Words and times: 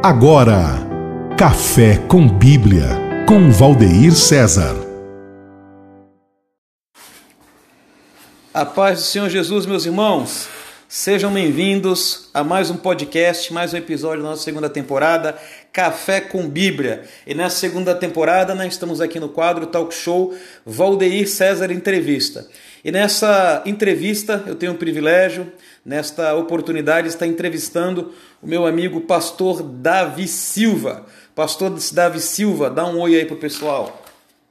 Agora, 0.00 0.76
Café 1.36 1.98
com 2.06 2.28
Bíblia, 2.28 2.86
com 3.26 3.50
Valdeir 3.50 4.14
César. 4.14 4.76
A 8.54 8.64
paz 8.64 9.00
do 9.00 9.04
Senhor 9.04 9.28
Jesus, 9.28 9.66
meus 9.66 9.86
irmãos. 9.86 10.48
Sejam 10.88 11.32
bem-vindos 11.32 12.30
a 12.32 12.44
mais 12.44 12.70
um 12.70 12.76
podcast, 12.76 13.52
mais 13.52 13.74
um 13.74 13.76
episódio 13.76 14.22
da 14.22 14.30
nossa 14.30 14.44
segunda 14.44 14.70
temporada, 14.70 15.36
Café 15.72 16.20
com 16.20 16.48
Bíblia. 16.48 17.02
E 17.26 17.34
nessa 17.34 17.56
segunda 17.56 17.92
temporada, 17.92 18.54
nós 18.54 18.72
estamos 18.72 19.00
aqui 19.00 19.18
no 19.18 19.28
quadro 19.28 19.66
Talk 19.66 19.92
Show 19.92 20.32
Valdeir 20.64 21.28
César 21.28 21.72
Entrevista. 21.72 22.46
E 22.84 22.92
nessa 22.92 23.62
entrevista, 23.66 24.44
eu 24.46 24.54
tenho 24.54 24.72
o 24.72 24.78
privilégio, 24.78 25.52
nesta 25.88 26.34
oportunidade, 26.34 27.08
de 27.08 27.14
estar 27.14 27.26
entrevistando 27.26 28.12
o 28.42 28.46
meu 28.46 28.66
amigo 28.66 29.00
pastor 29.00 29.62
Davi 29.62 30.28
Silva. 30.28 31.06
Pastor 31.34 31.72
Davi 31.94 32.20
Silva, 32.20 32.68
dá 32.68 32.84
um 32.84 33.00
oi 33.00 33.16
aí 33.16 33.24
pro 33.24 33.36
pessoal. 33.36 34.02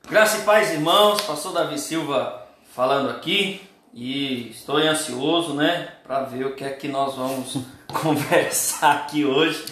Graça 0.09 0.39
e 0.39 0.41
paz, 0.41 0.71
irmãos. 0.71 1.21
Pastor 1.21 1.53
Davi 1.53 1.77
Silva 1.77 2.47
falando 2.73 3.11
aqui 3.11 3.61
e 3.93 4.49
estou 4.49 4.77
ansioso, 4.77 5.53
né, 5.53 5.89
para 6.03 6.23
ver 6.23 6.43
o 6.43 6.55
que 6.55 6.63
é 6.63 6.71
que 6.71 6.87
nós 6.87 7.15
vamos 7.15 7.59
conversar 8.01 8.93
aqui 8.93 9.23
hoje. 9.23 9.63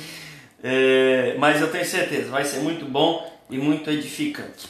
É, 0.63 1.36
mas 1.39 1.61
eu 1.61 1.72
tenho 1.72 1.86
certeza, 1.86 2.30
vai 2.30 2.45
ser 2.45 2.59
muito 2.59 2.86
bom 2.86 3.27
e 3.50 3.58
muito 3.58 3.89
edificante. 3.89 4.67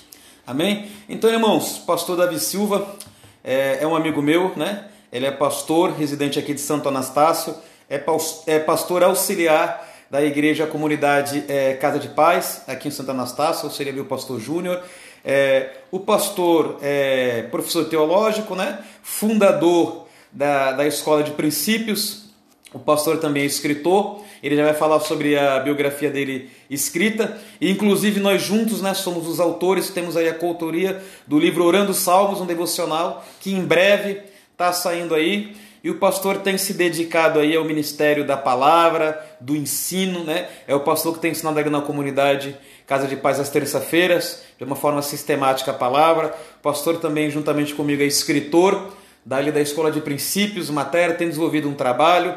Amém? 0.47 0.89
Então, 1.09 1.29
irmãos, 1.29 1.77
pastor 1.79 2.15
Davi 2.15 2.39
Silva 2.39 2.95
é, 3.43 3.79
é 3.81 3.87
um 3.87 3.97
amigo 3.97 4.21
meu, 4.21 4.53
né? 4.55 4.91
Ele 5.15 5.25
é 5.25 5.31
pastor, 5.31 5.91
residente 5.91 6.37
aqui 6.37 6.53
de 6.53 6.59
Santo 6.59 6.89
Anastácio, 6.89 7.55
é, 7.89 8.03
é 8.47 8.59
pastor 8.59 9.01
auxiliar 9.01 9.89
da 10.11 10.21
igreja 10.21 10.67
comunidade 10.67 11.45
é, 11.47 11.73
Casa 11.75 11.97
de 11.99 12.09
Paz, 12.09 12.63
aqui 12.67 12.89
em 12.89 12.91
Santo 12.91 13.11
Anastácio, 13.11 13.71
seria 13.71 14.01
o 14.01 14.03
pastor 14.03 14.41
Júnior. 14.41 14.83
É, 15.23 15.69
o 15.89 16.01
pastor 16.01 16.79
é 16.81 17.43
professor 17.43 17.85
teológico, 17.85 18.55
né? 18.55 18.79
fundador 19.01 20.05
da, 20.33 20.73
da 20.73 20.85
Escola 20.85 21.23
de 21.23 21.31
Princípios, 21.31 22.25
o 22.73 22.79
pastor 22.79 23.17
também 23.17 23.43
é 23.43 23.45
escritor, 23.45 24.21
ele 24.43 24.57
já 24.57 24.65
vai 24.65 24.73
falar 24.73 24.99
sobre 24.99 25.39
a 25.39 25.61
biografia 25.61 26.11
dele 26.11 26.49
escrita, 26.69 27.39
e 27.61 27.71
inclusive 27.71 28.19
nós 28.19 28.41
juntos 28.41 28.81
né, 28.81 28.93
somos 28.93 29.29
os 29.29 29.39
autores, 29.39 29.89
temos 29.91 30.17
aí 30.17 30.27
a 30.27 30.33
coautoria 30.33 31.01
do 31.25 31.39
livro 31.39 31.63
Orando 31.63 31.93
Salmos, 31.93 32.41
um 32.41 32.45
devocional, 32.45 33.25
que 33.39 33.53
em 33.53 33.63
breve 33.63 34.34
está 34.55 34.71
saindo 34.71 35.13
aí, 35.13 35.53
e 35.83 35.89
o 35.91 35.99
pastor 35.99 36.37
tem 36.37 36.57
se 36.57 36.73
dedicado 36.73 37.39
aí 37.39 37.55
ao 37.55 37.65
ministério 37.65 38.25
da 38.25 38.37
palavra, 38.37 39.23
do 39.39 39.53
ensino, 39.53 40.23
né? 40.23 40.47
É 40.65 40.73
o 40.73 40.79
pastor 40.79 41.13
que 41.13 41.19
tem 41.19 41.31
ensinado 41.31 41.59
aqui 41.59 41.69
na 41.69 41.81
comunidade 41.81 42.57
Casa 42.87 43.05
de 43.05 43.17
Paz 43.17 43.39
às 43.39 43.49
terça-feiras, 43.49 44.43
de 44.57 44.63
uma 44.63 44.77
forma 44.77 45.01
sistemática 45.01 45.71
a 45.71 45.73
palavra. 45.73 46.33
O 46.59 46.63
pastor 46.63 46.97
também, 46.99 47.29
juntamente 47.29 47.75
comigo, 47.75 48.01
é 48.01 48.05
escritor, 48.05 48.93
dali 49.25 49.51
da 49.51 49.59
Escola 49.59 49.91
de 49.91 49.99
Princípios, 49.99 50.69
matéria, 50.69 51.15
tem 51.15 51.27
desenvolvido 51.27 51.67
um 51.67 51.73
trabalho. 51.73 52.35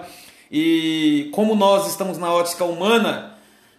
E 0.51 1.31
como 1.33 1.55
nós 1.55 1.87
estamos 1.87 2.19
na 2.19 2.33
ótica 2.33 2.65
humana, 2.65 3.38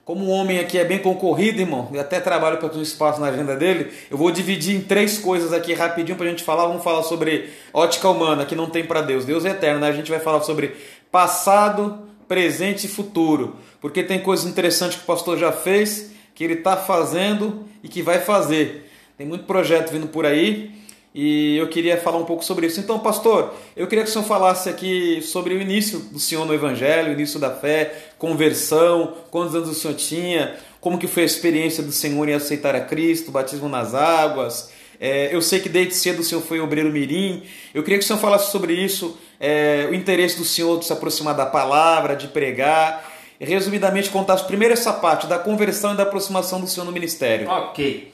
como 0.09 0.25
o 0.25 0.29
homem 0.29 0.57
aqui 0.57 0.75
é 0.75 0.83
bem 0.83 0.97
concorrido, 0.97 1.61
irmão, 1.61 1.87
e 1.93 1.99
até 1.99 2.19
trabalho 2.19 2.57
para 2.57 2.67
ter 2.67 2.79
um 2.79 2.81
espaço 2.81 3.21
na 3.21 3.27
agenda 3.27 3.55
dele, 3.55 3.93
eu 4.09 4.17
vou 4.17 4.31
dividir 4.31 4.75
em 4.75 4.81
três 4.81 5.19
coisas 5.19 5.53
aqui 5.53 5.71
rapidinho 5.71 6.17
para 6.17 6.25
a 6.25 6.29
gente 6.31 6.43
falar. 6.43 6.65
Vamos 6.65 6.83
falar 6.83 7.03
sobre 7.03 7.51
ótica 7.71 8.09
humana, 8.09 8.43
que 8.43 8.55
não 8.55 8.71
tem 8.71 8.83
para 8.83 9.03
Deus. 9.03 9.23
Deus 9.23 9.45
é 9.45 9.51
eterno, 9.51 9.81
né? 9.81 9.87
A 9.87 9.91
gente 9.91 10.09
vai 10.09 10.19
falar 10.19 10.41
sobre 10.41 10.75
passado, 11.11 11.99
presente 12.27 12.85
e 12.85 12.89
futuro, 12.89 13.57
porque 13.79 14.01
tem 14.01 14.19
coisas 14.19 14.47
interessantes 14.47 14.97
que 14.97 15.03
o 15.03 15.05
pastor 15.05 15.37
já 15.37 15.51
fez 15.51 16.09
que 16.33 16.43
ele 16.43 16.55
está 16.55 16.75
fazendo 16.75 17.65
e 17.83 17.87
que 17.87 18.01
vai 18.01 18.17
fazer. 18.17 18.89
Tem 19.15 19.27
muito 19.27 19.43
projeto 19.43 19.91
vindo 19.91 20.07
por 20.07 20.25
aí 20.25 20.71
e 21.13 21.57
eu 21.57 21.67
queria 21.67 21.97
falar 21.97 22.17
um 22.17 22.25
pouco 22.25 22.43
sobre 22.43 22.67
isso. 22.67 22.79
Então, 22.79 22.99
pastor, 22.99 23.53
eu 23.75 23.87
queria 23.87 24.03
que 24.03 24.09
o 24.09 24.13
senhor 24.13 24.25
falasse 24.25 24.69
aqui 24.69 25.21
sobre 25.21 25.55
o 25.55 25.61
início 25.61 25.99
do 25.99 26.19
senhor 26.19 26.45
no 26.45 26.53
Evangelho, 26.53 27.09
o 27.09 27.13
início 27.13 27.39
da 27.39 27.49
fé, 27.49 28.09
conversão, 28.17 29.15
quantos 29.31 29.55
anos 29.55 29.69
o 29.69 29.73
senhor 29.73 29.95
tinha, 29.95 30.55
como 30.79 30.97
que 30.97 31.07
foi 31.07 31.23
a 31.23 31.25
experiência 31.25 31.81
do 31.81 31.91
senhor 31.91 32.29
em 32.29 32.33
aceitar 32.33 32.75
a 32.75 32.81
Cristo, 32.81 33.31
batismo 33.31 33.67
nas 33.67 33.95
águas. 33.95 34.71
É, 34.99 35.33
eu 35.33 35.41
sei 35.41 35.59
que 35.59 35.69
desde 35.69 35.95
cedo 35.95 36.19
o 36.19 36.23
senhor 36.23 36.41
foi 36.41 36.59
obreiro 36.59 36.91
mirim. 36.91 37.43
Eu 37.73 37.83
queria 37.83 37.97
que 37.97 38.03
o 38.03 38.07
senhor 38.07 38.19
falasse 38.19 38.51
sobre 38.51 38.73
isso, 38.73 39.17
é, 39.39 39.87
o 39.89 39.95
interesse 39.95 40.37
do 40.37 40.45
senhor 40.45 40.77
de 40.77 40.85
se 40.85 40.93
aproximar 40.93 41.35
da 41.35 41.45
palavra, 41.45 42.15
de 42.15 42.27
pregar 42.27 43.17
resumidamente 43.39 44.09
contasse 44.09 44.43
primeiro 44.43 44.73
essa 44.73 44.91
parte 44.91 45.25
da 45.25 45.39
conversão 45.39 45.93
e 45.93 45.97
da 45.97 46.03
aproximação 46.03 46.59
do 46.59 46.67
Senhor 46.67 46.85
no 46.85 46.91
ministério. 46.91 47.49
Ok. 47.49 48.11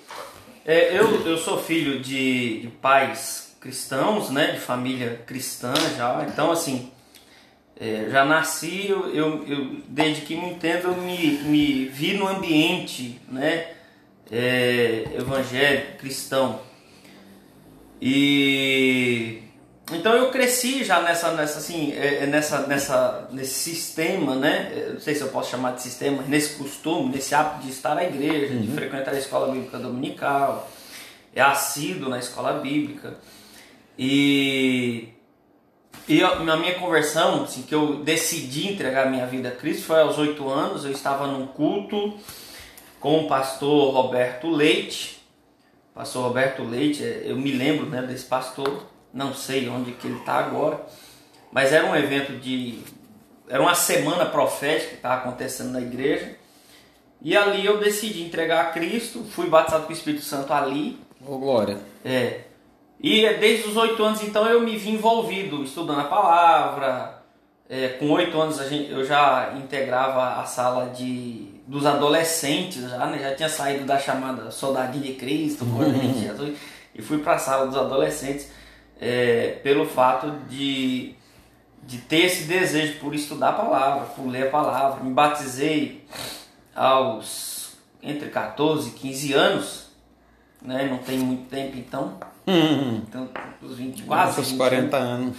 É, 0.66 0.98
eu, 0.98 1.28
eu 1.28 1.38
sou 1.38 1.62
filho 1.62 2.00
de, 2.00 2.62
de, 2.62 2.68
pais 2.82 3.56
cristãos, 3.62 4.32
né, 4.32 4.54
de 4.54 4.60
família 4.60 5.22
cristã 5.28 5.72
já, 5.96 6.26
então 6.28 6.52
assim, 6.52 6.92
é, 7.80 8.08
já 8.10 8.26
nasci, 8.26 8.88
eu, 8.90 9.14
eu, 9.14 9.48
eu, 9.48 9.78
desde 9.88 10.24
que 10.24 10.36
me 10.36 10.50
entendo, 10.50 10.88
eu 10.88 10.96
me, 10.96 11.38
me 11.44 11.86
vi 11.86 12.16
no 12.16 12.28
ambiente 12.28 13.22
né, 13.28 13.74
é, 14.32 15.04
evangélico, 15.16 16.00
cristão. 16.00 16.60
E 18.02 19.44
então 19.92 20.14
eu 20.14 20.32
cresci 20.32 20.84
já 20.84 21.02
nessa, 21.02 21.32
nessa 21.34 21.60
assim, 21.60 21.94
é, 21.94 22.24
é, 22.24 22.26
nessa, 22.26 22.66
nessa, 22.66 23.28
nesse 23.32 23.54
sistema, 23.54 24.36
né? 24.36 24.90
não 24.94 25.00
sei 25.00 25.14
se 25.14 25.22
eu 25.22 25.28
posso 25.28 25.52
chamar 25.52 25.76
de 25.76 25.82
sistema, 25.84 26.24
nesse 26.28 26.56
costume, 26.56 27.14
nesse 27.14 27.36
hábito 27.36 27.66
de 27.66 27.72
estar 27.72 27.94
na 27.94 28.04
igreja, 28.04 28.54
uhum. 28.54 28.62
de 28.62 28.72
frequentar 28.72 29.14
a 29.14 29.18
escola 29.18 29.52
bíblica 29.52 29.78
dominical, 29.78 30.68
é 31.36 31.42
assíduo 31.42 32.10
na 32.10 32.18
escola 32.18 32.54
bíblica. 32.54 33.16
E, 33.98 35.10
e 36.08 36.24
a 36.24 36.58
minha 36.58 36.76
conversão, 36.76 37.44
assim, 37.44 37.62
que 37.62 37.76
eu 37.76 38.04
decidi 38.04 38.72
entregar 38.72 39.10
minha 39.10 39.28
vida 39.28 39.50
a 39.50 39.52
Cristo 39.52 39.86
foi 39.86 40.02
aos 40.02 40.18
oito 40.18 40.50
anos. 40.50 40.86
Eu 40.86 40.92
estava 40.92 41.28
num 41.28 41.48
culto 41.48 42.18
com 43.00 43.22
o 43.22 43.28
pastor 43.28 43.94
Roberto 43.94 44.50
Leite. 44.50 45.24
Pastor 45.94 46.24
Roberto 46.24 46.64
Leite, 46.64 47.04
é, 47.04 47.24
eu 47.26 47.38
me 47.38 47.52
lembro 47.52 47.86
né, 47.86 48.02
desse 48.02 48.26
pastor 48.26 48.84
não 49.16 49.34
sei 49.34 49.70
onde 49.70 49.94
que 49.94 50.08
ele 50.08 50.20
está 50.20 50.34
agora, 50.34 50.86
mas 51.50 51.72
era 51.72 51.86
um 51.86 51.96
evento 51.96 52.34
de. 52.34 52.80
Era 53.48 53.62
uma 53.62 53.74
semana 53.74 54.26
profética 54.26 54.90
que 54.90 54.96
estava 54.96 55.22
acontecendo 55.22 55.72
na 55.72 55.80
igreja. 55.80 56.36
E 57.22 57.36
ali 57.36 57.66
eu 57.66 57.80
decidi 57.80 58.24
entregar 58.24 58.66
a 58.66 58.70
Cristo, 58.72 59.24
fui 59.24 59.48
batizado 59.48 59.86
com 59.86 59.90
o 59.90 59.96
Espírito 59.96 60.24
Santo 60.24 60.52
ali. 60.52 61.00
Ô, 61.26 61.36
oh, 61.36 61.38
glória. 61.40 61.78
É. 62.04 62.42
E 63.00 63.28
desde 63.36 63.70
os 63.70 63.78
oito 63.78 64.04
anos, 64.04 64.22
então, 64.22 64.46
eu 64.48 64.62
me 64.62 64.76
vi 64.76 64.92
envolvido, 64.92 65.64
estudando 65.64 66.02
a 66.02 66.06
palavra. 66.06 67.24
É, 67.70 67.90
com 67.90 68.10
oito 68.12 68.40
anos 68.40 68.58
gente, 68.70 68.92
eu 68.92 69.04
já 69.06 69.54
integrava 69.56 70.42
a 70.42 70.46
sala 70.46 70.90
de, 70.90 71.62
dos 71.66 71.86
adolescentes, 71.86 72.82
já, 72.82 73.06
né? 73.08 73.18
já 73.18 73.34
tinha 73.34 73.50
saído 73.50 73.86
da 73.86 73.98
chamada 73.98 74.52
Soldadinho 74.52 75.04
de 75.04 75.14
Cristo, 75.14 75.66
de 75.66 76.20
Jesus, 76.20 76.58
e 76.94 77.02
fui 77.02 77.20
para 77.20 77.36
a 77.36 77.40
sala 77.40 77.66
dos 77.66 77.78
adolescentes 77.78 78.50
é, 79.00 79.60
pelo 79.64 79.86
fato 79.86 80.32
de, 80.50 81.16
de 81.84 81.98
ter 82.00 82.26
esse 82.26 82.44
desejo 82.46 83.00
por 83.00 83.14
estudar 83.14 83.50
a 83.50 83.54
palavra, 83.54 84.06
por 84.08 84.28
ler 84.28 84.48
a 84.48 84.52
palavra. 84.52 85.04
Me 85.04 85.14
batizei 85.14 86.06
aos 86.76 87.78
entre 88.02 88.30
14 88.30 88.90
e 88.90 88.92
15 88.94 89.34
anos, 89.34 89.90
né? 90.62 90.88
não 90.90 91.00
tem 91.00 91.18
muito 91.18 91.50
tempo 91.50 91.78
então. 91.78 92.18
Hum. 92.48 93.02
Então, 93.08 93.28
os 93.60 93.76
20, 93.76 94.04
quase 94.04 94.38
Nossa, 94.38 94.56
40 94.56 94.96
anos. 94.96 95.38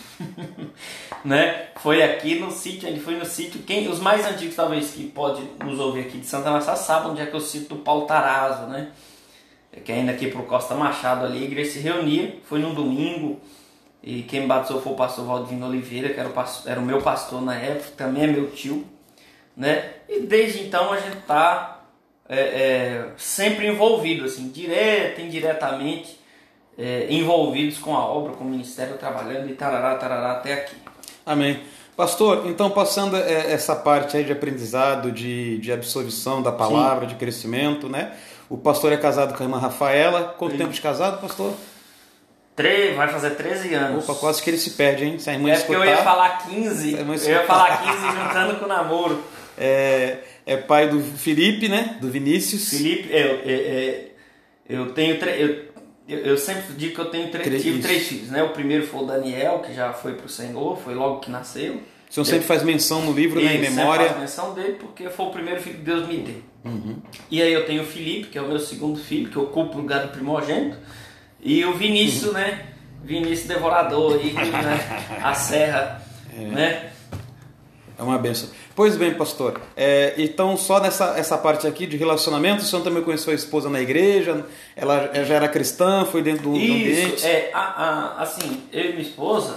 né? 1.24 1.68
Foi 1.76 2.02
aqui 2.02 2.40
no 2.40 2.50
sítio, 2.50 2.88
ele 2.88 2.98
foi 2.98 3.16
no 3.16 3.24
sítio. 3.24 3.62
Quem, 3.62 3.88
os 3.88 4.00
mais 4.00 4.26
antigos, 4.26 4.56
talvez, 4.56 4.90
que 4.90 5.04
pode 5.08 5.40
nos 5.64 5.78
ouvir 5.78 6.00
aqui 6.00 6.18
de 6.18 6.26
Santa 6.26 6.50
Massa, 6.50 6.74
sabem 6.74 7.12
onde 7.12 7.20
é 7.20 7.26
que 7.26 7.34
é 7.34 7.38
o 7.38 7.40
sítio 7.40 7.76
do 7.76 8.66
né? 8.66 8.90
Que 9.84 9.92
ainda 9.92 10.12
aqui 10.12 10.28
pro 10.28 10.42
Costa 10.44 10.74
Machado 10.74 11.24
ali, 11.24 11.38
a 11.38 11.44
igreja 11.44 11.72
se 11.72 11.78
reunia, 11.80 12.36
foi 12.44 12.58
num 12.58 12.74
domingo, 12.74 13.40
e 14.02 14.22
quem 14.22 14.42
me 14.42 14.46
batizou 14.46 14.80
foi 14.80 14.92
o 14.92 14.96
pastor 14.96 15.24
Valdivino 15.24 15.66
Oliveira, 15.66 16.10
que 16.10 16.20
era 16.20 16.28
o, 16.28 16.32
pastor, 16.32 16.70
era 16.70 16.80
o 16.80 16.84
meu 16.84 17.02
pastor 17.02 17.42
na 17.42 17.56
época, 17.56 17.90
também 17.96 18.24
é 18.24 18.26
meu 18.26 18.50
tio, 18.50 18.84
né? 19.56 19.94
E 20.08 20.20
desde 20.20 20.62
então 20.62 20.92
a 20.92 21.00
gente 21.00 21.16
tá 21.26 21.80
é, 22.28 22.38
é, 22.38 23.08
sempre 23.16 23.66
envolvido, 23.66 24.24
assim, 24.24 24.48
direto, 24.48 25.20
indiretamente, 25.20 26.20
é, 26.78 27.06
envolvidos 27.10 27.78
com 27.78 27.96
a 27.96 28.04
obra, 28.04 28.32
com 28.34 28.44
o 28.44 28.48
ministério, 28.48 28.96
trabalhando 28.96 29.48
e 29.48 29.54
tarará, 29.54 29.96
tarará, 29.96 30.32
até 30.32 30.52
aqui. 30.52 30.76
Amém. 31.24 31.60
Pastor, 31.96 32.46
então 32.46 32.70
passando 32.70 33.16
é, 33.16 33.52
essa 33.52 33.74
parte 33.74 34.16
aí 34.16 34.24
de 34.24 34.30
aprendizado, 34.30 35.10
de, 35.10 35.58
de 35.58 35.72
absorção 35.72 36.42
da 36.42 36.52
palavra, 36.52 37.06
Sim. 37.06 37.14
de 37.14 37.18
crescimento, 37.18 37.88
né? 37.88 38.14
O 38.48 38.56
pastor 38.56 38.92
é 38.92 38.96
casado 38.96 39.36
com 39.36 39.42
a 39.42 39.46
irmã 39.46 39.58
Rafaela. 39.58 40.34
Quanto 40.38 40.52
Sim. 40.52 40.58
tempo 40.58 40.72
de 40.72 40.80
casado, 40.80 41.20
pastor? 41.20 41.54
Tre 42.54 42.94
vai 42.94 43.08
fazer 43.08 43.30
13 43.30 43.74
anos. 43.74 44.08
Opa, 44.08 44.18
quase 44.18 44.42
que 44.42 44.48
ele 44.48 44.56
se 44.56 44.70
perde, 44.70 45.04
hein? 45.04 45.18
Se 45.18 45.28
a 45.28 45.34
irmã 45.34 45.50
é 45.50 45.54
escutar, 45.54 45.78
porque 45.78 45.88
eu 45.88 45.94
ia 45.94 46.02
falar 46.02 46.38
15. 46.38 46.92
Eu 46.94 47.14
ia 47.14 47.44
falar 47.44 47.82
15 47.82 47.98
juntando 48.16 48.56
com 48.58 48.64
o 48.64 48.68
namoro. 48.68 49.22
é, 49.58 50.18
é 50.46 50.56
pai 50.56 50.88
do 50.88 51.00
Felipe, 51.00 51.68
né? 51.68 51.98
Do 52.00 52.08
Vinícius. 52.08 52.70
Felipe, 52.70 53.08
eu, 53.10 53.40
eu, 53.40 53.58
eu, 53.58 54.10
eu 54.68 54.92
tenho 54.92 55.18
eu, 56.08 56.18
eu, 56.18 56.38
sempre 56.38 56.72
digo 56.74 56.94
que 56.94 57.00
eu 57.00 57.10
tenho 57.10 57.30
três, 57.30 57.62
tive 57.62 57.82
três 57.82 58.06
filhos, 58.06 58.30
né? 58.30 58.42
O 58.42 58.50
primeiro 58.50 58.86
foi 58.86 59.02
o 59.02 59.06
Daniel, 59.06 59.58
que 59.58 59.74
já 59.74 59.92
foi 59.92 60.14
pro 60.14 60.28
Senhor, 60.28 60.78
foi 60.78 60.94
logo 60.94 61.18
que 61.18 61.30
nasceu. 61.30 61.80
O 62.20 62.24
senhor 62.24 62.38
sempre 62.38 62.46
faz 62.46 62.62
menção 62.62 63.02
no 63.02 63.12
livro, 63.12 63.38
né, 63.38 63.56
em 63.56 63.60
memória. 63.60 64.06
faz 64.06 64.20
menção 64.20 64.54
dele 64.54 64.76
porque 64.80 65.10
foi 65.10 65.26
o 65.26 65.30
primeiro 65.30 65.60
filho 65.60 65.76
que 65.76 65.82
Deus 65.82 66.08
me 66.08 66.16
deu. 66.16 66.42
Uhum. 66.64 66.96
E 67.30 67.42
aí 67.42 67.52
eu 67.52 67.66
tenho 67.66 67.82
o 67.82 67.86
Felipe, 67.86 68.28
que 68.28 68.38
é 68.38 68.40
o 68.40 68.48
meu 68.48 68.58
segundo 68.58 68.98
filho, 68.98 69.28
que 69.28 69.38
ocupa 69.38 69.74
o 69.74 69.80
lugar 69.82 70.02
do 70.06 70.08
primogênito. 70.08 70.78
E 71.42 71.62
o 71.66 71.74
Vinícius, 71.74 72.28
uhum. 72.28 72.32
né? 72.32 72.66
Vinícius 73.04 73.46
Devorador 73.46 74.14
aí, 74.14 74.32
né? 74.32 75.18
a 75.22 75.34
serra, 75.34 76.02
é. 76.34 76.40
né? 76.40 76.90
É 77.98 78.02
uma 78.02 78.18
benção. 78.18 78.48
Pois 78.74 78.96
bem, 78.96 79.14
pastor. 79.14 79.60
É, 79.74 80.14
então, 80.18 80.54
só 80.56 80.80
nessa 80.80 81.18
essa 81.18 81.38
parte 81.38 81.66
aqui 81.66 81.86
de 81.86 81.96
relacionamento, 81.96 82.62
o 82.62 82.64
senhor 82.66 82.82
também 82.82 83.02
conheceu 83.02 83.32
a 83.32 83.36
esposa 83.36 83.70
na 83.70 83.80
igreja? 83.80 84.44
Ela 84.74 85.10
já 85.24 85.34
era 85.34 85.48
cristã? 85.48 86.04
Foi 86.04 86.22
dentro 86.22 86.42
do, 86.42 86.56
Isso, 86.56 86.72
ambiente? 86.72 87.26
É, 87.26 87.50
a, 87.54 87.60
a, 87.60 88.22
assim, 88.22 88.62
eu 88.70 88.84
e 88.84 88.88
minha 88.90 89.02
esposa, 89.02 89.56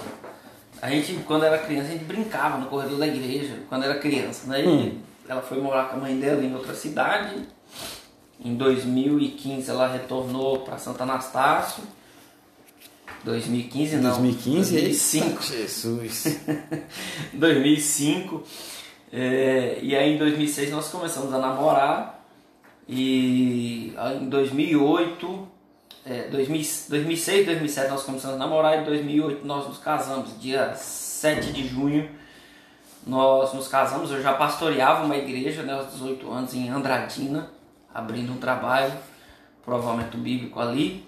a 0.82 0.90
gente, 0.90 1.14
quando 1.26 1.44
era 1.44 1.58
criança, 1.58 1.90
a 1.90 1.92
gente 1.92 2.06
brincava 2.06 2.58
no 2.58 2.68
corredor 2.68 2.98
da 2.98 3.08
igreja, 3.08 3.60
quando 3.68 3.84
era 3.84 4.00
criança. 4.00 4.48
Né? 4.48 4.64
Hum. 4.66 4.98
Ela 5.28 5.42
foi 5.42 5.60
morar 5.62 5.90
com 5.90 5.98
a 5.98 6.00
mãe 6.00 6.20
dela 6.20 6.44
em 6.44 6.54
outra 6.54 6.74
cidade. 6.74 7.36
Em 8.44 8.56
2015 8.56 9.70
ela 9.70 9.88
retornou 9.88 10.60
para 10.60 10.78
Santo 10.78 11.04
Anastácio. 11.04 11.84
2015 13.24 13.98
não. 13.98 14.10
2015? 14.12 14.72
2005. 14.72 15.44
Jesus. 15.44 16.40
2005. 17.34 18.44
É, 19.12 19.80
e 19.82 19.96
aí 19.96 20.16
em 20.16 20.18
2006 20.18 20.72
nós 20.72 20.88
começamos 20.88 21.34
a 21.34 21.38
namorar. 21.38 22.26
E 22.88 23.94
em 24.20 24.30
2008, 24.30 25.48
é, 26.10 26.28
2006, 26.30 27.46
2007 27.46 27.90
nós 27.90 28.04
começamos 28.04 28.36
a 28.36 28.40
namorar. 28.40 28.80
E 28.80 28.82
em 28.82 28.86
2008 28.86 29.46
nós 29.46 29.68
nos 29.68 29.78
casamos, 29.78 30.40
dia 30.42 30.74
7 30.74 31.54
de 31.54 31.68
junho. 31.68 32.10
Nós 33.06 33.54
nos 33.54 33.68
casamos, 33.68 34.12
eu 34.12 34.22
já 34.22 34.34
pastoreava 34.34 35.06
uma 35.06 35.16
igreja 35.16 35.64
né, 35.64 35.74
aos 35.74 35.92
18 35.94 36.32
anos 36.32 36.54
em 36.54 36.68
Andradina, 36.70 37.50
abrindo 37.94 38.34
um 38.34 38.38
trabalho, 38.38 38.92
provavelmente 39.64 40.18
bíblico 40.18 40.60
ali. 40.60 41.08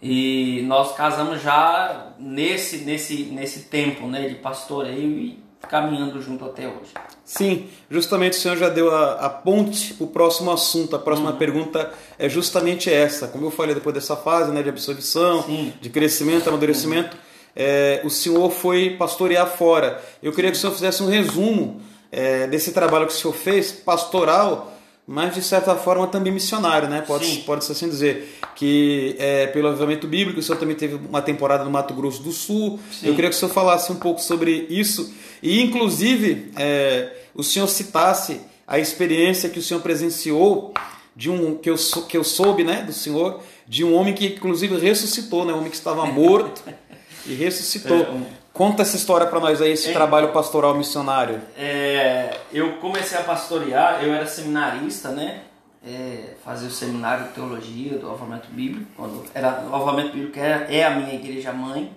E 0.00 0.62
nós 0.66 0.94
casamos 0.94 1.42
já 1.42 2.12
nesse, 2.18 2.78
nesse, 2.78 3.24
nesse 3.24 3.64
tempo 3.64 4.06
né, 4.06 4.28
de 4.28 4.36
pastoreio 4.36 5.18
e 5.18 5.43
caminhando 5.66 6.20
junto 6.20 6.44
até 6.44 6.66
hoje. 6.66 6.92
Sim, 7.24 7.68
justamente 7.90 8.34
o 8.34 8.40
senhor 8.40 8.56
já 8.56 8.68
deu 8.68 8.94
a, 8.94 9.12
a 9.12 9.30
ponte 9.30 9.94
para 9.94 10.04
o 10.04 10.06
próximo 10.08 10.50
assunto. 10.50 10.94
A 10.94 10.98
próxima 10.98 11.30
uhum. 11.30 11.36
pergunta 11.36 11.92
é 12.18 12.28
justamente 12.28 12.92
essa. 12.92 13.28
Como 13.28 13.46
eu 13.46 13.50
falei, 13.50 13.74
depois 13.74 13.94
dessa 13.94 14.16
fase 14.16 14.50
né, 14.50 14.62
de 14.62 14.68
absorção, 14.68 15.42
Sim. 15.42 15.72
de 15.80 15.90
crescimento, 15.90 16.48
amadurecimento, 16.48 17.16
uhum. 17.16 17.22
é, 17.56 18.02
o 18.04 18.10
senhor 18.10 18.50
foi 18.50 18.90
pastorear 18.98 19.46
fora. 19.46 20.02
Eu 20.22 20.32
queria 20.32 20.50
que 20.50 20.56
o 20.56 20.60
senhor 20.60 20.72
fizesse 20.72 21.02
um 21.02 21.08
resumo 21.08 21.80
é, 22.12 22.46
desse 22.46 22.72
trabalho 22.72 23.06
que 23.06 23.12
o 23.12 23.16
senhor 23.16 23.34
fez, 23.34 23.72
pastoral, 23.72 24.73
mas 25.06 25.34
de 25.34 25.42
certa 25.42 25.76
forma 25.76 26.06
também 26.06 26.32
missionário, 26.32 26.88
né? 26.88 27.02
Pode, 27.02 27.38
pode 27.38 27.70
assim 27.70 27.88
dizer. 27.88 28.38
Que 28.56 29.16
é, 29.18 29.48
pelo 29.48 29.68
avivamento 29.68 30.06
bíblico, 30.06 30.38
o 30.38 30.42
senhor 30.42 30.58
também 30.58 30.76
teve 30.76 30.94
uma 30.94 31.20
temporada 31.20 31.64
no 31.64 31.70
Mato 31.70 31.92
Grosso 31.92 32.22
do 32.22 32.32
Sul. 32.32 32.78
Sim. 32.92 33.08
Eu 33.08 33.14
queria 33.14 33.28
que 33.28 33.36
o 33.36 33.38
senhor 33.38 33.52
falasse 33.52 33.90
um 33.90 33.96
pouco 33.96 34.20
sobre 34.20 34.66
isso 34.70 35.12
e, 35.42 35.60
inclusive, 35.60 36.52
é, 36.56 37.12
o 37.34 37.42
senhor 37.42 37.66
citasse 37.66 38.40
a 38.66 38.78
experiência 38.78 39.50
que 39.50 39.58
o 39.58 39.62
senhor 39.62 39.80
presenciou 39.80 40.72
de 41.14 41.30
um 41.30 41.56
que 41.56 41.68
eu, 41.68 41.76
que 42.08 42.16
eu 42.16 42.24
soube, 42.24 42.64
né, 42.64 42.82
do 42.82 42.92
senhor, 42.92 43.42
de 43.68 43.84
um 43.84 43.94
homem 43.94 44.14
que 44.14 44.26
inclusive 44.26 44.76
ressuscitou, 44.78 45.44
né, 45.44 45.52
um 45.52 45.58
homem 45.58 45.70
que 45.70 45.76
estava 45.76 46.06
morto 46.06 46.62
e 47.26 47.34
ressuscitou. 47.34 47.98
É, 47.98 48.10
um... 48.10 48.24
Conta 48.54 48.82
essa 48.82 48.96
história 48.96 49.26
para 49.26 49.40
nós 49.40 49.60
aí, 49.60 49.72
esse 49.72 49.90
é, 49.90 49.92
trabalho 49.92 50.30
pastoral 50.30 50.76
missionário. 50.76 51.42
É, 51.58 52.38
eu 52.52 52.74
comecei 52.74 53.18
a 53.18 53.22
pastorear, 53.24 54.04
eu 54.04 54.14
era 54.14 54.28
seminarista, 54.28 55.10
né? 55.10 55.42
É, 55.84 56.36
fazia 56.44 56.68
o 56.68 56.70
seminário 56.70 57.24
de 57.24 57.30
teologia 57.30 57.98
do 57.98 58.08
Avamento 58.08 58.48
Bíblico. 58.52 58.88
Quando 58.96 59.24
era, 59.34 59.66
o 59.68 59.74
Avamento 59.74 60.12
Bíblico 60.12 60.38
é, 60.38 60.68
é 60.70 60.84
a 60.84 60.90
minha 60.90 61.14
igreja 61.14 61.52
mãe, 61.52 61.92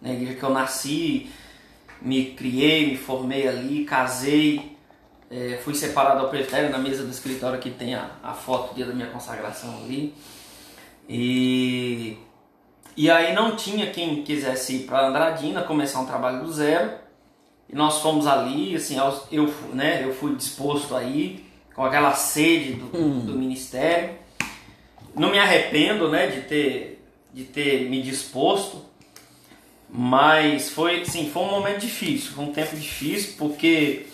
né? 0.00 0.12
a 0.12 0.14
igreja 0.14 0.34
que 0.34 0.42
eu 0.44 0.50
nasci, 0.50 1.32
me 2.00 2.26
criei, 2.26 2.86
me 2.86 2.96
formei 2.96 3.48
ali, 3.48 3.84
casei, 3.84 4.78
é, 5.28 5.58
fui 5.64 5.74
separado 5.74 6.20
ao 6.20 6.28
presbitério 6.28 6.70
na 6.70 6.78
mesa 6.78 7.02
do 7.02 7.10
escritório 7.10 7.58
que 7.58 7.70
tem 7.70 7.96
a, 7.96 8.08
a 8.22 8.34
foto 8.34 8.68
do 8.68 8.76
dia 8.76 8.86
da 8.86 8.94
minha 8.94 9.08
consagração 9.08 9.76
ali. 9.82 10.14
E 11.08 12.18
e 12.98 13.08
aí 13.08 13.32
não 13.32 13.54
tinha 13.54 13.92
quem 13.92 14.24
quisesse 14.24 14.74
ir 14.74 14.78
para 14.80 15.06
Andradina, 15.06 15.62
começar 15.62 16.00
um 16.00 16.04
trabalho 16.04 16.42
do 16.42 16.52
zero. 16.52 16.90
E 17.68 17.76
nós 17.76 18.00
fomos 18.00 18.26
ali, 18.26 18.74
assim, 18.74 18.96
eu, 19.30 19.54
né, 19.72 20.02
eu 20.02 20.12
fui 20.12 20.34
disposto 20.34 20.96
aí, 20.96 21.46
com 21.76 21.84
aquela 21.84 22.12
sede 22.14 22.72
do, 22.72 22.98
hum. 22.98 23.20
do 23.20 23.34
ministério. 23.34 24.18
Não 25.14 25.30
me 25.30 25.38
arrependo, 25.38 26.10
né, 26.10 26.26
de 26.26 26.40
ter, 26.40 27.06
de 27.32 27.44
ter 27.44 27.88
me 27.88 28.02
disposto, 28.02 28.84
mas 29.88 30.68
foi, 30.68 31.04
sim, 31.04 31.30
foi 31.30 31.42
um 31.44 31.50
momento 31.50 31.78
difícil, 31.78 32.32
foi 32.32 32.46
um 32.46 32.52
tempo 32.52 32.74
difícil, 32.74 33.34
porque 33.38 34.06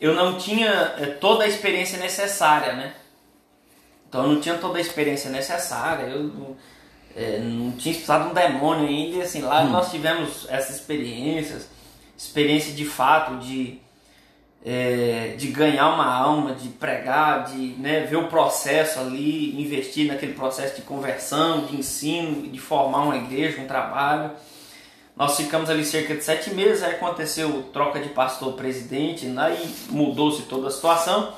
eu 0.00 0.14
não 0.14 0.38
tinha 0.38 0.94
é, 0.96 1.04
toda 1.04 1.44
a 1.44 1.46
experiência 1.46 1.98
necessária, 1.98 2.72
né? 2.72 2.94
Então 4.08 4.22
eu 4.22 4.32
não 4.32 4.40
tinha 4.40 4.56
toda 4.56 4.78
a 4.78 4.80
experiência 4.80 5.28
necessária, 5.28 6.04
eu 6.04 6.56
é, 7.20 7.38
não 7.38 7.72
tinha 7.72 7.92
expulsado 7.92 8.30
um 8.30 8.32
demônio 8.32 8.88
ainda, 8.88 9.18
e 9.18 9.22
assim, 9.22 9.42
lá 9.42 9.62
hum. 9.62 9.68
nós 9.68 9.90
tivemos 9.90 10.46
essas 10.48 10.76
experiências, 10.76 11.68
experiência 12.16 12.72
de 12.72 12.86
fato 12.86 13.36
de, 13.36 13.78
é, 14.64 15.34
de 15.36 15.48
ganhar 15.48 15.90
uma 15.92 16.06
alma, 16.06 16.54
de 16.54 16.68
pregar, 16.70 17.44
de 17.44 17.74
né, 17.78 18.06
ver 18.06 18.16
o 18.16 18.28
processo 18.28 19.00
ali, 19.00 19.60
investir 19.60 20.08
naquele 20.08 20.32
processo 20.32 20.76
de 20.76 20.82
conversão, 20.82 21.66
de 21.66 21.76
ensino, 21.76 22.48
de 22.48 22.58
formar 22.58 23.02
uma 23.02 23.16
igreja, 23.16 23.60
um 23.60 23.66
trabalho. 23.66 24.30
Nós 25.14 25.36
ficamos 25.36 25.68
ali 25.68 25.84
cerca 25.84 26.14
de 26.14 26.24
sete 26.24 26.54
meses, 26.54 26.82
aí 26.82 26.94
aconteceu 26.94 27.64
troca 27.70 28.00
de 28.00 28.08
pastor-presidente, 28.08 29.26
aí 29.26 29.32
né, 29.32 29.72
mudou-se 29.90 30.42
toda 30.44 30.68
a 30.68 30.70
situação. 30.70 31.34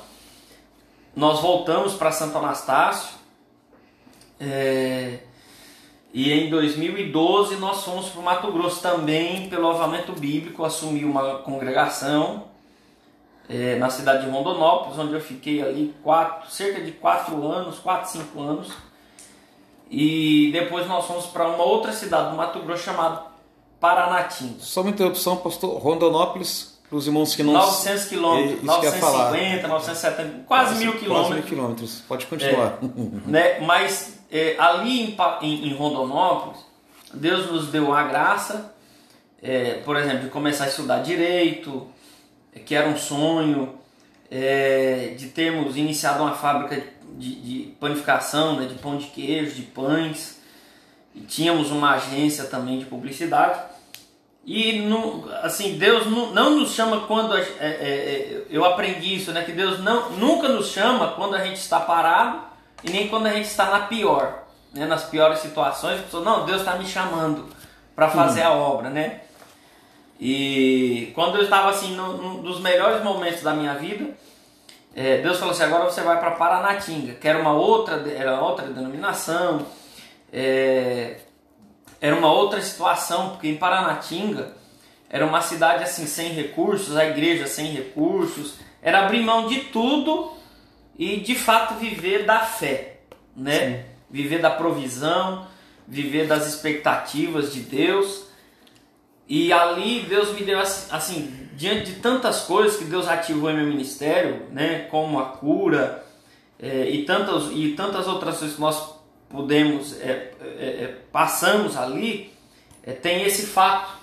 Nós 1.13 1.41
voltamos 1.41 1.93
para 1.93 2.09
Santo 2.09 2.37
Anastácio. 2.37 3.15
É, 4.39 5.19
e 6.13 6.31
em 6.31 6.47
2012 6.47 7.55
nós 7.55 7.83
fomos 7.83 8.09
para 8.09 8.21
o 8.21 8.23
Mato 8.23 8.51
Grosso 8.51 8.79
também, 8.81 9.49
pelo 9.49 9.67
avamento 9.67 10.11
bíblico, 10.11 10.63
assumi 10.63 11.03
uma 11.03 11.39
congregação 11.39 12.43
é, 13.49 13.75
na 13.77 13.89
cidade 13.89 14.23
de 14.23 14.31
Rondonópolis, 14.31 14.99
onde 14.99 15.13
eu 15.13 15.21
fiquei 15.21 15.61
ali 15.63 15.91
quatro, 16.03 16.51
cerca 16.51 16.81
de 16.81 16.91
4 16.91 17.45
anos, 17.47 17.79
4, 17.79 18.11
5 18.11 18.41
anos. 18.41 18.71
E 19.89 20.51
depois 20.53 20.87
nós 20.87 21.05
fomos 21.05 21.25
para 21.25 21.47
uma 21.47 21.63
outra 21.63 21.91
cidade 21.91 22.29
do 22.29 22.37
Mato 22.37 22.59
Grosso 22.59 22.83
chamada 22.83 23.23
Paranatinga. 23.79 24.59
Só 24.59 24.81
uma 24.81 24.91
interrupção, 24.91 25.37
pastor. 25.37 25.81
Rondonópolis, 25.81 26.79
para 26.87 26.97
os 26.97 27.07
irmãos 27.07 27.35
que 27.35 27.41
não... 27.41 27.53
900 27.53 28.05
quilômetros, 28.05 28.63
950, 28.63 29.67
970, 29.67 30.43
quase 30.45 30.75
mil 30.75 30.93
quilômetros. 30.93 31.27
Quase 31.27 31.33
mil 31.33 31.43
quilômetros, 31.43 32.03
pode 32.07 32.25
continuar. 32.27 32.77
É, 32.81 33.29
né? 33.29 33.59
Mas 33.61 34.22
é, 34.33 34.55
ali 34.57 35.15
em, 35.41 35.67
em, 35.67 35.73
Rondonópolis, 35.75 36.65
Deus 37.13 37.51
nos 37.51 37.67
deu 37.67 37.93
a 37.93 38.01
graça, 38.01 38.73
é, 39.43 39.75
por 39.85 39.95
exemplo, 39.95 40.23
de 40.23 40.29
começar 40.29 40.63
a 40.63 40.69
estudar 40.69 41.03
direito, 41.03 41.87
é, 42.51 42.59
que 42.59 42.73
era 42.73 42.89
um 42.89 42.97
sonho, 42.97 43.77
é, 44.31 45.13
de 45.15 45.27
termos 45.27 45.77
iniciado 45.77 46.23
uma 46.23 46.33
fábrica 46.33 46.83
de, 47.15 47.35
de 47.35 47.71
panificação, 47.79 48.59
né, 48.59 48.65
de 48.65 48.73
pão 48.73 48.97
de 48.97 49.05
queijo, 49.05 49.53
de 49.53 49.61
pães, 49.61 50.41
e 51.13 51.19
tínhamos 51.21 51.69
uma 51.69 51.91
agência 51.91 52.45
também 52.45 52.79
de 52.79 52.85
publicidade. 52.85 53.59
E 54.43 54.83
assim, 55.43 55.77
Deus 55.77 56.07
não, 56.07 56.33
não 56.33 56.57
nos 56.57 56.73
chama 56.73 57.01
quando 57.01 57.33
a, 57.33 57.39
é, 57.39 57.45
é, 57.59 57.61
é, 57.61 58.45
eu 58.49 58.65
aprendi 58.65 59.15
isso, 59.15 59.31
né? 59.31 59.43
Que 59.43 59.53
Deus 59.53 59.79
não, 59.79 60.09
nunca 60.13 60.49
nos 60.49 60.71
chama 60.71 61.11
quando 61.11 61.35
a 61.35 61.45
gente 61.45 61.57
está 61.57 61.79
parado 61.79 62.52
e 62.83 62.91
nem 62.91 63.07
quando 63.07 63.27
a 63.27 63.33
gente 63.33 63.47
está 63.47 63.69
na 63.69 63.81
pior, 63.87 64.43
né? 64.73 64.85
nas 64.85 65.05
piores 65.05 65.39
situações, 65.39 65.99
a 65.99 66.03
pessoa, 66.03 66.23
não, 66.23 66.45
Deus 66.45 66.59
está 66.59 66.75
me 66.75 66.85
chamando 66.85 67.47
para 67.95 68.09
fazer 68.09 68.41
a 68.41 68.51
obra, 68.51 68.89
né? 68.89 69.21
E 70.19 71.11
quando 71.15 71.37
eu 71.37 71.43
estava 71.43 71.69
assim, 71.69 71.95
num, 71.95 72.17
num 72.17 72.41
dos 72.41 72.59
melhores 72.59 73.03
momentos 73.03 73.41
da 73.41 73.53
minha 73.53 73.75
vida, 73.75 74.09
é, 74.95 75.17
Deus 75.21 75.37
falou 75.37 75.53
assim: 75.53 75.63
agora 75.63 75.85
você 75.85 76.01
vai 76.01 76.19
para 76.19 76.31
Paranatinga, 76.31 77.13
que 77.13 77.27
era 77.27 77.39
uma 77.39 77.53
outra, 77.53 78.03
era 78.09 78.39
outra 78.39 78.67
denominação, 78.67 79.65
é, 80.31 81.17
era 81.99 82.15
uma 82.15 82.31
outra 82.31 82.61
situação, 82.61 83.31
porque 83.31 83.47
em 83.47 83.57
Paranatinga 83.57 84.53
era 85.09 85.25
uma 85.25 85.41
cidade 85.41 85.83
assim 85.83 86.05
sem 86.05 86.29
recursos, 86.33 86.95
a 86.95 87.05
igreja 87.05 87.47
sem 87.47 87.71
recursos, 87.71 88.55
era 88.81 89.05
abrir 89.05 89.21
mão 89.21 89.47
de 89.47 89.61
tudo 89.65 90.33
e 90.97 91.17
de 91.17 91.35
fato 91.35 91.75
viver 91.75 92.25
da 92.25 92.39
fé, 92.39 92.97
né? 93.35 93.59
Sim. 93.59 93.93
Viver 94.09 94.41
da 94.41 94.51
provisão, 94.51 95.47
viver 95.87 96.27
das 96.27 96.47
expectativas 96.47 97.51
de 97.51 97.61
Deus. 97.61 98.27
E 99.27 99.51
ali 99.51 100.01
Deus 100.01 100.33
me 100.33 100.43
deu 100.43 100.59
assim, 100.59 101.49
diante 101.55 101.91
de 101.91 101.99
tantas 101.99 102.41
coisas 102.41 102.77
que 102.77 102.85
Deus 102.85 103.07
ativou 103.07 103.49
em 103.49 103.55
meu 103.55 103.65
ministério, 103.65 104.47
né, 104.51 104.87
como 104.91 105.19
a 105.19 105.25
cura 105.25 106.03
é, 106.59 106.89
e 106.89 107.05
tantas 107.05 107.51
e 107.51 107.69
tantas 107.69 108.07
outras 108.07 108.37
coisas 108.37 108.55
que 108.55 108.61
nós 108.61 108.95
podemos 109.29 109.99
é, 110.01 110.31
é, 110.41 110.65
é 110.65 110.97
passamos 111.11 111.77
ali, 111.77 112.31
é, 112.83 112.91
tem 112.91 113.23
esse 113.23 113.47
fato 113.47 113.97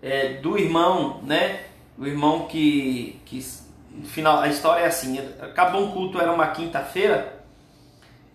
é, 0.00 0.34
do 0.34 0.56
irmão, 0.56 1.20
né, 1.22 1.64
o 1.98 2.06
irmão 2.06 2.46
que 2.46 3.20
que 3.26 3.44
final 4.04 4.40
a 4.40 4.48
história 4.48 4.84
é 4.84 4.86
assim, 4.86 5.18
acabou 5.40 5.82
um 5.82 5.90
culto 5.90 6.20
era 6.20 6.32
uma 6.32 6.48
quinta-feira 6.48 7.40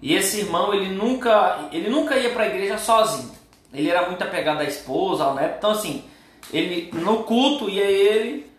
e 0.01 0.13
esse 0.13 0.41
irmão, 0.41 0.73
ele 0.73 0.93
nunca, 0.93 1.67
ele 1.71 1.89
nunca 1.89 2.15
ia 2.15 2.29
para 2.29 2.43
a 2.43 2.47
igreja 2.47 2.77
sozinho. 2.77 3.31
Ele 3.73 3.89
era 3.89 4.07
muito 4.07 4.23
apegado 4.23 4.61
à 4.61 4.63
esposa, 4.63 5.23
ao 5.23 5.33
neto. 5.33 5.55
Então, 5.57 5.71
assim, 5.71 6.03
ele 6.53 6.91
no 6.93 7.23
culto 7.23 7.69
ia 7.69 7.85
ele, 7.85 8.49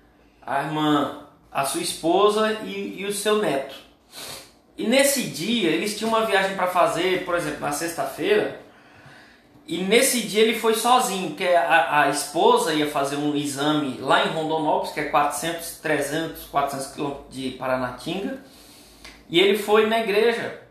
a 0.45 0.62
irmã, 0.62 1.23
a 1.53 1.65
sua 1.65 1.81
esposa 1.81 2.53
e, 2.65 3.00
e 3.00 3.07
o 3.07 3.12
seu 3.12 3.38
neto. 3.38 3.75
E 4.76 4.87
nesse 4.87 5.23
dia, 5.23 5.71
eles 5.71 5.97
tinham 5.97 6.11
uma 6.11 6.26
viagem 6.26 6.55
para 6.57 6.67
fazer, 6.67 7.25
por 7.25 7.35
exemplo, 7.35 7.61
na 7.61 7.73
sexta-feira. 7.73 8.61
E 9.67 9.79
nesse 9.79 10.23
dia 10.23 10.43
ele 10.43 10.59
foi 10.59 10.75
sozinho, 10.75 11.31
porque 11.31 11.45
a, 11.45 12.03
a, 12.03 12.09
esposa 12.09 12.73
ia 12.73 12.89
fazer 12.89 13.17
um 13.17 13.35
exame 13.35 13.99
lá 14.01 14.25
em 14.25 14.29
Rondonópolis, 14.29 14.93
que 14.93 15.01
é 15.01 15.05
400, 15.05 15.79
300, 15.79 16.45
400 16.45 16.87
quilômetros 16.93 17.35
de 17.35 17.51
Paranatinga. 17.53 18.39
E 19.29 19.41
ele 19.41 19.59
foi 19.59 19.87
na 19.87 19.99
igreja 19.99 20.67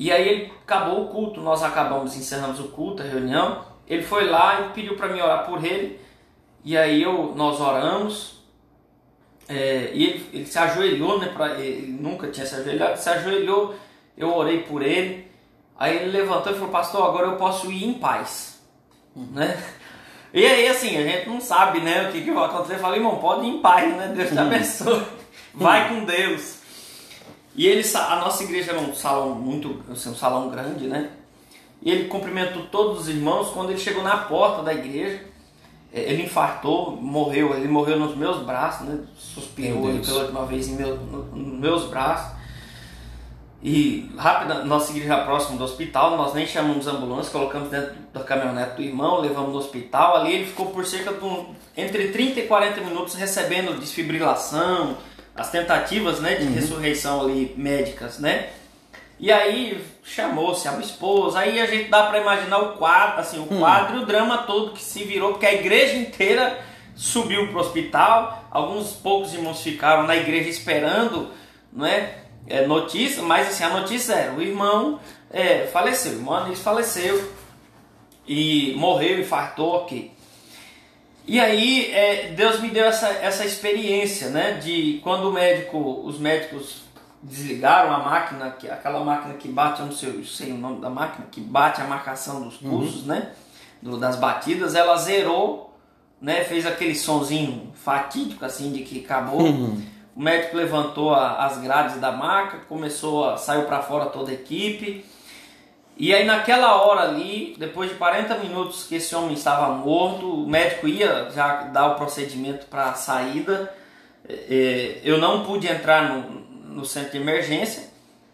e 0.00 0.10
aí 0.10 0.26
ele 0.26 0.52
acabou 0.62 1.04
o 1.04 1.08
culto, 1.08 1.42
nós 1.42 1.62
acabamos, 1.62 2.16
encerramos 2.16 2.58
o 2.58 2.68
culto, 2.68 3.02
a 3.02 3.04
reunião. 3.04 3.66
Ele 3.86 4.02
foi 4.02 4.30
lá 4.30 4.62
e 4.62 4.72
pediu 4.72 4.96
para 4.96 5.08
mim 5.08 5.20
orar 5.20 5.44
por 5.44 5.62
ele. 5.62 6.00
E 6.64 6.74
aí 6.74 7.02
eu, 7.02 7.34
nós 7.36 7.60
oramos. 7.60 8.42
É, 9.46 9.90
e 9.92 10.04
ele, 10.04 10.30
ele, 10.32 10.46
se 10.46 10.58
ajoelhou, 10.58 11.18
né? 11.18 11.26
Pra, 11.26 11.60
ele 11.60 11.92
nunca 11.92 12.28
tinha 12.28 12.46
se 12.46 12.54
ajoelhado, 12.54 12.98
se 12.98 13.10
ajoelhou, 13.10 13.74
eu 14.16 14.34
orei 14.34 14.62
por 14.62 14.80
ele. 14.80 15.29
Aí 15.80 15.96
ele 15.96 16.10
levantou 16.10 16.52
e 16.52 16.56
falou, 16.56 16.68
pastor, 16.68 17.08
agora 17.08 17.28
eu 17.28 17.36
posso 17.36 17.72
ir 17.72 17.86
em 17.86 17.94
paz. 17.94 18.60
Uhum. 19.16 19.28
Né? 19.32 19.58
E 20.34 20.44
aí, 20.44 20.68
assim, 20.68 20.94
a 20.94 21.02
gente 21.02 21.26
não 21.26 21.40
sabe 21.40 21.80
né, 21.80 22.06
o 22.06 22.12
que, 22.12 22.20
que 22.20 22.30
vai 22.30 22.44
acontecer. 22.44 22.74
Eu 22.74 22.80
falei, 22.80 23.00
irmão, 23.00 23.16
pode 23.16 23.46
ir 23.46 23.48
em 23.48 23.62
paz, 23.62 23.96
né? 23.96 24.12
Deus 24.14 24.28
te 24.28 24.34
uhum. 24.34 24.42
abençoe. 24.42 25.06
Vai 25.54 25.88
com 25.88 26.04
Deus. 26.04 26.58
E 27.56 27.66
ele, 27.66 27.82
a 27.96 28.16
nossa 28.16 28.44
igreja 28.44 28.72
era 28.72 28.80
um 28.80 28.94
salão 28.94 29.34
muito, 29.34 29.82
assim, 29.90 30.10
um 30.10 30.14
salão 30.14 30.50
grande, 30.50 30.86
né? 30.86 31.10
E 31.82 31.90
ele 31.90 32.08
cumprimentou 32.08 32.66
todos 32.66 33.00
os 33.00 33.08
irmãos. 33.08 33.48
Quando 33.48 33.70
ele 33.70 33.80
chegou 33.80 34.02
na 34.02 34.18
porta 34.18 34.62
da 34.62 34.74
igreja, 34.74 35.24
é, 35.92 36.12
ele 36.12 36.24
infartou, 36.24 36.94
morreu. 36.94 37.56
Ele 37.56 37.68
morreu 37.68 37.98
nos 37.98 38.14
meus 38.14 38.44
braços, 38.44 38.86
né? 38.86 39.00
Suspirou 39.16 39.98
pela 39.98 40.24
última 40.24 40.44
vez 40.44 40.68
em 40.68 40.76
meu, 40.76 40.96
nos 40.98 41.58
meus 41.58 41.84
braços. 41.86 42.38
E 43.62 44.10
rápido, 44.16 44.64
nossa 44.64 44.90
igreja 44.90 45.18
próxima 45.18 45.58
do 45.58 45.64
hospital, 45.64 46.16
nós 46.16 46.32
nem 46.32 46.46
chamamos 46.46 46.86
ambulância, 46.86 47.30
colocamos 47.30 47.68
dentro 47.68 47.94
da 48.10 48.24
caminhonete 48.24 48.76
do 48.76 48.82
irmão, 48.82 49.20
levamos 49.20 49.52
no 49.52 49.58
hospital. 49.58 50.16
Ali 50.16 50.32
ele 50.32 50.46
ficou 50.46 50.66
por 50.66 50.86
cerca 50.86 51.12
de 51.12 51.22
um, 51.22 51.54
entre 51.76 52.08
30 52.08 52.40
e 52.40 52.46
40 52.46 52.80
minutos 52.80 53.14
recebendo 53.14 53.78
desfibrilação, 53.78 54.96
as 55.34 55.50
tentativas 55.50 56.20
né, 56.20 56.36
de 56.36 56.46
uhum. 56.46 56.54
ressurreição 56.54 57.20
ali 57.20 57.54
médicas, 57.56 58.18
né? 58.18 58.48
E 59.18 59.30
aí 59.30 59.84
chamou-se 60.02 60.66
a 60.66 60.78
esposa, 60.78 61.40
aí 61.40 61.60
a 61.60 61.66
gente 61.66 61.90
dá 61.90 62.04
para 62.04 62.20
imaginar 62.20 62.58
o 62.58 62.72
quadro, 62.78 63.20
assim, 63.20 63.38
o 63.38 63.42
hum. 63.42 63.58
quadro 63.58 63.98
e 63.98 64.02
o 64.02 64.06
drama 64.06 64.38
todo 64.38 64.72
que 64.72 64.82
se 64.82 65.04
virou, 65.04 65.32
porque 65.32 65.44
a 65.44 65.52
igreja 65.52 65.96
inteira 65.96 66.58
subiu 66.96 67.48
para 67.48 67.58
o 67.58 67.60
hospital, 67.60 68.44
alguns 68.50 68.92
poucos 68.92 69.34
irmãos 69.34 69.62
ficaram 69.62 70.06
na 70.06 70.16
igreja 70.16 70.48
esperando, 70.48 71.28
não 71.70 71.84
é, 71.84 72.19
é 72.46 72.66
notícia, 72.66 73.22
mas 73.22 73.48
assim, 73.48 73.64
a 73.64 73.70
notícia 73.70 74.14
era, 74.14 74.32
o 74.32 74.42
irmão 74.42 74.98
é, 75.30 75.66
faleceu, 75.66 76.12
o 76.12 76.14
irmão 76.16 76.34
Anísio 76.34 76.64
faleceu 76.64 77.32
e 78.26 78.74
morreu, 78.76 79.20
infartou, 79.20 79.74
ok. 79.74 80.12
E 81.26 81.38
aí 81.38 81.92
é, 81.92 82.32
Deus 82.32 82.60
me 82.60 82.70
deu 82.70 82.86
essa, 82.86 83.08
essa 83.08 83.44
experiência, 83.44 84.30
né? 84.30 84.54
De 84.54 85.00
quando 85.02 85.28
o 85.28 85.32
médico, 85.32 86.02
os 86.04 86.18
médicos 86.18 86.82
desligaram 87.22 87.92
a 87.92 87.98
máquina, 87.98 88.50
que 88.50 88.68
aquela 88.68 89.04
máquina 89.04 89.34
que 89.34 89.46
bate, 89.46 89.80
eu 89.80 89.86
não 89.86 89.92
sei, 89.92 90.24
sei 90.24 90.52
o 90.52 90.56
nome 90.56 90.80
da 90.80 90.90
máquina, 90.90 91.26
que 91.30 91.40
bate 91.40 91.80
a 91.80 91.84
marcação 91.84 92.42
dos 92.42 92.60
uhum. 92.60 92.70
pulsos, 92.70 93.02
uhum. 93.02 93.08
né? 93.08 93.30
Do, 93.80 93.96
das 93.96 94.16
batidas, 94.16 94.74
ela 94.74 94.96
zerou, 94.96 95.76
né? 96.20 96.42
Fez 96.44 96.66
aquele 96.66 96.94
sonzinho 96.94 97.72
fatídico 97.74 98.44
assim 98.44 98.72
de 98.72 98.82
que 98.82 99.04
acabou. 99.04 99.42
Uhum. 99.42 99.80
O 100.20 100.22
médico 100.22 100.54
levantou 100.54 101.14
a, 101.14 101.46
as 101.46 101.56
grades 101.56 101.98
da 101.98 102.12
maca, 102.12 102.58
começou 102.68 103.26
a 103.26 103.38
saiu 103.38 103.62
para 103.62 103.80
fora 103.80 104.04
toda 104.04 104.30
a 104.30 104.34
equipe 104.34 105.02
e 105.96 106.14
aí 106.14 106.26
naquela 106.26 106.82
hora 106.82 107.08
ali, 107.08 107.56
depois 107.58 107.88
de 107.88 107.96
40 107.96 108.34
minutos 108.36 108.84
que 108.84 108.96
esse 108.96 109.16
homem 109.16 109.32
estava 109.32 109.72
morto, 109.72 110.44
o 110.44 110.46
médico 110.46 110.86
ia 110.86 111.30
já 111.30 111.62
dar 111.62 111.86
o 111.86 111.94
procedimento 111.94 112.66
para 112.66 112.90
a 112.90 112.92
saída. 112.92 113.72
É, 114.28 114.34
é, 114.34 115.00
eu 115.02 115.16
não 115.16 115.42
pude 115.42 115.66
entrar 115.66 116.10
no, 116.10 116.20
no 116.68 116.84
centro 116.84 117.12
de 117.12 117.16
emergência, 117.16 117.88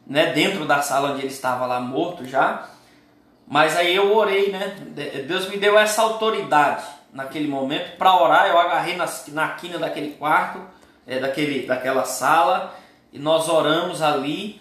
né, 0.04 0.32
dentro 0.32 0.64
da 0.64 0.82
sala 0.82 1.12
onde 1.12 1.20
ele 1.20 1.28
estava 1.28 1.66
lá 1.66 1.78
morto 1.78 2.24
já. 2.24 2.68
Mas 3.46 3.76
aí 3.76 3.94
eu 3.94 4.12
orei, 4.12 4.50
né? 4.50 4.74
Deus 5.28 5.48
me 5.48 5.56
deu 5.56 5.78
essa 5.78 6.02
autoridade 6.02 6.84
naquele 7.12 7.46
momento 7.46 7.96
para 7.96 8.20
orar. 8.20 8.48
Eu 8.48 8.58
agarrei 8.58 8.96
na, 8.96 9.06
na 9.28 9.48
quina 9.50 9.78
daquele 9.78 10.14
quarto, 10.14 10.60
é, 11.06 11.18
daquele, 11.18 11.66
daquela 11.66 12.04
sala, 12.04 12.74
e 13.12 13.18
nós 13.18 13.48
oramos 13.48 14.02
ali. 14.02 14.60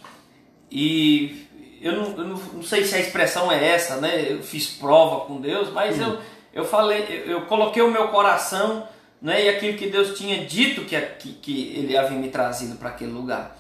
E 0.70 1.48
eu 1.82 1.94
não, 1.94 2.18
eu 2.18 2.24
não, 2.26 2.64
sei 2.64 2.84
se 2.84 2.96
a 2.96 3.00
expressão 3.00 3.52
é 3.52 3.64
essa, 3.68 3.98
né? 3.98 4.26
Eu 4.30 4.42
fiz 4.42 4.68
prova 4.68 5.26
com 5.26 5.42
Deus, 5.42 5.72
mas 5.72 6.00
eu, 6.00 6.20
eu 6.54 6.66
falei, 6.66 7.06
eu, 7.10 7.32
eu, 7.32 7.42
coloquei 7.42 7.82
o 7.82 7.92
meu 7.92 8.08
coração 8.10 8.88
né? 9.22 9.46
e 9.46 9.50
aquilo 9.50 9.78
que 9.78 9.88
Deus 9.88 10.18
tinha 10.18 10.46
dito 10.46 10.82
que, 10.82 11.00
que, 11.00 11.34
que 11.34 11.74
Ele 11.76 11.98
havia 11.98 12.18
me 12.18 12.30
trazido 12.30 12.76
para 12.78 12.90
aquele 12.90 13.12
lugar. 13.12 13.58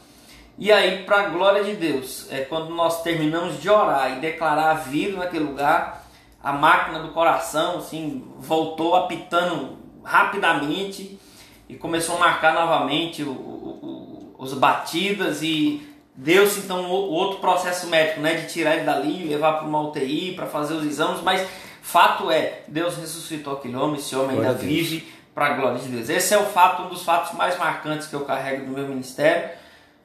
E 0.57 0.71
aí, 0.71 1.03
para 1.03 1.21
a 1.21 1.29
glória 1.29 1.63
de 1.63 1.73
Deus, 1.73 2.27
é 2.31 2.41
quando 2.41 2.69
nós 2.69 3.03
terminamos 3.03 3.61
de 3.61 3.69
orar 3.69 4.17
e 4.17 4.21
declarar 4.21 4.71
a 4.71 4.73
vida 4.75 5.17
naquele 5.17 5.43
lugar, 5.43 6.05
a 6.41 6.53
máquina 6.53 6.99
do 6.99 7.09
coração 7.09 7.79
assim 7.79 8.23
voltou 8.37 8.95
apitando 8.95 9.77
rapidamente 10.03 11.19
e 11.67 11.75
começou 11.75 12.17
a 12.17 12.19
marcar 12.19 12.53
novamente 12.53 13.23
o, 13.23 13.31
o, 13.31 14.35
o, 14.37 14.43
os 14.43 14.53
batidas 14.53 15.41
e 15.41 15.95
Deu-se 16.17 16.61
então 16.61 16.85
o 16.85 17.11
outro 17.11 17.39
processo 17.39 17.87
médico, 17.87 18.21
né, 18.21 18.35
de 18.35 18.47
tirar 18.47 18.75
ele 18.75 18.85
dali, 18.85 19.27
levar 19.27 19.53
para 19.53 19.67
uma 19.67 19.81
UTI 19.81 20.31
para 20.33 20.45
fazer 20.45 20.73
os 20.73 20.85
exames, 20.85 21.21
mas 21.21 21.45
fato 21.81 22.31
é, 22.31 22.61
Deus 22.69 22.95
ressuscitou 22.95 23.53
aquele 23.53 23.75
homem, 23.75 23.99
esse 23.99 24.15
homem 24.15 24.37
ainda 24.37 24.53
vive 24.53 25.05
para 25.33 25.47
a 25.47 25.53
glória 25.55 25.77
de 25.77 25.89
Deus. 25.89 26.07
Esse 26.07 26.33
é 26.33 26.37
o 26.37 26.45
fato, 26.45 26.83
um 26.83 26.87
dos 26.87 27.03
fatos 27.03 27.37
mais 27.37 27.57
marcantes 27.59 28.07
que 28.07 28.13
eu 28.13 28.21
carrego 28.21 28.65
no 28.65 28.71
meu 28.71 28.87
ministério, 28.87 29.49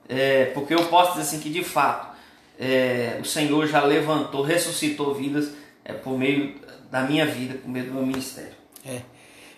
é, 0.09 0.47
porque 0.47 0.75
eu 0.75 0.85
posso 0.87 1.13
dizer 1.13 1.23
assim 1.23 1.39
que 1.39 1.49
de 1.49 1.63
fato 1.63 2.09
é, 2.59 3.19
o 3.21 3.25
Senhor 3.25 3.65
já 3.69 3.85
levantou, 3.85 4.43
ressuscitou 4.43 5.15
vidas 5.15 5.53
é, 5.85 5.93
por 5.93 6.19
meio 6.19 6.57
da 6.91 7.03
minha 7.03 7.25
vida, 7.25 7.57
por 7.57 7.71
meio 7.71 7.87
do 7.87 7.95
meu 7.95 8.05
ministério. 8.05 8.55
É. 8.85 9.03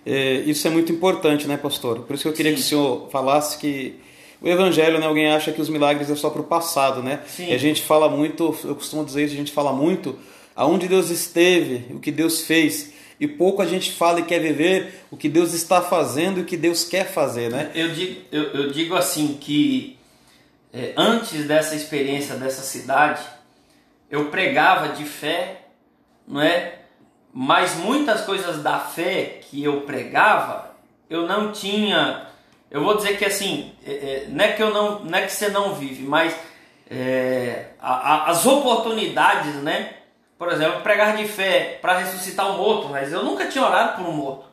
é 0.05 0.35
isso 0.41 0.67
é 0.67 0.71
muito 0.71 0.93
importante, 0.93 1.47
né, 1.47 1.57
pastor? 1.57 2.01
Por 2.01 2.15
isso 2.15 2.23
que 2.23 2.29
eu 2.29 2.33
queria 2.33 2.53
Sim. 2.53 2.57
que 2.57 2.63
o 2.63 2.65
senhor 2.65 3.09
falasse 3.11 3.59
que 3.59 4.01
o 4.41 4.49
evangelho, 4.49 4.99
né, 4.99 5.07
alguém 5.07 5.33
acha 5.33 5.53
que 5.53 5.61
os 5.61 5.69
milagres 5.69 6.11
é 6.11 6.17
só 6.17 6.29
para 6.29 6.41
o 6.41 6.45
passado, 6.45 7.03
né? 7.03 7.21
Sim. 7.27 7.49
E 7.49 7.55
a 7.55 7.59
gente 7.59 7.83
fala 7.83 8.09
muito, 8.09 8.57
eu 8.65 8.75
costumo 8.75 9.05
dizer 9.05 9.25
isso, 9.25 9.35
a 9.35 9.37
gente 9.37 9.53
fala 9.53 9.73
muito 9.73 10.19
aonde 10.57 10.89
Deus 10.89 11.11
esteve, 11.11 11.95
o 11.95 12.01
que 12.01 12.11
Deus 12.11 12.43
fez, 12.43 12.93
e 13.21 13.29
pouco 13.29 13.63
a 13.63 13.67
gente 13.67 13.93
fala 13.93 14.21
e 14.21 14.25
quer 14.25 14.41
viver 14.41 15.05
o 15.11 15.17
que 15.17 15.29
Deus 15.29 15.55
está 15.55 15.81
fazendo 15.81 16.41
e 16.41 16.43
o 16.43 16.45
que 16.45 16.57
Deus 16.57 16.85
quer 16.85 17.07
fazer, 17.07 17.51
né? 17.51 17.71
Eu 17.75 17.91
digo, 17.91 18.21
eu, 18.33 18.43
eu 18.43 18.73
digo 18.73 18.97
assim 18.97 19.39
que 19.41 19.97
é, 20.73 20.93
antes 20.97 21.47
dessa 21.47 21.77
experiência 21.77 22.35
dessa 22.35 22.63
cidade, 22.63 23.23
eu 24.11 24.27
pregava 24.27 24.89
de 24.89 25.05
fé, 25.05 25.67
não 26.27 26.41
é? 26.41 26.81
Mas 27.33 27.77
muitas 27.77 28.23
coisas 28.23 28.63
da 28.63 28.79
fé 28.79 29.41
que 29.43 29.65
eu 29.65 29.83
pregava, 29.83 30.75
eu 31.09 31.27
não 31.27 31.53
tinha 31.53 32.27
eu 32.73 32.83
vou 32.83 32.97
dizer 32.97 33.19
que 33.19 33.25
assim, 33.27 33.71
é, 33.87 33.93
é, 33.93 34.27
não 34.31 34.43
é 34.43 34.53
que 34.53 34.63
eu 34.63 34.73
não, 34.73 35.01
não 35.01 35.19
é 35.19 35.27
que 35.27 35.33
você 35.33 35.51
não 35.51 35.75
vive, 35.75 36.05
mas 36.05 36.35
é, 36.91 37.67
a, 37.79 37.93
a, 37.93 38.31
as 38.31 38.47
oportunidades, 38.47 39.57
né? 39.57 39.93
Por 40.39 40.51
exemplo, 40.51 40.81
pregar 40.81 41.15
de 41.15 41.29
fé 41.29 41.79
para 41.83 41.99
ressuscitar 41.99 42.51
um 42.51 42.57
morto, 42.57 42.89
mas 42.89 43.13
eu 43.13 43.23
nunca 43.23 43.47
tinha 43.47 43.63
orado 43.63 43.99
por 43.99 44.09
um 44.09 44.13
morto, 44.13 44.47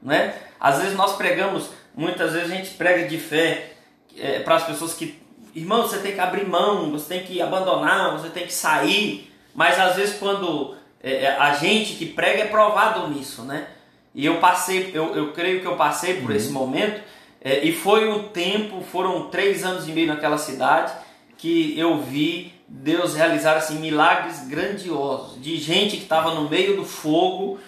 né? 0.00 0.34
Às 0.58 0.78
vezes 0.78 0.96
nós 0.96 1.16
pregamos, 1.16 1.68
muitas 1.94 2.32
vezes 2.32 2.50
a 2.50 2.54
gente 2.54 2.70
prega 2.70 3.06
de 3.06 3.18
fé 3.18 3.72
é, 4.16 4.38
para 4.38 4.54
as 4.54 4.64
pessoas 4.64 4.94
que, 4.94 5.22
irmão, 5.54 5.82
você 5.82 5.98
tem 5.98 6.14
que 6.14 6.20
abrir 6.20 6.48
mão, 6.48 6.90
você 6.92 7.08
tem 7.08 7.26
que 7.26 7.42
abandonar, 7.42 8.12
você 8.12 8.30
tem 8.30 8.46
que 8.46 8.54
sair. 8.54 9.30
Mas 9.54 9.78
às 9.78 9.96
vezes 9.96 10.18
quando 10.18 10.74
é, 11.04 11.24
é, 11.24 11.36
a 11.36 11.52
gente 11.54 11.94
que 11.94 12.06
prega 12.06 12.44
é 12.44 12.46
provado 12.46 13.06
nisso, 13.08 13.42
né? 13.42 13.68
E 14.14 14.24
eu 14.24 14.38
passei, 14.38 14.90
eu, 14.94 15.14
eu 15.14 15.32
creio 15.32 15.60
que 15.60 15.66
eu 15.66 15.76
passei 15.76 16.14
por 16.14 16.30
uhum. 16.30 16.36
esse 16.36 16.50
momento. 16.50 17.02
É, 17.42 17.62
e 17.62 17.72
foi 17.72 18.08
um 18.08 18.28
tempo, 18.28 18.80
foram 18.80 19.28
três 19.28 19.62
anos 19.64 19.86
e 19.86 19.92
meio 19.92 20.06
naquela 20.06 20.38
cidade 20.38 20.90
que 21.36 21.78
eu 21.78 22.00
vi 22.00 22.54
Deus 22.66 23.14
realizar 23.14 23.56
assim 23.56 23.78
milagres 23.78 24.48
grandiosos 24.48 25.42
de 25.42 25.58
gente 25.58 25.98
que 25.98 26.04
estava 26.04 26.34
no 26.34 26.48
meio 26.48 26.76
do 26.76 26.84
fogo 26.86 27.58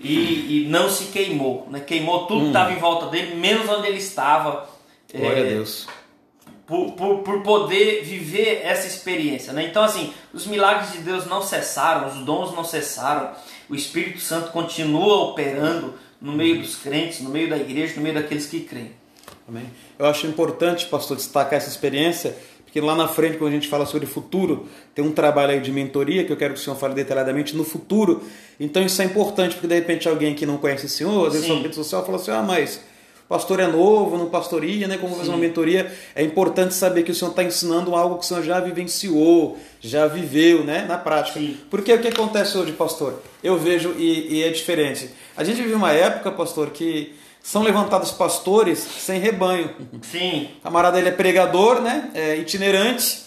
e, 0.00 0.64
e, 0.64 0.66
não 0.68 0.90
se 0.90 1.12
queimou, 1.12 1.68
né? 1.70 1.78
Queimou 1.78 2.26
tudo 2.26 2.40
que 2.40 2.46
estava 2.48 2.70
hum. 2.70 2.76
em 2.76 2.78
volta 2.78 3.06
dele, 3.06 3.36
menos 3.36 3.68
onde 3.68 3.86
ele 3.86 3.98
estava. 3.98 4.68
Glória 5.14 5.42
é, 5.42 5.46
a 5.46 5.50
Deus. 5.50 5.86
Por, 6.70 6.92
por, 6.92 7.18
por, 7.24 7.42
poder 7.42 8.04
viver 8.04 8.60
essa 8.62 8.86
experiência. 8.86 9.52
Né? 9.52 9.66
Então, 9.66 9.82
assim, 9.82 10.12
os 10.32 10.46
milagres 10.46 10.92
de 10.92 10.98
Deus 10.98 11.26
não 11.26 11.42
cessaram, 11.42 12.06
os 12.06 12.24
dons 12.24 12.54
não 12.54 12.62
cessaram, 12.62 13.32
o 13.68 13.74
Espírito 13.74 14.20
Santo 14.20 14.52
continua 14.52 15.30
operando 15.30 15.94
no 16.20 16.30
meio 16.30 16.60
dos 16.60 16.76
crentes, 16.76 17.22
no 17.22 17.30
meio 17.30 17.50
da 17.50 17.56
igreja, 17.56 17.94
no 17.96 18.02
meio 18.02 18.14
daqueles 18.14 18.46
que 18.46 18.60
creem. 18.60 18.92
Amém. 19.48 19.64
Eu 19.98 20.06
acho 20.06 20.28
importante, 20.28 20.86
pastor, 20.86 21.16
destacar 21.16 21.54
essa 21.54 21.68
experiência, 21.68 22.36
porque 22.62 22.80
lá 22.80 22.94
na 22.94 23.08
frente, 23.08 23.36
quando 23.36 23.50
a 23.50 23.54
gente 23.54 23.66
fala 23.66 23.84
sobre 23.84 24.06
futuro, 24.06 24.68
tem 24.94 25.04
um 25.04 25.10
trabalho 25.10 25.50
aí 25.50 25.60
de 25.60 25.72
mentoria 25.72 26.24
que 26.24 26.32
eu 26.32 26.36
quero 26.36 26.54
que 26.54 26.60
o 26.60 26.62
senhor 26.62 26.76
fale 26.76 26.94
detalhadamente 26.94 27.56
no 27.56 27.64
futuro. 27.64 28.22
Então 28.60 28.80
isso 28.80 29.02
é 29.02 29.06
importante, 29.06 29.54
porque 29.54 29.66
de 29.66 29.74
repente 29.74 30.08
alguém 30.08 30.36
que 30.36 30.46
não 30.46 30.56
conhece 30.56 30.86
o 30.86 30.88
senhor, 30.88 31.26
às 31.26 31.32
vezes 31.32 31.48
sua 31.48 31.56
rede 31.56 31.74
social, 31.74 32.06
fala 32.06 32.18
assim: 32.18 32.30
ah, 32.30 32.42
mas 32.42 32.80
pastor 33.30 33.60
é 33.60 33.66
novo, 33.68 34.18
não 34.18 34.28
pastoria, 34.28 34.88
né? 34.88 34.98
Como 34.98 35.14
fazer 35.14 35.28
uma 35.28 35.38
mentoria, 35.38 35.96
é 36.16 36.22
importante 36.24 36.74
saber 36.74 37.04
que 37.04 37.12
o 37.12 37.14
senhor 37.14 37.30
está 37.30 37.44
ensinando 37.44 37.94
algo 37.94 38.18
que 38.18 38.24
o 38.24 38.26
senhor 38.26 38.42
já 38.42 38.58
vivenciou, 38.58 39.56
já 39.80 40.08
viveu, 40.08 40.64
né? 40.64 40.84
Na 40.88 40.98
prática. 40.98 41.38
Sim. 41.38 41.56
Porque 41.70 41.92
o 41.92 42.00
que 42.00 42.08
acontece 42.08 42.58
hoje, 42.58 42.72
pastor? 42.72 43.22
Eu 43.40 43.56
vejo 43.56 43.94
e, 43.96 44.38
e 44.38 44.42
é 44.42 44.48
diferente. 44.48 45.10
A 45.36 45.44
gente 45.44 45.62
vive 45.62 45.74
uma 45.74 45.92
época, 45.92 46.32
pastor, 46.32 46.70
que 46.70 47.14
são 47.40 47.62
levantados 47.62 48.10
pastores 48.10 48.80
sem 48.80 49.20
rebanho. 49.20 49.70
Sim. 50.02 50.48
O 50.58 50.62
camarada 50.62 50.98
ele 50.98 51.10
é 51.10 51.12
pregador, 51.12 51.80
né? 51.80 52.10
É 52.12 52.36
itinerante. 52.36 53.22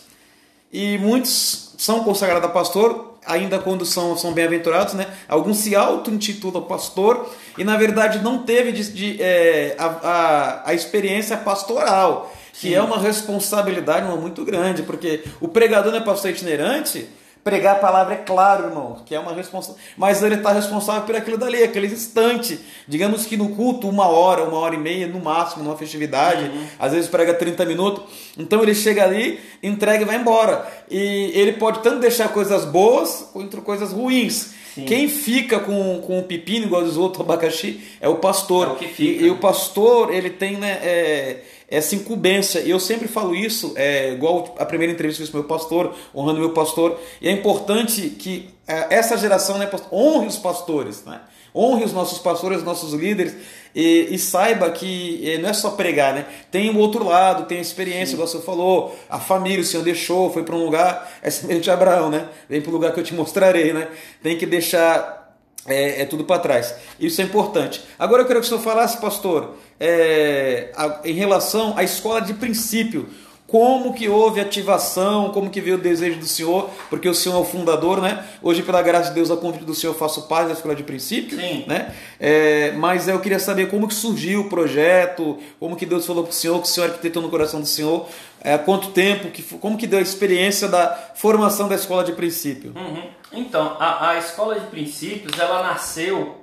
E 0.69 0.97
muitos 0.97 1.75
são 1.77 2.03
consagrados 2.03 2.49
a 2.49 2.51
pastor, 2.51 3.12
ainda 3.25 3.59
quando 3.59 3.85
são, 3.85 4.17
são 4.17 4.33
bem-aventurados, 4.33 4.93
né? 4.93 5.07
Alguns 5.27 5.57
se 5.57 5.75
auto-intitulam 5.75 6.63
pastor 6.63 7.29
e 7.57 7.63
na 7.63 7.77
verdade 7.77 8.19
não 8.19 8.39
teve 8.39 8.71
de, 8.71 8.91
de 8.91 9.21
é, 9.21 9.75
a, 9.77 9.85
a, 9.85 10.69
a 10.69 10.73
experiência 10.73 11.37
pastoral, 11.37 12.33
que 12.53 12.69
Sim. 12.69 12.75
é 12.75 12.81
uma 12.81 12.97
responsabilidade 12.97 14.05
muito 14.17 14.43
grande, 14.43 14.83
porque 14.83 15.23
o 15.39 15.47
pregador 15.47 15.91
não 15.91 15.99
é 15.99 16.03
pastor 16.03 16.31
itinerante 16.31 17.07
Pregar 17.43 17.75
a 17.75 17.79
palavra 17.79 18.13
é 18.13 18.17
claro, 18.17 18.67
irmão, 18.67 19.01
que 19.05 19.13
é 19.13 19.19
uma 19.19 19.33
responsabilidade. 19.33 19.93
Mas 19.97 20.23
ele 20.23 20.35
está 20.35 20.53
responsável 20.53 21.01
por 21.01 21.13
aquilo 21.13 21.37
dali, 21.37 21.61
aquele 21.61 21.87
instante. 21.87 22.57
Digamos 22.87 23.25
que 23.25 23.35
no 23.35 23.49
culto, 23.49 23.89
uma 23.89 24.07
hora, 24.07 24.43
uma 24.43 24.57
hora 24.59 24.75
e 24.75 24.77
meia, 24.77 25.07
no 25.07 25.19
máximo, 25.19 25.61
numa 25.61 25.77
festividade. 25.77 26.45
Uhum. 26.45 26.65
Às 26.79 26.93
vezes 26.93 27.09
prega 27.09 27.33
30 27.33 27.65
minutos. 27.65 28.05
Então 28.37 28.63
ele 28.63 28.73
chega 28.73 29.03
ali, 29.03 29.41
entrega 29.61 30.03
e 30.03 30.05
vai 30.05 30.15
embora. 30.15 30.65
E 30.89 31.31
ele 31.35 31.53
pode 31.53 31.79
tanto 31.79 31.99
deixar 31.99 32.29
coisas 32.29 32.63
boas 32.63 33.29
quanto 33.33 33.61
coisas 33.61 33.91
ruins. 33.91 34.53
Sim. 34.73 34.85
Quem 34.85 35.07
fica 35.07 35.59
com, 35.59 36.01
com 36.01 36.19
o 36.19 36.23
pepino, 36.23 36.65
igual 36.65 36.83
diz 36.83 36.95
o 36.95 37.01
outro 37.01 37.23
abacaxi, 37.23 37.81
é 37.99 38.07
o 38.07 38.15
pastor. 38.15 38.77
É 38.81 38.85
o 38.85 39.01
e, 39.01 39.23
e 39.25 39.29
o 39.29 39.37
pastor, 39.37 40.13
ele 40.13 40.29
tem, 40.29 40.57
né? 40.57 40.79
É, 40.81 41.43
essa 41.75 41.95
incumbência. 41.95 42.59
E 42.59 42.69
eu 42.69 42.79
sempre 42.79 43.07
falo 43.07 43.35
isso, 43.35 43.73
é, 43.75 44.11
igual 44.11 44.55
a 44.59 44.65
primeira 44.65 44.93
entrevista 44.93 45.21
que 45.21 45.25
fiz 45.25 45.31
com 45.31 45.39
meu 45.39 45.47
pastor, 45.47 45.95
honrando 46.15 46.39
meu 46.39 46.51
pastor. 46.51 46.99
E 47.21 47.27
é 47.27 47.31
importante 47.31 48.09
que 48.09 48.49
é, 48.67 48.95
essa 48.95 49.17
geração 49.17 49.57
né, 49.57 49.69
honre 49.91 50.27
os 50.27 50.37
pastores, 50.37 51.03
né? 51.05 51.19
honre 51.55 51.83
os 51.83 51.93
nossos 51.93 52.19
pastores, 52.19 52.59
os 52.59 52.63
nossos 52.63 52.93
líderes. 52.93 53.35
E, 53.75 54.07
e, 54.11 54.19
saiba 54.19 54.69
que 54.69 55.27
é, 55.27 55.37
não 55.39 55.49
é 55.49 55.53
só 55.53 55.71
pregar, 55.71 56.13
né? 56.13 56.27
Tem 56.51 56.69
o 56.69 56.77
outro 56.77 57.03
lado, 57.03 57.45
tem 57.45 57.57
a 57.57 57.61
experiência, 57.61 58.13
igual 58.13 58.27
você 58.27 58.39
falou, 58.39 58.95
a 59.09 59.19
família, 59.19 59.61
o 59.61 59.63
Senhor 59.63 59.83
deixou, 59.83 60.31
foi 60.31 60.43
para 60.43 60.55
um 60.55 60.63
lugar, 60.63 61.11
é 61.23 61.29
semelhante 61.31 61.71
a 61.71 61.73
Abraão, 61.73 62.09
né? 62.09 62.27
Vem 62.47 62.61
para 62.61 62.69
o 62.69 62.73
lugar 62.73 62.93
que 62.93 62.99
eu 62.99 63.03
te 63.03 63.15
mostrarei, 63.15 63.73
né? 63.73 63.87
Tem 64.21 64.37
que 64.37 64.45
deixar 64.45 65.23
é, 65.65 66.01
é 66.01 66.05
tudo 66.05 66.23
para 66.23 66.39
trás. 66.39 66.75
Isso 66.99 67.21
é 67.21 67.23
importante. 67.23 67.83
Agora 67.97 68.21
eu 68.21 68.27
quero 68.27 68.39
que 68.39 68.45
o 68.45 68.49
senhor 68.49 68.61
falasse, 68.61 68.97
pastor, 68.97 69.55
é, 69.79 70.71
a, 70.75 70.99
em 71.03 71.13
relação 71.13 71.77
à 71.77 71.83
escola 71.83 72.21
de 72.21 72.33
princípio. 72.33 73.09
Como 73.45 73.93
que 73.93 74.09
houve 74.09 74.41
ativação, 74.41 75.29
como 75.29 75.47
que 75.47 75.61
veio 75.61 75.75
o 75.75 75.79
desejo 75.79 76.17
do 76.17 76.25
Senhor, 76.25 76.71
porque 76.89 77.07
o 77.07 77.13
Senhor 77.13 77.35
é 77.35 77.39
o 77.39 77.43
fundador, 77.43 78.01
né? 78.01 78.25
Hoje, 78.41 78.63
pela 78.63 78.81
graça 78.81 79.09
de 79.09 79.15
Deus, 79.15 79.29
a 79.29 79.37
convite 79.37 79.63
do 79.63 79.75
Senhor, 79.75 79.93
eu 79.93 79.99
faço 79.99 80.23
parte 80.23 80.47
da 80.47 80.53
escola 80.53 80.73
de 80.73 80.81
princípio, 80.81 81.37
Sim. 81.37 81.63
né? 81.67 81.93
É, 82.19 82.71
mas 82.71 83.07
eu 83.07 83.19
queria 83.19 83.37
saber 83.37 83.69
como 83.69 83.87
que 83.87 83.93
surgiu 83.93 84.41
o 84.41 84.49
projeto, 84.49 85.37
como 85.59 85.75
que 85.75 85.85
Deus 85.85 86.03
falou 86.03 86.23
para 86.23 86.31
o 86.31 86.33
Senhor, 86.33 86.59
que 86.61 86.67
o 86.67 86.67
Senhor 86.67 86.87
arquitetou 86.89 87.21
no 87.21 87.29
coração 87.29 87.61
do 87.61 87.67
Senhor, 87.67 88.07
é, 88.43 88.55
há 88.55 88.57
quanto 88.57 88.87
tempo, 88.87 89.29
que, 89.29 89.43
como 89.43 89.77
que 89.77 89.85
deu 89.85 89.99
a 89.99 90.01
experiência 90.01 90.67
da 90.67 91.11
formação 91.13 91.67
da 91.67 91.75
escola 91.75 92.03
de 92.03 92.13
princípio? 92.13 92.73
Uhum. 92.75 93.03
Então, 93.31 93.77
a, 93.79 94.09
a 94.09 94.17
escola 94.17 94.59
de 94.59 94.65
princípios, 94.65 95.37
ela 95.37 95.61
nasceu 95.61 96.42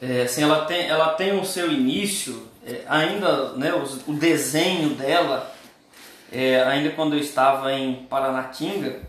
é, 0.00 0.22
assim, 0.22 0.42
ela 0.42 0.64
tem, 0.64 0.86
ela 0.86 1.14
tem 1.14 1.38
o 1.38 1.44
seu 1.44 1.70
início, 1.70 2.48
é, 2.66 2.82
ainda 2.88 3.52
né, 3.52 3.72
o, 3.72 4.10
o, 4.10 4.14
desenho 4.14 4.90
dela, 4.90 5.54
é, 6.32 6.62
ainda 6.64 6.90
quando 6.90 7.14
eu 7.14 7.20
estava 7.20 7.72
em 7.72 8.06
Paranatinga, 8.06 9.00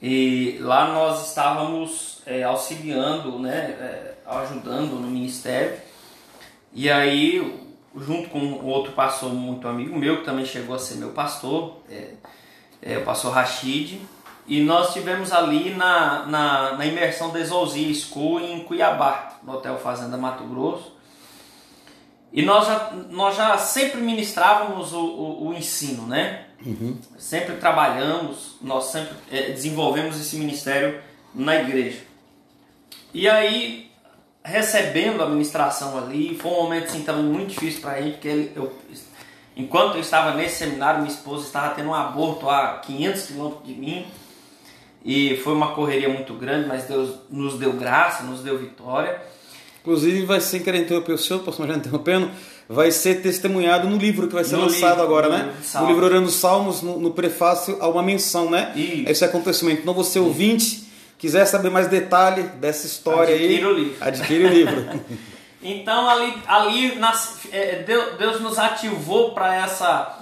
e 0.00 0.58
lá 0.60 0.92
nós 0.92 1.28
estávamos 1.28 2.22
é, 2.26 2.42
auxiliando, 2.42 3.38
né, 3.38 3.76
é, 3.80 4.14
ajudando 4.26 5.00
no 5.00 5.08
ministério, 5.08 5.78
e 6.72 6.90
aí, 6.90 7.60
junto 7.96 8.28
com 8.28 8.64
outro 8.64 8.92
pastor 8.92 9.32
muito 9.32 9.66
amigo 9.68 9.96
meu, 9.98 10.18
que 10.18 10.24
também 10.24 10.44
chegou 10.44 10.74
a 10.74 10.78
ser 10.78 10.96
meu 10.96 11.10
pastor, 11.10 11.78
é, 12.82 12.98
o 12.98 13.04
pastor 13.04 13.32
Rachid, 13.32 14.00
e 14.46 14.60
nós 14.60 14.92
tivemos 14.92 15.32
ali 15.32 15.70
na, 15.70 16.26
na, 16.26 16.72
na 16.72 16.86
imersão 16.86 17.30
da 17.30 17.40
Exousia 17.40 17.94
School 17.94 18.40
em 18.40 18.60
Cuiabá, 18.64 19.38
no 19.42 19.54
Hotel 19.54 19.78
Fazenda 19.78 20.16
Mato 20.16 20.44
Grosso. 20.44 20.92
E 22.32 22.42
nós 22.42 22.66
já, 22.66 22.90
nós 23.10 23.36
já 23.36 23.56
sempre 23.56 24.00
ministrávamos 24.00 24.92
o, 24.92 25.00
o, 25.00 25.48
o 25.48 25.54
ensino, 25.54 26.06
né? 26.06 26.46
Uhum. 26.64 26.98
Sempre 27.16 27.56
trabalhamos, 27.56 28.56
nós 28.60 28.86
sempre 28.86 29.14
é, 29.30 29.52
desenvolvemos 29.52 30.20
esse 30.20 30.36
ministério 30.36 31.00
na 31.34 31.56
igreja. 31.56 32.00
E 33.14 33.28
aí, 33.28 33.90
recebendo 34.44 35.22
a 35.22 35.26
ministração 35.26 35.96
ali, 35.96 36.36
foi 36.36 36.50
um 36.50 36.62
momento 36.62 36.86
assim, 36.86 37.02
também 37.02 37.24
muito 37.24 37.50
difícil 37.50 37.80
para 37.80 37.92
a 37.92 38.02
gente, 38.02 38.14
porque 38.14 38.28
ele, 38.28 38.52
eu, 38.56 38.72
enquanto 39.56 39.94
eu 39.94 40.00
estava 40.00 40.34
nesse 40.34 40.56
seminário, 40.56 41.00
minha 41.00 41.12
esposa 41.12 41.46
estava 41.46 41.74
tendo 41.74 41.90
um 41.90 41.94
aborto 41.94 42.50
a 42.50 42.78
500 42.78 43.26
quilômetros 43.26 43.66
de 43.66 43.74
mim. 43.74 44.06
E 45.04 45.36
foi 45.44 45.52
uma 45.52 45.72
correria 45.74 46.08
muito 46.08 46.32
grande, 46.32 46.66
mas 46.66 46.84
Deus 46.84 47.10
nos 47.30 47.58
deu 47.58 47.74
graça, 47.74 48.22
nos 48.22 48.40
deu 48.40 48.56
vitória. 48.56 49.20
Inclusive, 49.82 50.24
vai 50.24 50.40
ser, 50.40 50.60
querer 50.60 50.78
interromper 50.78 51.12
o 51.12 51.18
senhor, 51.18 51.40
posso 51.40 51.66
já 51.66 51.74
interrompendo, 51.74 52.30
vai 52.66 52.90
ser 52.90 53.20
testemunhado 53.20 53.86
no 53.86 53.98
livro 53.98 54.26
que 54.26 54.32
vai 54.32 54.44
ser 54.44 54.56
no 54.56 54.62
lançado 54.62 54.92
livro, 54.92 55.02
agora, 55.02 55.28
no 55.28 55.36
né? 55.36 55.44
Livro 55.44 55.80
no 55.80 55.86
livro 55.88 56.04
Orando 56.06 56.30
Salmos, 56.30 56.80
no, 56.80 56.98
no, 56.98 57.10
prefácio, 57.10 57.76
há 57.80 57.86
uma 57.86 58.02
menção, 58.02 58.50
né? 58.50 58.72
Isso. 58.74 59.10
Esse 59.10 59.24
acontecimento. 59.26 59.82
Então, 59.82 59.92
você 59.92 60.18
ouvinte, 60.18 60.84
quiser 61.18 61.44
saber 61.44 61.68
mais 61.68 61.86
detalhe 61.86 62.44
dessa 62.44 62.86
história 62.86 63.34
adquire 63.34 63.56
aí, 63.56 63.66
o 63.66 63.72
livro. 63.74 63.96
adquire 64.00 64.44
o 64.46 64.48
livro. 64.48 65.00
então, 65.62 66.08
ali, 66.08 66.34
ali 66.46 66.94
nas, 66.94 67.40
é, 67.52 67.82
Deus, 67.82 68.16
Deus 68.16 68.40
nos 68.40 68.58
ativou 68.58 69.34
para 69.34 69.54
essa, 69.54 70.18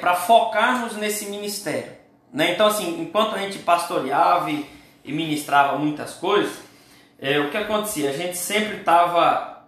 para 0.00 0.16
focarmos 0.16 0.96
nesse 0.96 1.26
ministério. 1.26 2.03
Né? 2.34 2.52
Então, 2.52 2.66
assim, 2.66 3.00
enquanto 3.00 3.36
a 3.36 3.38
gente 3.38 3.60
pastoreava 3.60 4.50
e, 4.50 4.66
e 5.04 5.12
ministrava 5.12 5.78
muitas 5.78 6.14
coisas, 6.14 6.52
é, 7.20 7.38
o 7.38 7.48
que 7.48 7.56
acontecia? 7.56 8.10
A 8.10 8.12
gente 8.12 8.36
sempre 8.36 8.78
estava. 8.78 9.62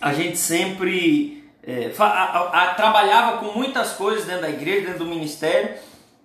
A 0.00 0.12
gente 0.14 0.38
sempre 0.38 1.44
é, 1.66 1.90
a, 1.98 2.04
a, 2.04 2.62
a, 2.62 2.74
trabalhava 2.74 3.38
com 3.38 3.46
muitas 3.58 3.92
coisas 3.94 4.26
dentro 4.26 4.42
da 4.42 4.50
igreja, 4.50 4.86
dentro 4.86 5.00
do 5.00 5.06
ministério, 5.06 5.74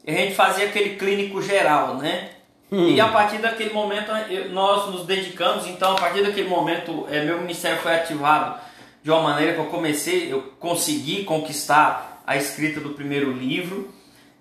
e 0.05 0.11
a 0.11 0.13
gente 0.13 0.35
fazia 0.35 0.65
aquele 0.65 0.95
clínico 0.95 1.41
geral, 1.41 1.95
né? 1.95 2.29
Hum. 2.71 2.89
E 2.89 3.01
a 3.01 3.07
partir 3.07 3.39
daquele 3.39 3.73
momento 3.73 4.11
nós 4.51 4.91
nos 4.91 5.05
dedicamos, 5.05 5.65
então 5.67 5.93
a 5.93 5.95
partir 5.95 6.23
daquele 6.23 6.47
momento 6.47 7.07
é, 7.09 7.25
meu 7.25 7.39
ministério 7.39 7.79
foi 7.81 7.95
ativado 7.95 8.59
de 9.01 9.09
uma 9.09 9.21
maneira 9.21 9.53
que 9.53 9.59
eu 9.59 9.65
comecei, 9.65 10.31
eu 10.31 10.53
consegui 10.59 11.23
conquistar 11.23 12.21
a 12.25 12.37
escrita 12.37 12.79
do 12.79 12.91
primeiro 12.91 13.31
livro 13.31 13.91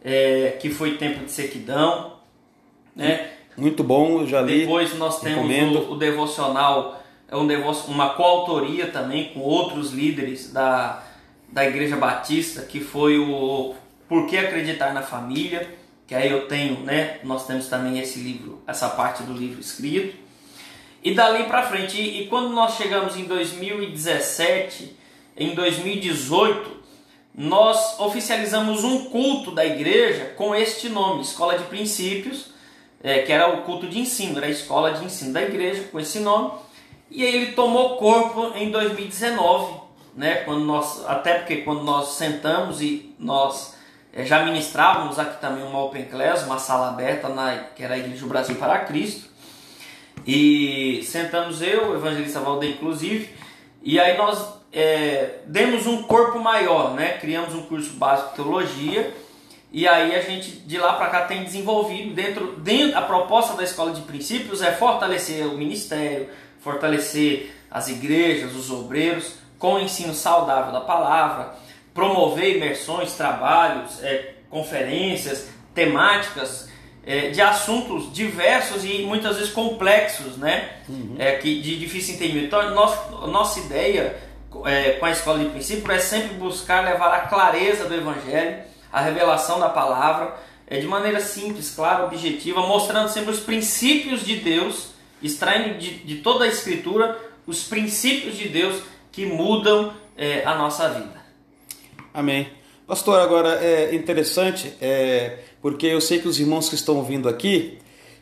é, 0.04 0.56
que 0.60 0.70
foi 0.70 0.96
Tempo 0.96 1.24
de 1.24 1.30
Sequidão. 1.30 2.14
Né? 2.94 3.30
Muito 3.56 3.84
bom, 3.84 4.26
já 4.26 4.40
li. 4.40 4.60
Depois 4.60 4.96
nós 4.96 5.20
temos 5.20 5.76
o, 5.76 5.92
o, 5.92 5.96
devocional, 5.96 7.02
é 7.28 7.36
um 7.36 7.46
devo, 7.46 7.70
uma 7.88 8.10
coautoria 8.10 8.88
também 8.88 9.32
com 9.32 9.40
outros 9.40 9.92
líderes 9.92 10.52
da, 10.52 11.02
da 11.48 11.66
Igreja 11.66 11.96
Batista, 11.96 12.62
que 12.62 12.80
foi 12.80 13.18
o 13.18 13.74
Por 14.08 14.26
que 14.26 14.36
Acreditar 14.36 14.92
na 14.92 15.02
Família, 15.02 15.68
que 16.06 16.14
aí 16.14 16.30
eu 16.30 16.46
tenho, 16.48 16.80
né? 16.80 17.18
Nós 17.24 17.46
temos 17.46 17.68
também 17.68 17.98
esse 17.98 18.18
livro, 18.18 18.62
essa 18.66 18.88
parte 18.88 19.22
do 19.22 19.32
livro 19.32 19.60
escrito. 19.60 20.16
E 21.02 21.14
dali 21.14 21.44
para 21.44 21.64
frente, 21.64 22.00
e, 22.00 22.22
e 22.22 22.26
quando 22.28 22.50
nós 22.50 22.76
chegamos 22.76 23.16
em 23.16 23.24
2017, 23.24 24.96
em 25.36 25.54
2018, 25.54 26.81
nós 27.34 27.98
oficializamos 27.98 28.84
um 28.84 29.06
culto 29.06 29.50
da 29.50 29.64
igreja 29.64 30.34
com 30.36 30.54
este 30.54 30.88
nome, 30.88 31.22
Escola 31.22 31.58
de 31.58 31.64
Princípios, 31.64 32.52
é, 33.02 33.20
que 33.22 33.32
era 33.32 33.48
o 33.48 33.62
culto 33.62 33.88
de 33.88 33.98
ensino, 33.98 34.38
era 34.38 34.46
a 34.46 34.50
escola 34.50 34.92
de 34.92 35.04
ensino 35.04 35.32
da 35.32 35.42
igreja 35.42 35.84
com 35.90 35.98
esse 35.98 36.20
nome. 36.20 36.52
E 37.10 37.24
aí 37.24 37.34
ele 37.34 37.52
tomou 37.52 37.96
corpo 37.96 38.52
em 38.56 38.70
2019, 38.70 39.80
né? 40.14 40.36
Quando 40.36 40.64
nós, 40.64 41.04
até 41.06 41.38
porque 41.38 41.58
quando 41.58 41.82
nós 41.82 42.10
sentamos 42.10 42.80
e 42.80 43.14
nós 43.18 43.74
é, 44.12 44.24
já 44.24 44.44
ministrávamos 44.44 45.18
aqui 45.18 45.40
também 45.40 45.64
uma 45.64 45.82
Open 45.82 46.04
Class, 46.04 46.44
uma 46.44 46.58
sala 46.58 46.90
aberta 46.90 47.28
na 47.28 47.56
que 47.74 47.82
era 47.82 47.94
a 47.94 47.98
Igreja 47.98 48.20
do 48.20 48.28
Brasil 48.28 48.56
para 48.56 48.80
Cristo. 48.80 49.30
E 50.26 51.02
sentamos 51.04 51.60
eu, 51.62 51.90
o 51.90 51.96
evangelista 51.96 52.40
Valdeir 52.40 52.74
inclusive, 52.74 53.30
e 53.82 53.98
aí 53.98 54.16
nós 54.16 54.62
é, 54.72 55.40
demos 55.46 55.86
um 55.86 56.02
corpo 56.02 56.38
maior, 56.38 56.94
né? 56.94 57.18
Criamos 57.18 57.54
um 57.54 57.62
curso 57.62 57.92
básico 57.94 58.30
de 58.30 58.36
teologia 58.36 59.14
e 59.72 59.88
aí 59.88 60.14
a 60.14 60.20
gente 60.20 60.50
de 60.50 60.78
lá 60.78 60.94
para 60.94 61.08
cá 61.08 61.22
tem 61.22 61.44
desenvolvido 61.44 62.14
dentro, 62.14 62.56
dentro 62.56 62.98
a 62.98 63.02
proposta 63.02 63.56
da 63.56 63.64
escola 63.64 63.92
de 63.92 64.02
princípios 64.02 64.62
é 64.62 64.72
fortalecer 64.72 65.46
o 65.46 65.56
ministério, 65.56 66.28
fortalecer 66.60 67.54
as 67.70 67.88
igrejas, 67.88 68.54
os 68.54 68.70
obreiros 68.70 69.34
com 69.58 69.74
o 69.74 69.80
ensino 69.80 70.14
saudável 70.14 70.72
da 70.72 70.80
palavra, 70.80 71.54
promover 71.94 72.56
imersões, 72.56 73.14
trabalhos, 73.14 74.02
é, 74.02 74.34
conferências, 74.50 75.48
temáticas 75.74 76.71
é, 77.04 77.30
de 77.30 77.40
assuntos 77.40 78.12
diversos 78.12 78.84
e 78.84 79.02
muitas 79.02 79.36
vezes 79.36 79.52
complexos, 79.52 80.36
né? 80.36 80.70
Uhum. 80.88 81.16
É, 81.18 81.32
que, 81.36 81.60
de 81.60 81.78
difícil 81.78 82.14
entendimento. 82.14 82.46
Então, 82.46 82.74
nossa, 82.74 83.26
nossa 83.26 83.60
ideia 83.60 84.16
é, 84.64 84.92
com 84.92 85.06
a 85.06 85.10
escola 85.10 85.38
de 85.38 85.46
princípio 85.46 85.90
é 85.90 85.98
sempre 85.98 86.34
buscar 86.34 86.84
levar 86.84 87.14
a 87.14 87.20
clareza 87.22 87.86
do 87.86 87.94
Evangelho, 87.94 88.62
a 88.92 89.00
revelação 89.00 89.58
da 89.58 89.68
palavra, 89.68 90.36
é, 90.66 90.78
de 90.78 90.86
maneira 90.86 91.20
simples, 91.20 91.74
clara, 91.74 92.04
objetiva, 92.04 92.60
mostrando 92.66 93.08
sempre 93.08 93.30
os 93.30 93.40
princípios 93.40 94.24
de 94.24 94.36
Deus, 94.36 94.92
extraindo 95.22 95.78
de, 95.78 95.98
de 95.98 96.16
toda 96.16 96.44
a 96.44 96.48
Escritura 96.48 97.18
os 97.46 97.64
princípios 97.64 98.36
de 98.36 98.48
Deus 98.48 98.82
que 99.10 99.26
mudam 99.26 99.92
é, 100.16 100.44
a 100.44 100.54
nossa 100.54 100.88
vida. 100.88 101.20
Amém. 102.14 102.48
Pastor, 102.86 103.20
agora 103.20 103.58
é 103.62 103.94
interessante, 103.94 104.74
é, 104.80 105.38
porque 105.62 105.86
eu 105.86 106.00
sei 106.00 106.18
que 106.18 106.26
os 106.26 106.40
irmãos 106.40 106.68
que 106.68 106.74
estão 106.74 106.96
ouvindo 106.96 107.28
aqui, 107.28 107.78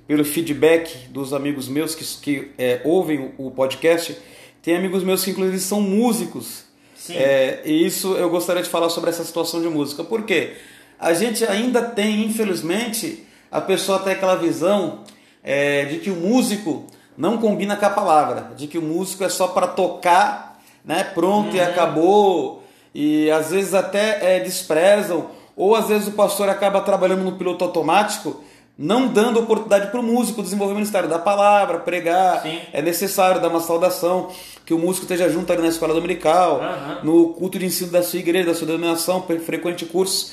pelo 0.06 0.24
feedback 0.24 1.08
dos 1.08 1.32
amigos 1.32 1.66
meus 1.66 1.94
que, 1.94 2.04
que 2.04 2.50
é, 2.58 2.80
ouvem 2.84 3.32
o 3.38 3.50
podcast, 3.50 4.16
tem 4.62 4.76
amigos 4.76 5.02
meus 5.02 5.24
que 5.24 5.30
inclusive 5.30 5.58
são 5.58 5.80
músicos. 5.80 6.64
É, 7.08 7.62
e 7.64 7.84
isso 7.84 8.14
eu 8.14 8.28
gostaria 8.28 8.62
de 8.62 8.68
falar 8.68 8.90
sobre 8.90 9.10
essa 9.10 9.24
situação 9.24 9.60
de 9.60 9.68
música. 9.68 10.04
Por 10.04 10.22
quê? 10.22 10.52
A 10.98 11.14
gente 11.14 11.44
ainda 11.44 11.82
tem, 11.82 12.24
infelizmente, 12.26 13.24
a 13.50 13.60
pessoa 13.60 13.98
tem 14.00 14.12
aquela 14.12 14.36
visão 14.36 15.00
é, 15.42 15.86
de 15.86 15.98
que 15.98 16.10
o 16.10 16.16
músico 16.16 16.86
não 17.16 17.38
combina 17.38 17.76
com 17.76 17.86
a 17.86 17.90
palavra, 17.90 18.52
de 18.54 18.66
que 18.66 18.78
o 18.78 18.82
músico 18.82 19.24
é 19.24 19.28
só 19.28 19.48
para 19.48 19.66
tocar, 19.66 20.60
né? 20.84 21.04
Pronto 21.04 21.50
uhum. 21.50 21.56
e 21.56 21.60
acabou. 21.60 22.64
E 22.94 23.30
às 23.30 23.50
vezes 23.50 23.72
até 23.72 24.36
é, 24.36 24.40
desprezam, 24.40 25.30
ou 25.60 25.74
às 25.74 25.88
vezes 25.88 26.08
o 26.08 26.12
pastor 26.12 26.48
acaba 26.48 26.80
trabalhando 26.80 27.22
no 27.22 27.32
piloto 27.32 27.64
automático 27.64 28.42
não 28.82 29.08
dando 29.08 29.38
oportunidade 29.38 29.90
para 29.90 30.00
o 30.00 30.02
músico 30.02 30.42
desenvolver 30.42 30.72
o 30.72 30.76
ministério 30.76 31.06
da 31.06 31.18
palavra, 31.18 31.80
pregar. 31.80 32.40
Sim. 32.40 32.58
É 32.72 32.80
necessário 32.80 33.38
dar 33.38 33.48
uma 33.48 33.60
saudação, 33.60 34.30
que 34.64 34.72
o 34.72 34.78
músico 34.78 35.04
esteja 35.04 35.28
junto 35.28 35.52
ali 35.52 35.60
na 35.60 35.68
escola 35.68 35.92
dominical, 35.92 36.62
uhum. 36.62 37.04
no 37.04 37.28
culto 37.34 37.58
de 37.58 37.66
ensino 37.66 37.90
da 37.90 38.02
sua 38.02 38.20
igreja, 38.20 38.46
da 38.46 38.54
sua 38.54 38.66
denominação, 38.66 39.22
frequente 39.44 39.84
cursos. 39.84 40.32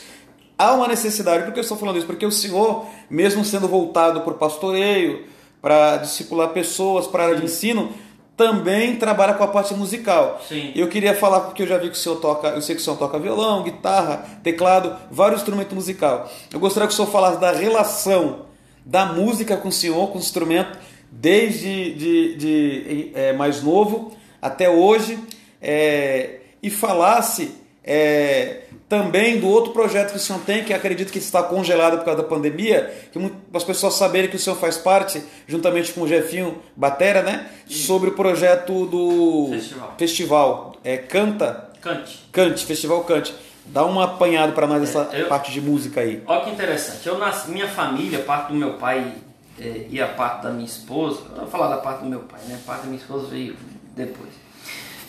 Há 0.57 0.71
uma 0.71 0.87
necessidade, 0.87 1.43
por 1.43 1.51
que 1.51 1.59
eu 1.59 1.61
estou 1.61 1.77
falando 1.77 1.97
isso? 1.97 2.07
Porque 2.07 2.25
o 2.25 2.31
Senhor, 2.31 2.85
mesmo 3.09 3.43
sendo 3.43 3.67
voltado 3.67 4.21
para 4.21 4.31
o 4.31 4.37
pastoreio, 4.37 5.25
para 5.61 5.97
discipular 5.97 6.47
pessoas, 6.49 7.05
para 7.05 7.25
área 7.25 7.35
de 7.35 7.43
ensino, 7.43 7.91
também 8.38 8.95
trabalha 8.97 9.34
com 9.34 9.43
a 9.43 9.47
parte 9.47 9.73
musical. 9.73 10.39
Sim. 10.47 10.71
Eu 10.76 10.88
queria 10.88 11.15
falar 11.15 11.41
porque 11.41 11.63
eu 11.63 11.67
já 11.67 11.80
vi 11.80 11.89
que 11.89 11.95
o 11.95 12.00
senhor 12.00 12.17
toca, 12.17 12.50
eu 12.50 12.62
sei 12.62 12.76
que 12.76 12.82
o 12.82 12.84
senhor 12.84 12.95
toca 12.95 13.17
violão, 13.17 13.63
guitarra, 13.63 14.39
teclado, 14.43 14.95
vários 15.10 15.41
instrumentos 15.41 15.73
musicais. 15.73 16.30
Eu 16.54 16.60
gostaria 16.60 16.88
que 16.88 16.93
o 16.93 16.95
senhor 16.95 17.10
falasse 17.10 17.39
da 17.41 17.52
relação 17.52 18.45
da 18.86 19.08
música 19.08 19.58
com 19.58 19.69
o 19.69 19.71
senhor, 19.71 20.10
com 20.10 20.19
o 20.19 20.21
instrumento, 20.21 20.78
desde 21.12 21.95
de, 21.95 22.36
de, 22.36 23.12
é, 23.15 23.34
mais 23.34 23.63
novo 23.63 24.15
até 24.39 24.69
hoje, 24.69 25.19
é, 25.60 26.41
e 26.62 26.69
falasse 26.69 27.56
é, 27.84 28.62
também 28.89 29.39
do 29.39 29.47
outro 29.47 29.73
projeto 29.73 30.12
que 30.12 30.17
o 30.17 30.19
senhor 30.19 30.41
tem, 30.41 30.63
que 30.63 30.73
acredito 30.73 31.12
que 31.12 31.17
está 31.17 31.43
congelado 31.43 31.97
por 31.97 32.06
causa 32.06 32.21
da 32.21 32.28
pandemia, 32.28 33.10
que 33.12 33.19
as 33.54 33.63
pessoas 33.63 33.95
saberem 33.95 34.30
que 34.30 34.38
o 34.38 34.39
senhor 34.39 34.56
faz 34.56 34.78
parte, 34.78 35.21
juntamente 35.45 35.91
com 35.91 36.02
o 36.02 36.08
Jefinho 36.08 36.62
Batera, 36.76 37.21
né? 37.21 37.50
Sobre 37.67 38.10
o 38.10 38.13
projeto 38.13 38.86
do 38.86 39.50
festival, 39.52 39.95
festival 39.97 40.76
é, 40.84 40.97
Canta. 40.97 41.69
Cante. 41.82 42.26
Cante, 42.32 42.65
Festival 42.65 43.04
Cante. 43.04 43.36
Dá 43.65 43.86
um 43.86 44.00
apanhado 44.00 44.54
para 44.54 44.65
nós 44.65 44.82
essa 44.82 45.10
é, 45.12 45.23
eu, 45.23 45.28
parte 45.28 45.52
de 45.52 45.60
música 45.60 46.00
aí. 46.00 46.23
Olha 46.26 46.45
que 46.45 46.52
interessante. 46.52 47.06
Eu 47.06 47.17
nasci, 47.17 47.52
minha 47.52 47.67
família, 47.67 48.19
parte 48.19 48.54
do 48.54 48.58
meu 48.58 48.76
pai 48.76 49.15
é, 49.60 49.86
e 49.89 50.02
a 50.02 50.08
parte 50.08 50.43
da 50.43 50.50
minha 50.52 50.65
esposa, 50.65 51.21
eu 51.32 51.41
vou 51.41 51.47
falar 51.47 51.67
da 51.67 51.78
parte 51.78 52.04
do 52.04 52.10
meu 52.10 52.21
pai, 52.21 52.39
né? 52.47 52.58
A 52.63 52.65
parte 52.65 52.82
da 52.84 52.88
minha 52.88 53.02
esposa 53.02 53.28
veio 53.28 53.58
depois 53.93 54.46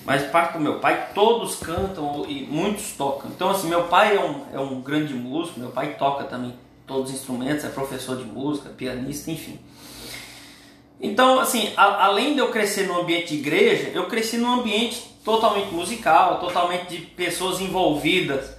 mas 0.08 0.22
parte 0.22 0.54
do 0.54 0.60
meu 0.60 0.78
pai, 0.78 1.10
todos 1.12 1.56
cantam 1.56 2.24
e 2.26 2.42
muitos 2.44 2.92
tocam. 2.92 3.30
Então, 3.30 3.50
assim, 3.50 3.68
meu 3.68 3.88
pai 3.88 4.16
é 4.16 4.18
um, 4.18 4.42
é 4.54 4.58
um 4.58 4.80
grande 4.80 5.12
músico, 5.12 5.60
meu 5.60 5.68
pai 5.68 5.96
toca 5.98 6.24
também 6.24 6.54
todos 6.86 7.10
os 7.10 7.16
instrumentos, 7.18 7.62
é 7.62 7.68
professor 7.68 8.16
de 8.16 8.24
música, 8.24 8.70
pianista, 8.70 9.30
enfim. 9.30 9.60
Então, 10.98 11.38
assim, 11.38 11.74
a, 11.76 12.06
além 12.06 12.32
de 12.32 12.38
eu 12.38 12.48
crescer 12.50 12.86
no 12.86 12.98
ambiente 12.98 13.34
de 13.34 13.34
igreja, 13.34 13.90
eu 13.92 14.06
cresci 14.06 14.38
num 14.38 14.50
ambiente 14.50 15.14
totalmente 15.22 15.74
musical, 15.74 16.40
totalmente 16.40 16.86
de 16.88 17.02
pessoas 17.02 17.60
envolvidas 17.60 18.56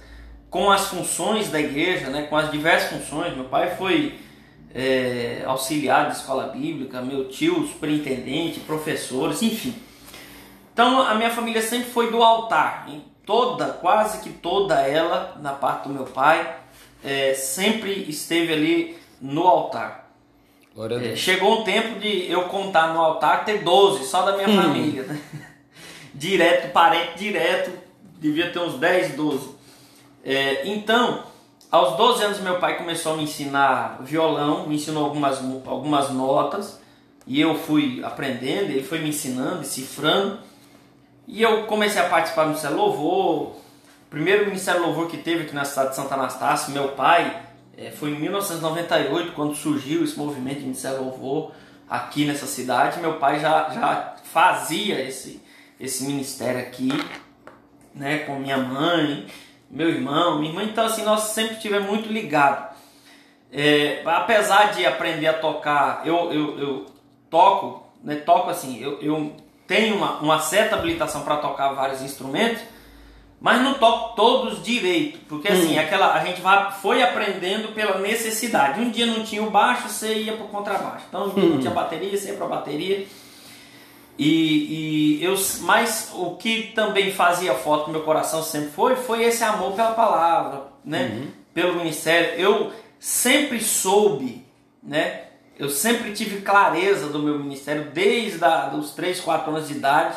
com 0.48 0.70
as 0.70 0.86
funções 0.86 1.50
da 1.50 1.58
igreja, 1.58 2.10
né, 2.10 2.28
com 2.30 2.36
as 2.36 2.48
diversas 2.52 2.90
funções. 2.90 3.34
Meu 3.34 3.46
pai 3.46 3.74
foi 3.74 4.20
é, 4.72 5.42
auxiliar 5.44 6.10
de 6.10 6.16
escola 6.16 6.46
bíblica, 6.46 7.02
meu 7.02 7.28
tio 7.28 7.66
superintendente, 7.66 8.60
professores, 8.60 9.42
enfim. 9.42 9.74
Então 10.80 11.02
a 11.02 11.14
minha 11.14 11.28
família 11.28 11.60
sempre 11.60 11.90
foi 11.90 12.10
do 12.10 12.22
altar, 12.22 12.86
em 12.88 13.04
toda, 13.26 13.66
quase 13.66 14.22
que 14.22 14.30
toda 14.30 14.80
ela, 14.80 15.36
na 15.42 15.52
parte 15.52 15.86
do 15.86 15.92
meu 15.92 16.06
pai, 16.06 16.56
é, 17.04 17.34
sempre 17.34 18.08
esteve 18.08 18.50
ali 18.50 18.98
no 19.20 19.46
altar. 19.46 20.10
É, 21.02 21.14
chegou 21.14 21.60
um 21.60 21.64
tempo 21.64 22.00
de 22.00 22.30
eu 22.30 22.44
contar 22.44 22.94
no 22.94 22.98
altar 22.98 23.44
ter 23.44 23.62
12 23.62 24.06
só 24.06 24.22
da 24.22 24.38
minha 24.38 24.48
hum. 24.48 24.62
família, 24.62 25.02
né? 25.02 25.20
direto, 26.14 26.72
parente 26.72 27.18
direto, 27.18 27.72
devia 28.18 28.50
ter 28.50 28.60
uns 28.60 28.78
10, 28.78 29.16
12. 29.16 29.50
É, 30.24 30.66
então, 30.66 31.24
aos 31.70 31.94
12 31.98 32.24
anos 32.24 32.40
meu 32.40 32.58
pai 32.58 32.78
começou 32.78 33.12
a 33.12 33.16
me 33.18 33.24
ensinar 33.24 33.98
violão, 34.00 34.66
me 34.66 34.76
ensinou 34.76 35.04
algumas, 35.04 35.40
algumas 35.66 36.08
notas 36.08 36.80
e 37.26 37.38
eu 37.38 37.54
fui 37.54 38.02
aprendendo, 38.02 38.70
ele 38.70 38.82
foi 38.82 39.00
me 39.00 39.10
ensinando, 39.10 39.58
decifrando. 39.58 40.48
E 41.32 41.42
eu 41.42 41.62
comecei 41.62 42.02
a 42.02 42.08
participar 42.08 42.42
do 42.42 42.48
Ministério 42.48 42.76
Louvor. 42.76 43.54
Primeiro 44.10 44.46
Ministério 44.46 44.82
Louvor 44.82 45.06
que 45.06 45.16
teve 45.16 45.44
aqui 45.44 45.54
na 45.54 45.64
cidade 45.64 45.90
de 45.90 45.94
Santa 45.94 46.14
Anastácio, 46.14 46.72
meu 46.72 46.88
pai, 46.88 47.40
é, 47.78 47.92
foi 47.92 48.10
em 48.10 48.18
1998, 48.18 49.30
quando 49.30 49.54
surgiu 49.54 50.02
esse 50.02 50.18
movimento 50.18 50.56
de 50.56 50.62
Ministério 50.62 51.04
Louvor 51.04 51.52
aqui 51.88 52.24
nessa 52.24 52.46
cidade. 52.46 52.98
Meu 52.98 53.14
pai 53.18 53.38
já, 53.38 53.70
já 53.70 54.16
fazia 54.24 55.00
esse, 55.00 55.40
esse 55.78 56.02
ministério 56.02 56.58
aqui, 56.58 56.88
né, 57.94 58.18
com 58.24 58.34
minha 58.40 58.58
mãe, 58.58 59.28
meu 59.70 59.88
irmão, 59.88 60.40
minha 60.40 60.50
irmã. 60.50 60.64
Então, 60.64 60.84
assim, 60.84 61.04
nós 61.04 61.20
sempre 61.22 61.54
estivemos 61.54 61.88
muito 61.88 62.12
ligados. 62.12 62.76
É, 63.52 64.02
apesar 64.04 64.72
de 64.72 64.84
aprender 64.84 65.28
a 65.28 65.34
tocar, 65.34 66.04
eu, 66.04 66.32
eu, 66.32 66.58
eu 66.58 66.86
toco, 67.30 67.86
né, 68.02 68.16
toco 68.16 68.50
assim, 68.50 68.82
eu, 68.82 69.00
eu 69.00 69.36
tenho 69.70 69.94
uma, 69.94 70.18
uma 70.18 70.40
certa 70.40 70.74
habilitação 70.74 71.22
para 71.22 71.36
tocar 71.36 71.72
vários 71.74 72.02
instrumentos, 72.02 72.60
mas 73.40 73.62
não 73.62 73.74
toco 73.74 74.16
todos 74.16 74.64
direito, 74.64 75.20
porque 75.28 75.46
assim, 75.46 75.76
hum. 75.76 75.80
aquela, 75.80 76.12
a 76.12 76.24
gente 76.24 76.40
vai, 76.40 76.72
foi 76.72 77.00
aprendendo 77.00 77.68
pela 77.68 78.00
necessidade. 78.00 78.80
Um 78.80 78.90
dia 78.90 79.06
não 79.06 79.22
tinha 79.22 79.40
o 79.44 79.48
baixo, 79.48 79.88
você 79.88 80.12
ia 80.12 80.32
para 80.32 80.44
o 80.44 80.48
contrabaixo. 80.48 81.04
Então, 81.08 81.26
um 81.26 81.30
dia 81.30 81.44
hum. 81.44 81.48
não 81.50 81.58
tinha 81.60 81.72
bateria, 81.72 82.18
você 82.18 82.30
ia 82.30 82.34
para 82.34 82.46
a 82.46 82.48
bateria. 82.48 83.06
E, 84.18 85.18
e 85.20 85.24
eu, 85.24 85.36
mas 85.60 86.10
o 86.14 86.32
que 86.32 86.72
também 86.74 87.12
fazia 87.12 87.54
foto 87.54 87.86
no 87.86 87.92
meu 87.92 88.02
coração 88.02 88.42
sempre 88.42 88.70
foi, 88.70 88.96
foi 88.96 89.22
esse 89.22 89.44
amor 89.44 89.74
pela 89.74 89.92
palavra, 89.92 90.64
né? 90.84 91.12
Uhum. 91.14 91.28
Pelo 91.54 91.76
ministério. 91.76 92.40
Eu 92.40 92.72
sempre 92.98 93.60
soube, 93.60 94.44
né? 94.82 95.29
Eu 95.60 95.68
sempre 95.68 96.12
tive 96.12 96.40
clareza 96.40 97.08
do 97.08 97.18
meu 97.18 97.38
ministério 97.38 97.90
desde 97.92 98.42
a, 98.42 98.72
os 98.74 98.92
3, 98.92 99.20
4 99.20 99.50
anos 99.50 99.68
de 99.68 99.74
idade. 99.74 100.16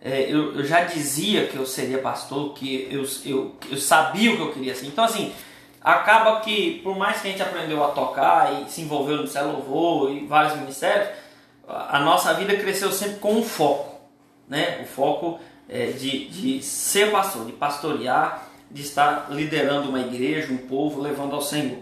É, 0.00 0.22
eu, 0.22 0.56
eu, 0.56 0.64
já 0.64 0.80
dizia 0.80 1.46
que 1.46 1.56
eu 1.56 1.66
seria 1.66 1.98
pastor, 1.98 2.54
que 2.54 2.88
eu, 2.90 3.06
eu, 3.26 3.54
eu 3.70 3.76
sabia 3.76 4.32
o 4.32 4.36
que 4.36 4.42
eu 4.42 4.52
queria 4.54 4.74
ser. 4.74 4.86
Então, 4.86 5.04
assim, 5.04 5.30
acaba 5.82 6.40
que, 6.40 6.80
por 6.82 6.96
mais 6.96 7.20
que 7.20 7.28
a 7.28 7.30
gente 7.30 7.42
aprendeu 7.42 7.84
a 7.84 7.88
tocar 7.88 8.62
e 8.62 8.70
se 8.70 8.80
envolveu 8.80 9.16
no 9.16 9.18
Ministério 9.24 9.52
Louvor 9.52 10.10
e 10.10 10.26
vários 10.26 10.58
ministérios, 10.58 11.10
a 11.68 12.00
nossa 12.00 12.32
vida 12.32 12.56
cresceu 12.56 12.90
sempre 12.90 13.18
com 13.18 13.34
um 13.34 13.42
foco, 13.42 14.00
né? 14.48 14.80
O 14.82 14.86
foco 14.86 15.38
é, 15.68 15.88
de, 15.88 16.28
de 16.30 16.62
ser 16.62 17.10
pastor, 17.10 17.44
de 17.44 17.52
pastorear, 17.52 18.48
de 18.70 18.80
estar 18.80 19.26
liderando 19.28 19.90
uma 19.90 20.00
igreja, 20.00 20.50
um 20.50 20.56
povo, 20.56 21.02
levando 21.02 21.34
ao 21.34 21.42
Senhor. 21.42 21.78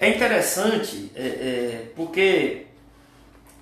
É 0.00 0.08
interessante 0.08 1.12
é, 1.14 1.26
é, 1.26 1.92
porque 1.94 2.66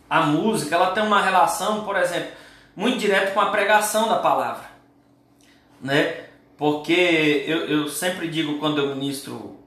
a 0.08 0.22
música 0.22 0.76
ela 0.76 0.92
tem 0.92 1.02
uma 1.02 1.20
relação, 1.20 1.84
por 1.84 1.96
exemplo, 1.96 2.30
muito 2.76 2.96
direta 2.96 3.32
com 3.32 3.40
a 3.40 3.50
pregação 3.50 4.08
da 4.08 4.20
palavra, 4.20 4.70
né? 5.82 6.26
Porque 6.56 7.44
eu, 7.44 7.66
eu 7.66 7.88
sempre 7.88 8.28
digo 8.28 8.60
quando 8.60 8.78
eu 8.78 8.94
ministro, 8.94 9.58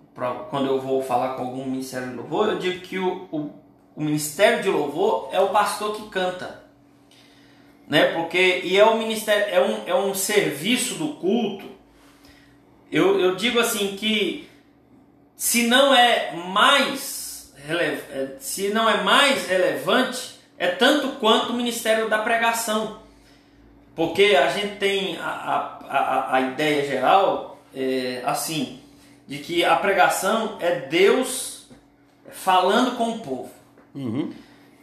quando 0.49 0.67
eu 0.67 0.79
vou 0.79 1.03
falar 1.03 1.35
com 1.35 1.43
algum 1.43 1.65
ministério 1.65 2.09
de 2.09 2.15
louvor, 2.15 2.47
eu 2.47 2.57
digo 2.57 2.79
que 2.79 2.97
o, 2.97 3.27
o, 3.29 3.51
o 3.93 4.01
ministério 4.01 4.63
de 4.63 4.69
louvor 4.69 5.27
é 5.33 5.41
o 5.41 5.49
pastor 5.49 5.97
que 5.97 6.09
canta, 6.09 6.63
né? 7.85 8.13
Porque 8.13 8.61
e 8.63 8.79
é 8.79 8.85
um 8.85 8.97
ministério, 8.97 9.53
é 9.53 9.61
um, 9.61 9.87
é 9.87 9.95
um 9.95 10.13
serviço 10.13 10.95
do 10.95 11.15
culto. 11.15 11.65
Eu, 12.89 13.19
eu 13.19 13.35
digo 13.35 13.59
assim 13.59 13.97
que 13.97 14.49
se 15.41 15.65
não 15.65 15.91
é 15.91 16.33
mais 16.35 17.51
é, 17.67 18.35
se 18.39 18.69
não 18.69 18.87
é 18.87 19.01
mais 19.01 19.47
relevante, 19.47 20.39
é 20.55 20.67
tanto 20.67 21.13
quanto 21.19 21.51
o 21.51 21.55
ministério 21.55 22.07
da 22.07 22.19
pregação. 22.19 22.99
Porque 23.95 24.35
a 24.35 24.51
gente 24.51 24.75
tem 24.75 25.17
a, 25.17 25.79
a, 25.89 26.35
a 26.35 26.41
ideia 26.41 26.85
geral 26.85 27.59
é, 27.75 28.21
assim, 28.23 28.81
de 29.27 29.39
que 29.39 29.65
a 29.65 29.75
pregação 29.77 30.57
é 30.59 30.81
Deus 30.81 31.65
falando 32.29 32.95
com 32.95 33.09
o 33.09 33.19
povo. 33.21 33.51
Uhum. 33.95 34.31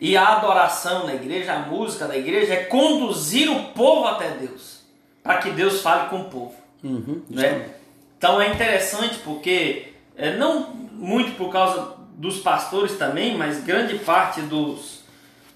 E 0.01 0.16
a 0.16 0.38
adoração 0.38 1.07
na 1.07 1.14
igreja, 1.14 1.53
a 1.53 1.61
música 1.61 2.09
da 2.09 2.16
igreja 2.16 2.55
é 2.55 2.64
conduzir 2.64 3.49
o 3.49 3.66
povo 3.75 4.09
até 4.09 4.31
Deus, 4.31 4.81
para 5.23 5.38
que 5.38 5.51
Deus 5.53 5.83
fale 5.83 6.09
com 6.09 6.23
o 6.23 6.25
povo. 6.25 6.57
Uhum, 6.83 7.23
né? 7.31 7.71
Então 8.16 8.42
é 8.42 8.53
interessante 8.53 9.18
porque 9.18 9.94
é, 10.18 10.37
não 10.37 10.68
muito 10.92 11.37
por 11.37 11.50
causa 11.50 11.96
dos 12.16 12.40
pastores 12.40 12.98
também, 12.98 13.38
mas 13.38 13.62
grande 13.62 14.00
parte 14.00 14.40
dos 14.42 14.98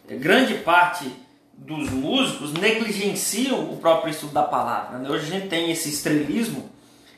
é, 0.08 0.14
grande 0.14 0.54
parte 0.54 1.10
dos 1.52 1.90
músicos 1.90 2.52
negligenciam 2.52 3.72
o 3.72 3.76
próprio 3.76 4.10
estudo 4.10 4.32
da 4.32 4.44
palavra. 4.44 4.98
Né? 4.98 5.10
Hoje 5.10 5.26
a 5.26 5.38
gente 5.38 5.48
tem 5.48 5.70
esse 5.70 5.88
estrelismo, 5.88 6.70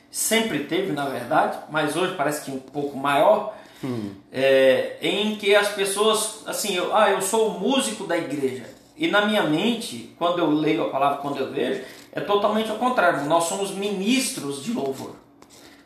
sempre 0.09 0.65
teve 0.65 0.91
na 0.91 1.05
verdade, 1.05 1.59
mas 1.69 1.95
hoje 1.95 2.15
parece 2.15 2.43
que 2.43 2.51
um 2.51 2.59
pouco 2.59 2.97
maior, 2.97 3.55
hum. 3.83 4.11
é, 4.31 4.97
em 5.01 5.35
que 5.35 5.55
as 5.55 5.69
pessoas, 5.69 6.43
assim, 6.47 6.75
eu, 6.75 6.95
ah, 6.95 7.11
eu 7.11 7.21
sou 7.21 7.59
músico 7.59 8.05
da 8.05 8.17
igreja. 8.17 8.65
E 8.97 9.07
na 9.07 9.25
minha 9.25 9.43
mente, 9.43 10.15
quando 10.17 10.39
eu 10.39 10.49
leio 10.49 10.83
a 10.83 10.89
palavra, 10.89 11.17
quando 11.17 11.37
eu 11.37 11.51
vejo, 11.51 11.83
é 12.11 12.21
totalmente 12.21 12.71
ao 12.71 12.77
contrário. 12.77 13.25
Nós 13.25 13.43
somos 13.43 13.71
ministros 13.71 14.63
de 14.63 14.71
louvor. 14.71 15.24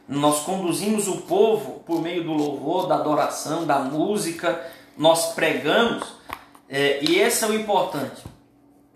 Nós 0.10 0.40
conduzimos 0.40 1.08
o 1.08 1.18
povo 1.18 1.84
por 1.86 2.02
meio 2.02 2.24
do 2.24 2.34
louvor, 2.34 2.88
da 2.88 2.96
adoração, 2.96 3.64
da 3.64 3.78
música, 3.78 4.60
nós 4.98 5.34
pregamos, 5.34 6.04
é, 6.68 7.00
e 7.04 7.20
esse 7.20 7.44
é 7.44 7.48
o 7.48 7.54
importante. 7.54 8.24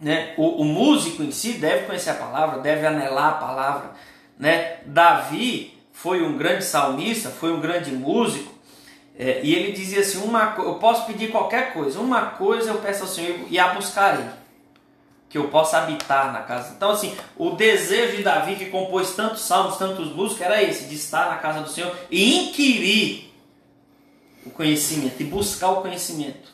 Né? 0.02 0.34
O, 0.38 0.64
o, 0.64 0.66
músico 0.66 1.22
em 1.22 1.32
si 1.32 1.54
deve 1.54 1.86
conhecer 1.86 2.10
a 2.10 2.16
palavra, 2.16 2.60
deve 2.62 2.88
anelar 2.88 3.34
a 3.34 3.38
palavra. 3.38 3.92
Né? 4.40 4.78
Davi 4.88 5.78
foi 5.92 6.24
um 6.24 6.36
grande 6.36 6.66
salmista, 6.66 7.30
foi 7.30 7.54
um 7.54 7.62
grande 7.62 7.92
músico, 7.92 8.52
é, 9.18 9.40
e 9.44 9.54
ele 9.54 9.72
dizia 9.72 10.00
assim: 10.00 10.18
uma, 10.18 10.56
Eu 10.58 10.76
posso 10.76 11.06
pedir 11.06 11.32
qualquer 11.32 11.74
coisa, 11.74 12.00
uma 12.00 12.32
coisa 12.32 12.72
eu 12.72 12.80
peço 12.80 13.04
ao 13.04 13.08
Senhor 13.08 13.38
e 13.50 13.60
a 13.60 13.68
buscarei 13.76 14.43
que 15.34 15.38
eu 15.40 15.48
possa 15.48 15.80
habitar 15.80 16.32
na 16.32 16.42
casa. 16.42 16.76
Então, 16.78 16.92
assim, 16.92 17.12
o 17.36 17.50
desejo 17.50 18.18
de 18.18 18.22
Davi, 18.22 18.56
que 18.56 18.68
compôs 18.68 19.16
tantos 19.16 19.42
salmos, 19.42 19.78
tantos 19.78 20.14
músicos, 20.14 20.42
era 20.42 20.62
esse, 20.62 20.84
de 20.84 20.94
estar 20.94 21.28
na 21.28 21.38
casa 21.38 21.62
do 21.62 21.70
Senhor 21.72 21.92
e 22.12 22.36
inquirir 22.36 23.34
o 24.46 24.52
conhecimento, 24.52 25.16
e 25.20 25.24
buscar 25.24 25.72
o 25.72 25.82
conhecimento. 25.82 26.54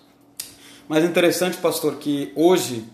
Mas 0.87 1.03
interessante, 1.03 1.57
pastor, 1.57 1.97
que 1.97 2.31
hoje, 2.37 2.85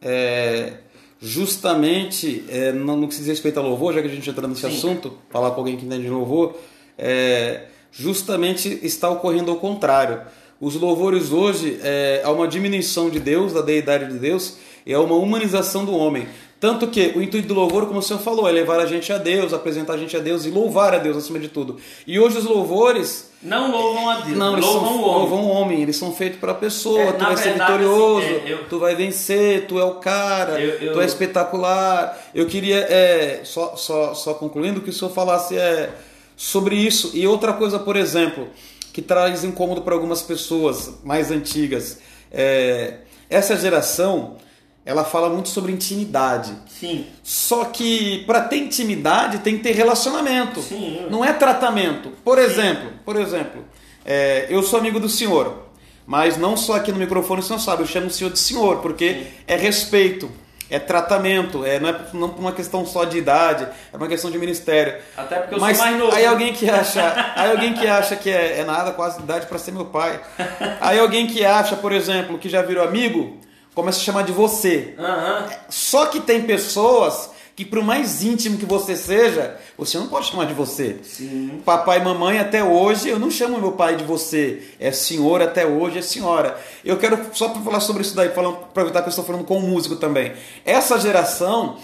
é, 0.00 0.74
justamente, 1.20 2.44
é, 2.48 2.70
no, 2.70 3.08
que 3.08 3.14
se 3.14 3.22
diz 3.22 3.30
respeito 3.30 3.58
ao 3.58 3.66
louvor, 3.66 3.94
já 3.94 4.00
que 4.00 4.06
a 4.06 4.12
gente 4.12 4.30
entra 4.30 4.46
nesse 4.46 4.60
Sim. 4.60 4.68
assunto, 4.68 5.18
falar 5.28 5.50
com 5.50 5.58
alguém 5.58 5.76
que 5.76 5.84
entende 5.84 6.04
de 6.04 6.10
louvor, 6.10 6.56
é, 6.96 7.64
justamente 7.90 8.78
está 8.80 9.10
ocorrendo 9.10 9.50
ao 9.50 9.56
contrário. 9.56 10.20
Os 10.60 10.76
louvores 10.76 11.32
hoje, 11.32 11.80
é, 11.82 12.22
há 12.24 12.30
uma 12.30 12.46
diminuição 12.46 13.10
de 13.10 13.18
Deus, 13.18 13.52
da 13.52 13.60
deidade 13.60 14.06
de 14.06 14.20
Deus, 14.20 14.58
é 14.86 14.98
uma 14.98 15.14
humanização 15.14 15.84
do 15.84 15.94
homem. 15.94 16.26
Tanto 16.62 16.86
que 16.86 17.12
o 17.16 17.20
intuito 17.20 17.48
do 17.48 17.54
louvor, 17.54 17.86
como 17.86 17.98
o 17.98 18.02
senhor 18.02 18.20
falou, 18.20 18.48
é 18.48 18.52
levar 18.52 18.78
a 18.78 18.86
gente 18.86 19.12
a 19.12 19.18
Deus, 19.18 19.52
apresentar 19.52 19.94
a 19.94 19.96
gente 19.96 20.16
a 20.16 20.20
Deus 20.20 20.46
e 20.46 20.48
louvar 20.48 20.94
a 20.94 20.98
Deus 20.98 21.16
acima 21.16 21.40
de 21.40 21.48
tudo. 21.48 21.76
E 22.06 22.20
hoje 22.20 22.38
os 22.38 22.44
louvores. 22.44 23.32
Não 23.42 23.72
louvam 23.72 24.08
a 24.08 24.20
Deus, 24.20 24.38
não, 24.38 24.54
louvam 24.54 24.62
são, 24.62 24.80
o 24.80 25.02
homem. 25.02 25.18
Louvam 25.18 25.44
o 25.44 25.48
homem, 25.48 25.82
eles 25.82 25.96
são 25.96 26.12
feitos 26.14 26.38
para 26.38 26.52
a 26.52 26.54
pessoa. 26.54 27.00
É, 27.00 27.10
tu 27.10 27.18
vai 27.18 27.34
verdade, 27.34 27.42
ser 27.42 27.52
vitorioso, 27.54 28.26
assim, 28.26 28.48
é, 28.48 28.52
eu... 28.52 28.68
tu 28.68 28.78
vai 28.78 28.94
vencer, 28.94 29.66
tu 29.66 29.80
é 29.80 29.84
o 29.84 29.94
cara, 29.96 30.60
eu, 30.60 30.78
eu... 30.78 30.92
tu 30.92 31.00
é 31.00 31.04
espetacular. 31.04 32.16
Eu 32.32 32.46
queria, 32.46 32.76
é, 32.76 33.40
só, 33.42 33.74
só, 33.74 34.14
só 34.14 34.32
concluindo, 34.34 34.80
que 34.80 34.90
o 34.90 34.92
senhor 34.92 35.10
falasse 35.10 35.58
é, 35.58 35.90
sobre 36.36 36.76
isso. 36.76 37.10
E 37.12 37.26
outra 37.26 37.52
coisa, 37.54 37.76
por 37.80 37.96
exemplo, 37.96 38.48
que 38.92 39.02
traz 39.02 39.42
incômodo 39.42 39.82
para 39.82 39.94
algumas 39.94 40.22
pessoas 40.22 40.92
mais 41.02 41.32
antigas. 41.32 41.98
É, 42.30 42.98
essa 43.28 43.56
geração 43.56 44.36
ela 44.84 45.04
fala 45.04 45.28
muito 45.28 45.48
sobre 45.48 45.72
intimidade. 45.72 46.52
Sim. 46.68 47.06
Só 47.22 47.66
que 47.66 48.24
para 48.26 48.40
ter 48.42 48.56
intimidade 48.56 49.38
tem 49.38 49.56
que 49.56 49.62
ter 49.62 49.72
relacionamento. 49.72 50.60
Sim. 50.60 51.06
Não 51.08 51.24
é 51.24 51.32
tratamento. 51.32 52.10
Por 52.24 52.38
Sim. 52.38 52.44
exemplo, 52.44 52.90
por 53.04 53.16
exemplo, 53.16 53.64
é, 54.04 54.46
eu 54.50 54.62
sou 54.62 54.78
amigo 54.78 54.98
do 54.98 55.08
senhor, 55.08 55.68
mas 56.04 56.36
não 56.36 56.56
só 56.56 56.74
aqui 56.74 56.90
no 56.90 56.98
microfone 56.98 57.40
o 57.40 57.44
senhor 57.44 57.60
sabe, 57.60 57.82
eu 57.82 57.86
chamo 57.86 58.08
o 58.08 58.10
senhor 58.10 58.32
de 58.32 58.38
senhor 58.38 58.78
porque 58.78 59.14
Sim. 59.14 59.26
é 59.46 59.56
respeito. 59.56 60.30
É 60.70 60.78
tratamento, 60.78 61.66
é, 61.66 61.78
não 61.78 61.90
é 61.90 62.00
não 62.14 62.28
uma 62.28 62.50
questão 62.50 62.86
só 62.86 63.04
de 63.04 63.18
idade, 63.18 63.68
é 63.92 63.94
uma 63.94 64.08
questão 64.08 64.30
de 64.30 64.38
ministério. 64.38 64.96
Até 65.14 65.40
porque 65.40 65.56
eu 65.56 65.60
Mas 65.60 65.76
sou 65.76 65.84
mais 65.84 65.98
novo. 65.98 66.16
Aí 66.16 66.24
alguém 66.24 66.54
que 66.54 66.70
acha, 66.70 67.32
aí 67.36 67.50
alguém 67.50 67.74
que 67.74 67.86
acha 67.86 68.16
que 68.16 68.30
é, 68.30 68.60
é 68.60 68.64
nada, 68.64 68.90
quase 68.90 69.20
idade 69.20 69.44
para 69.44 69.58
ser 69.58 69.72
meu 69.72 69.84
pai. 69.84 70.18
Aí 70.80 70.98
alguém 70.98 71.26
que 71.26 71.44
acha, 71.44 71.76
por 71.76 71.92
exemplo, 71.92 72.38
que 72.38 72.48
já 72.48 72.62
virou 72.62 72.82
amigo, 72.82 73.38
começa 73.74 73.98
a 73.98 74.02
chamar 74.02 74.22
de 74.22 74.32
você. 74.32 74.94
Uhum. 74.98 75.48
Só 75.68 76.06
que 76.06 76.20
tem 76.20 76.42
pessoas 76.42 77.30
que, 77.54 77.64
por 77.64 77.82
mais 77.82 78.22
íntimo 78.22 78.58
que 78.58 78.64
você 78.64 78.96
seja, 78.96 79.58
você 79.76 79.98
não 79.98 80.08
pode 80.08 80.26
chamar 80.26 80.46
de 80.46 80.54
você. 80.54 80.98
Sim. 81.02 81.60
Papai 81.64 81.98
e 81.98 82.04
mamãe, 82.04 82.38
até 82.38 82.64
hoje, 82.64 83.08
eu 83.08 83.18
não 83.18 83.30
chamo 83.30 83.60
meu 83.60 83.72
pai 83.72 83.96
de 83.96 84.04
você. 84.04 84.62
É 84.80 84.90
senhor 84.90 85.42
até 85.42 85.66
hoje, 85.66 85.98
é 85.98 86.02
senhora. 86.02 86.58
Eu 86.84 86.96
quero, 86.98 87.18
só 87.32 87.48
para 87.48 87.60
falar 87.62 87.80
sobre 87.80 88.02
isso 88.02 88.16
daí, 88.16 88.30
falando, 88.30 88.56
aproveitar 88.56 89.02
que 89.02 89.08
eu 89.08 89.10
estou 89.10 89.24
falando 89.24 89.44
com 89.44 89.58
o 89.58 89.62
músico 89.62 89.96
também. 89.96 90.32
Essa 90.64 90.98
geração, 90.98 91.76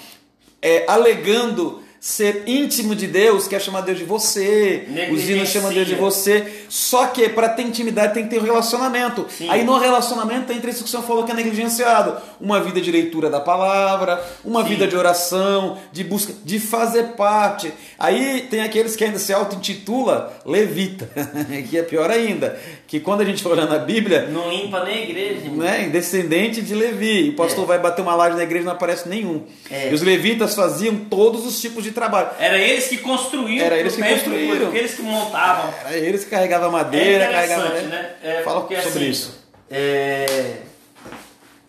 é, 0.63 0.85
alegando 0.89 1.83
ser 2.01 2.45
íntimo 2.47 2.95
de 2.95 3.07
Deus, 3.07 3.49
quer 3.49 3.61
chamar 3.61 3.81
Deus 3.81 3.99
de 3.99 4.05
você, 4.05 4.87
os 5.13 5.29
hinos 5.29 5.49
chamam 5.49 5.73
Deus 5.73 5.87
de 5.87 5.95
você. 5.95 6.65
Só 6.69 7.07
que 7.07 7.29
para 7.29 7.49
ter 7.49 7.63
intimidade 7.63 8.15
tem 8.15 8.25
que 8.25 8.31
ter 8.31 8.41
um 8.41 8.45
relacionamento. 8.45 9.27
Sim. 9.29 9.49
Aí 9.49 9.65
no 9.65 9.79
relacionamento 9.79 10.53
entra 10.53 10.71
isso 10.71 10.83
que 10.83 10.89
o 10.89 10.91
senhor 10.91 11.03
falou 11.03 11.25
que 11.25 11.33
é 11.33 11.35
negligenciado. 11.35 12.17
Uma 12.41 12.61
vida 12.61 12.81
de 12.81 12.91
leitura 12.91 13.29
da 13.29 13.41
palavra, 13.41 14.23
uma 14.45 14.63
Sim. 14.63 14.69
vida 14.71 14.87
de 14.87 14.97
oração, 14.97 15.79
de 15.93 16.05
busca, 16.05 16.33
de 16.45 16.61
fazer 16.61 17.15
parte. 17.17 17.73
Aí 17.99 18.47
tem 18.49 18.61
aqueles 18.61 18.95
que 18.95 19.05
ainda 19.05 19.19
se 19.19 19.33
auto-intitula 19.33 20.39
levita, 20.47 21.09
que 21.69 21.77
é 21.79 21.83
pior 21.83 22.11
ainda. 22.11 22.59
Que 22.89 22.99
quando 22.99 23.21
a 23.21 23.25
gente 23.25 23.43
for 23.43 23.53
olhar 23.53 23.67
na 23.67 23.79
Bíblia. 23.79 24.23
Não 24.29 24.49
limpa 24.49 24.83
nem 24.83 24.97
a 24.97 25.03
igreja. 25.03 25.51
Né, 25.51 25.91
descendente 25.93 26.63
de 26.63 26.75
Levi. 26.75 27.29
O 27.29 27.37
pastor 27.37 27.65
é. 27.65 27.67
vai 27.67 27.79
bater 27.79 28.01
uma 28.01 28.15
laje 28.15 28.35
na 28.35 28.43
igreja 28.43 28.63
e 28.63 28.65
não 28.65 28.73
aparece 28.73 29.07
nenhum. 29.07 29.45
É. 29.71 29.91
E 29.91 29.95
os 29.95 30.01
levitas 30.01 30.55
faziam 30.55 30.97
todos 30.97 31.45
os 31.45 31.61
tipos 31.61 31.85
de 31.85 31.91
trabalho. 31.91 32.31
Era 32.41 32.59
eles 32.59 32.89
que 32.89 32.97
construíam. 32.97 33.63
Era 33.63 33.77
eles 33.77 33.95
que 33.95 34.03
construíram. 34.03 34.75
Eles 34.75 34.95
que 34.95 35.03
montavam. 35.03 35.75
Era 35.85 35.99
eles 35.99 36.25
que 36.25 36.31
carregavam 36.31 36.73
madeira, 36.73 37.25
é 37.25 37.31
carregavam. 37.31 37.69
Né? 37.69 38.11
É, 38.23 38.43
Fala 38.43 38.61
sobre 38.63 38.77
assim, 38.79 39.09
isso. 39.11 39.47
É... 39.71 40.57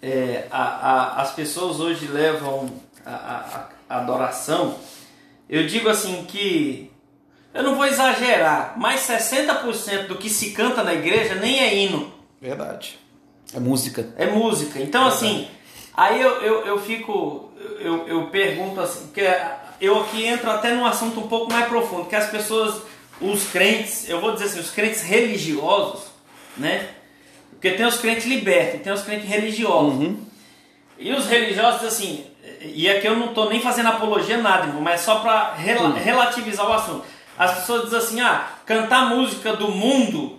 é, 0.02 0.46
a, 0.50 0.64
a, 0.64 1.22
as 1.22 1.34
pessoas 1.34 1.82
hoje 1.82 2.08
levam 2.08 2.72
a, 3.06 3.68
a, 3.90 3.98
adoração, 3.98 4.76
eu 5.50 5.68
digo 5.68 5.90
assim 5.90 6.24
que 6.26 6.89
eu 7.54 7.64
não 7.64 7.76
vou 7.76 7.86
exagerar, 7.86 8.74
mas 8.78 9.02
60% 9.02 10.08
do 10.08 10.16
que 10.16 10.30
se 10.30 10.52
canta 10.52 10.84
na 10.84 10.94
igreja 10.94 11.36
nem 11.36 11.60
é 11.60 11.76
hino. 11.76 12.14
Verdade. 12.40 12.98
É 13.54 13.60
música. 13.60 14.14
É 14.18 14.28
música. 14.28 14.80
Então, 14.80 15.10
Verdade. 15.10 15.26
assim, 15.26 15.48
aí 15.96 16.22
eu, 16.22 16.42
eu, 16.42 16.66
eu 16.66 16.80
fico, 16.80 17.52
eu, 17.80 18.08
eu 18.08 18.28
pergunto 18.28 18.80
assim, 18.80 19.08
porque 19.08 19.28
eu 19.82 20.00
aqui 20.02 20.26
entro 20.26 20.50
até 20.52 20.74
num 20.74 20.86
assunto 20.86 21.20
um 21.20 21.28
pouco 21.28 21.52
mais 21.52 21.68
profundo, 21.68 22.06
que 22.06 22.16
as 22.16 22.30
pessoas, 22.30 22.82
os 23.20 23.46
crentes, 23.50 24.08
eu 24.08 24.22
vou 24.22 24.34
dizer 24.34 24.46
assim, 24.46 24.60
os 24.60 24.72
crentes 24.72 25.02
religiosos, 25.02 26.04
né? 26.56 26.90
Porque 27.52 27.72
tem 27.72 27.86
os 27.86 27.98
crentes 27.98 28.26
libertos, 28.26 28.82
tem 28.82 28.94
os 28.94 29.02
crentes 29.02 29.28
religiosos. 29.28 29.96
Uhum. 29.96 30.26
E 30.98 31.12
os 31.12 31.26
religiosos, 31.28 31.84
assim, 31.84 32.26
e 32.62 32.90
aqui 32.90 33.08
eu 33.08 33.16
não 33.16 33.28
estou 33.28 33.50
nem 33.50 33.62
fazendo 33.62 33.90
apologia 33.90 34.38
nada, 34.38 34.68
mas 34.80 35.02
só 35.02 35.20
para 35.20 35.54
rel 35.54 35.92
relativizar 35.92 36.70
o 36.70 36.74
assunto. 36.74 37.06
As 37.40 37.60
pessoas 37.60 37.86
dizem 37.86 38.00
assim, 38.00 38.20
ah, 38.20 38.50
cantar 38.66 39.10
música 39.10 39.54
do 39.54 39.70
mundo 39.70 40.38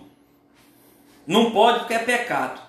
não 1.25 1.49
pode 1.49 1.79
porque 1.79 1.95
é 1.95 1.99
pecado. 1.99 2.61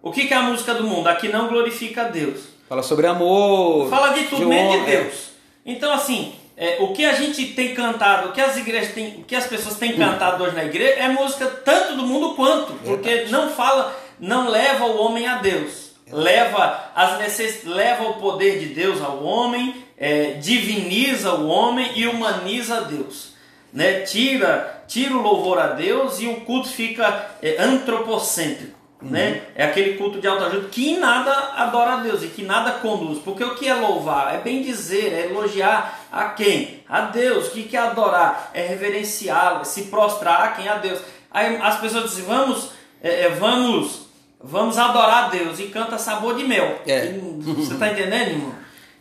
O 0.00 0.12
que, 0.12 0.28
que 0.28 0.32
é 0.32 0.36
a 0.36 0.42
música 0.42 0.72
do 0.72 0.84
mundo? 0.84 1.08
Aqui 1.08 1.28
não 1.28 1.48
glorifica 1.48 2.02
a 2.02 2.08
Deus. 2.08 2.44
Fala 2.68 2.82
sobre 2.84 3.08
amor. 3.08 3.90
Fala 3.90 4.12
de 4.12 4.26
tudo, 4.26 4.42
de 4.42 4.46
menos 4.46 4.80
de 4.80 4.86
Deus. 4.86 5.30
Então, 5.64 5.92
assim, 5.92 6.32
é, 6.56 6.76
o 6.80 6.92
que 6.92 7.04
a 7.04 7.14
gente 7.14 7.44
tem 7.54 7.74
cantado, 7.74 8.28
o 8.28 8.32
que 8.32 8.40
as 8.40 8.56
igrejas 8.56 8.94
têm, 8.94 9.16
o 9.18 9.24
que 9.24 9.34
as 9.34 9.46
pessoas 9.46 9.76
têm 9.76 9.96
cantado 9.96 10.44
hoje 10.44 10.54
na 10.54 10.64
igreja 10.64 11.00
é 11.00 11.08
música 11.08 11.46
tanto 11.46 11.96
do 11.96 12.06
mundo 12.06 12.36
quanto, 12.36 12.72
porque 12.84 13.26
não 13.30 13.50
fala, 13.50 13.94
não 14.18 14.48
leva 14.48 14.84
o 14.86 14.96
homem 15.02 15.26
a 15.26 15.38
Deus, 15.38 15.90
leva 16.10 16.92
as 16.94 17.18
necess... 17.18 17.64
leva 17.64 18.04
o 18.04 18.14
poder 18.14 18.60
de 18.60 18.66
Deus 18.66 19.02
ao 19.02 19.22
homem, 19.22 19.84
é, 19.98 20.34
diviniza 20.34 21.34
o 21.34 21.48
homem 21.48 21.90
e 21.96 22.06
humaniza 22.06 22.82
Deus, 22.82 23.34
né? 23.76 24.00
Tira, 24.00 24.84
tira 24.88 25.14
o 25.14 25.20
louvor 25.20 25.58
a 25.58 25.66
Deus 25.66 26.18
e 26.18 26.26
o 26.26 26.40
culto 26.40 26.66
fica 26.66 27.30
é, 27.42 27.62
antropocêntrico. 27.62 28.74
Uhum. 29.02 29.10
Né? 29.10 29.42
É 29.54 29.66
aquele 29.66 29.98
culto 29.98 30.18
de 30.18 30.26
autoajuda 30.26 30.68
que 30.68 30.96
nada 30.96 31.52
adora 31.54 31.92
a 31.92 31.96
Deus 31.96 32.22
e 32.22 32.28
que 32.28 32.42
nada 32.42 32.72
conduz. 32.78 33.18
Porque 33.18 33.44
o 33.44 33.54
que 33.54 33.68
é 33.68 33.74
louvar? 33.74 34.34
É 34.34 34.38
bem 34.38 34.62
dizer, 34.62 35.12
é 35.12 35.26
elogiar 35.26 36.08
a 36.10 36.30
quem? 36.30 36.82
A 36.88 37.02
Deus. 37.02 37.48
O 37.48 37.50
que 37.50 37.76
é 37.76 37.80
adorar? 37.80 38.50
É 38.54 38.62
reverenciá-lo, 38.62 39.60
é 39.60 39.64
se 39.64 39.82
prostrar 39.84 40.40
a 40.40 40.48
quem? 40.52 40.66
A 40.66 40.76
Deus. 40.76 40.98
Aí 41.30 41.56
as 41.56 41.78
pessoas 41.78 42.04
dizem, 42.08 42.24
vamos, 42.24 42.70
é, 43.02 43.24
é, 43.24 43.28
vamos, 43.28 44.08
vamos 44.42 44.78
adorar 44.78 45.24
a 45.24 45.28
Deus 45.28 45.60
e 45.60 45.64
canta 45.64 45.98
sabor 45.98 46.34
de 46.34 46.44
mel. 46.44 46.80
É. 46.86 47.12
Você 47.40 47.74
está 47.74 47.92
entendendo, 47.92 48.30
irmão? 48.30 48.54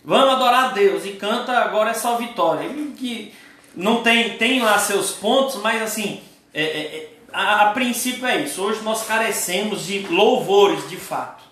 Vamos 0.04 0.34
adorar 0.34 0.66
a 0.66 0.68
Deus 0.74 1.06
e 1.06 1.12
canta 1.12 1.54
agora 1.60 1.92
é 1.92 1.94
só 1.94 2.18
vitória. 2.18 2.70
Que 2.98 3.34
não 3.76 4.02
tem, 4.02 4.38
tem 4.38 4.62
lá 4.62 4.80
seus 4.80 5.12
pontos, 5.12 5.56
mas 5.62 5.82
assim, 5.82 6.22
é, 6.54 6.64
é, 6.64 6.80
é 6.80 7.10
a, 7.32 7.68
a, 7.68 7.72
princípio 7.72 8.26
é 8.26 8.42
isso. 8.42 8.62
Hoje 8.62 8.82
nós 8.82 9.06
carecemos 9.06 9.86
de 9.86 10.00
louvores 10.08 10.90
de 10.90 10.98
fato. 10.98 11.44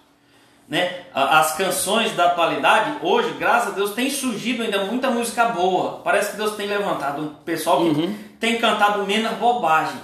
Né? 0.68 1.02
As 1.14 1.56
canções 1.56 2.14
da 2.14 2.28
atualidade, 2.28 2.98
hoje, 3.02 3.32
graças 3.38 3.74
a 3.74 3.76
Deus, 3.76 3.94
tem 3.94 4.10
surgido 4.10 4.64
ainda 4.64 4.86
muita 4.86 5.12
música 5.12 5.46
boa. 5.46 6.00
Parece 6.04 6.32
que 6.32 6.38
Deus 6.38 6.56
tem 6.56 6.68
levantado 6.68 7.22
um 7.22 7.28
pessoal 7.44 7.82
que 7.82 7.90
uhum. 7.90 8.18
tem 8.40 8.58
cantado 8.58 9.06
menos 9.06 9.34
bobagem. 9.34 10.00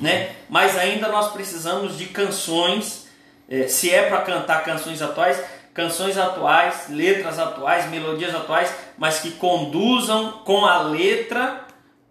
Né? 0.00 0.34
Mas 0.48 0.76
ainda 0.76 1.08
nós 1.08 1.32
precisamos 1.32 1.96
de 1.96 2.06
canções, 2.06 3.08
eh, 3.48 3.66
se 3.66 3.90
é 3.90 4.08
para 4.08 4.20
cantar 4.22 4.62
canções 4.64 5.00
atuais, 5.00 5.42
canções 5.74 6.16
atuais, 6.16 6.86
letras 6.88 7.38
atuais, 7.38 7.90
melodias 7.90 8.32
atuais, 8.32 8.72
mas 8.96 9.18
que 9.18 9.32
conduzam 9.32 10.40
com 10.44 10.64
a 10.64 10.80
letra 10.82 11.66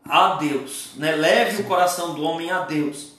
a 0.05 0.35
Deus, 0.35 0.91
né? 0.97 1.15
leve 1.15 1.61
o 1.61 1.65
coração 1.65 2.13
do 2.13 2.23
homem 2.23 2.51
a 2.51 2.59
Deus. 2.59 3.13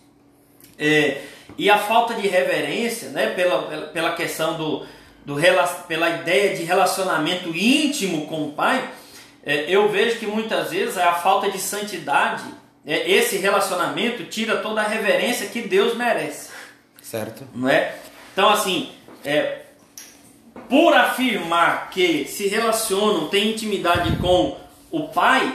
É, 0.78 1.22
e 1.56 1.70
a 1.70 1.78
falta 1.78 2.14
de 2.14 2.28
reverência, 2.28 3.08
né? 3.08 3.30
pela, 3.30 3.88
pela 3.88 4.12
questão 4.12 4.54
do, 4.58 4.86
do 5.24 5.36
pela 5.88 6.10
ideia 6.10 6.54
de 6.54 6.62
relacionamento 6.62 7.48
íntimo 7.56 8.26
com 8.26 8.48
o 8.48 8.52
Pai, 8.52 8.90
é, 9.46 9.64
eu 9.68 9.88
vejo 9.88 10.18
que 10.18 10.26
muitas 10.26 10.70
vezes 10.70 10.98
a 10.98 11.14
falta 11.14 11.50
de 11.50 11.58
santidade, 11.58 12.44
é, 12.86 13.10
esse 13.10 13.38
relacionamento 13.38 14.24
tira 14.24 14.58
toda 14.58 14.82
a 14.82 14.86
reverência 14.86 15.48
que 15.48 15.62
Deus 15.62 15.96
merece. 15.96 16.50
Certo. 17.00 17.48
Não 17.54 17.68
é? 17.68 17.94
Então, 18.32 18.50
assim, 18.50 18.90
é, 19.24 19.63
por 20.68 20.94
afirmar 20.94 21.90
que 21.90 22.26
se 22.26 22.48
relacionam, 22.48 23.28
têm 23.28 23.50
intimidade 23.50 24.16
com 24.16 24.56
o 24.90 25.08
Pai, 25.08 25.54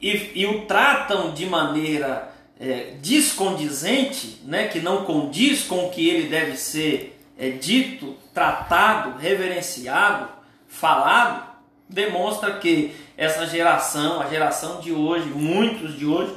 e, 0.00 0.32
e 0.34 0.46
o 0.46 0.66
tratam 0.66 1.32
de 1.32 1.46
maneira 1.46 2.32
é, 2.60 2.94
descondizente, 3.00 4.40
né, 4.44 4.66
que 4.66 4.80
não 4.80 5.04
condiz 5.04 5.64
com 5.64 5.86
o 5.86 5.90
que 5.90 6.08
ele 6.08 6.28
deve 6.28 6.56
ser 6.56 7.20
é, 7.38 7.50
dito, 7.50 8.16
tratado, 8.34 9.18
reverenciado, 9.18 10.28
falado, 10.68 11.52
demonstra 11.88 12.54
que 12.54 12.94
essa 13.16 13.46
geração, 13.46 14.20
a 14.20 14.28
geração 14.28 14.80
de 14.80 14.92
hoje, 14.92 15.26
muitos 15.26 15.96
de 15.96 16.06
hoje, 16.06 16.34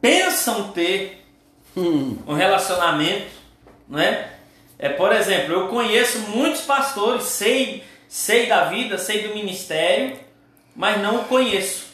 pensam 0.00 0.72
ter 0.72 1.24
hum. 1.76 2.16
um 2.26 2.34
relacionamento, 2.34 3.30
né? 3.88 4.30
É, 4.80 4.88
por 4.88 5.12
exemplo, 5.12 5.52
eu 5.52 5.68
conheço 5.68 6.18
muitos 6.30 6.62
pastores, 6.62 7.24
sei, 7.24 7.84
sei 8.08 8.46
da 8.46 8.64
vida, 8.64 8.98
sei 8.98 9.28
do 9.28 9.34
ministério, 9.34 10.18
mas 10.74 11.00
não 11.00 11.24
conheço 11.24 11.90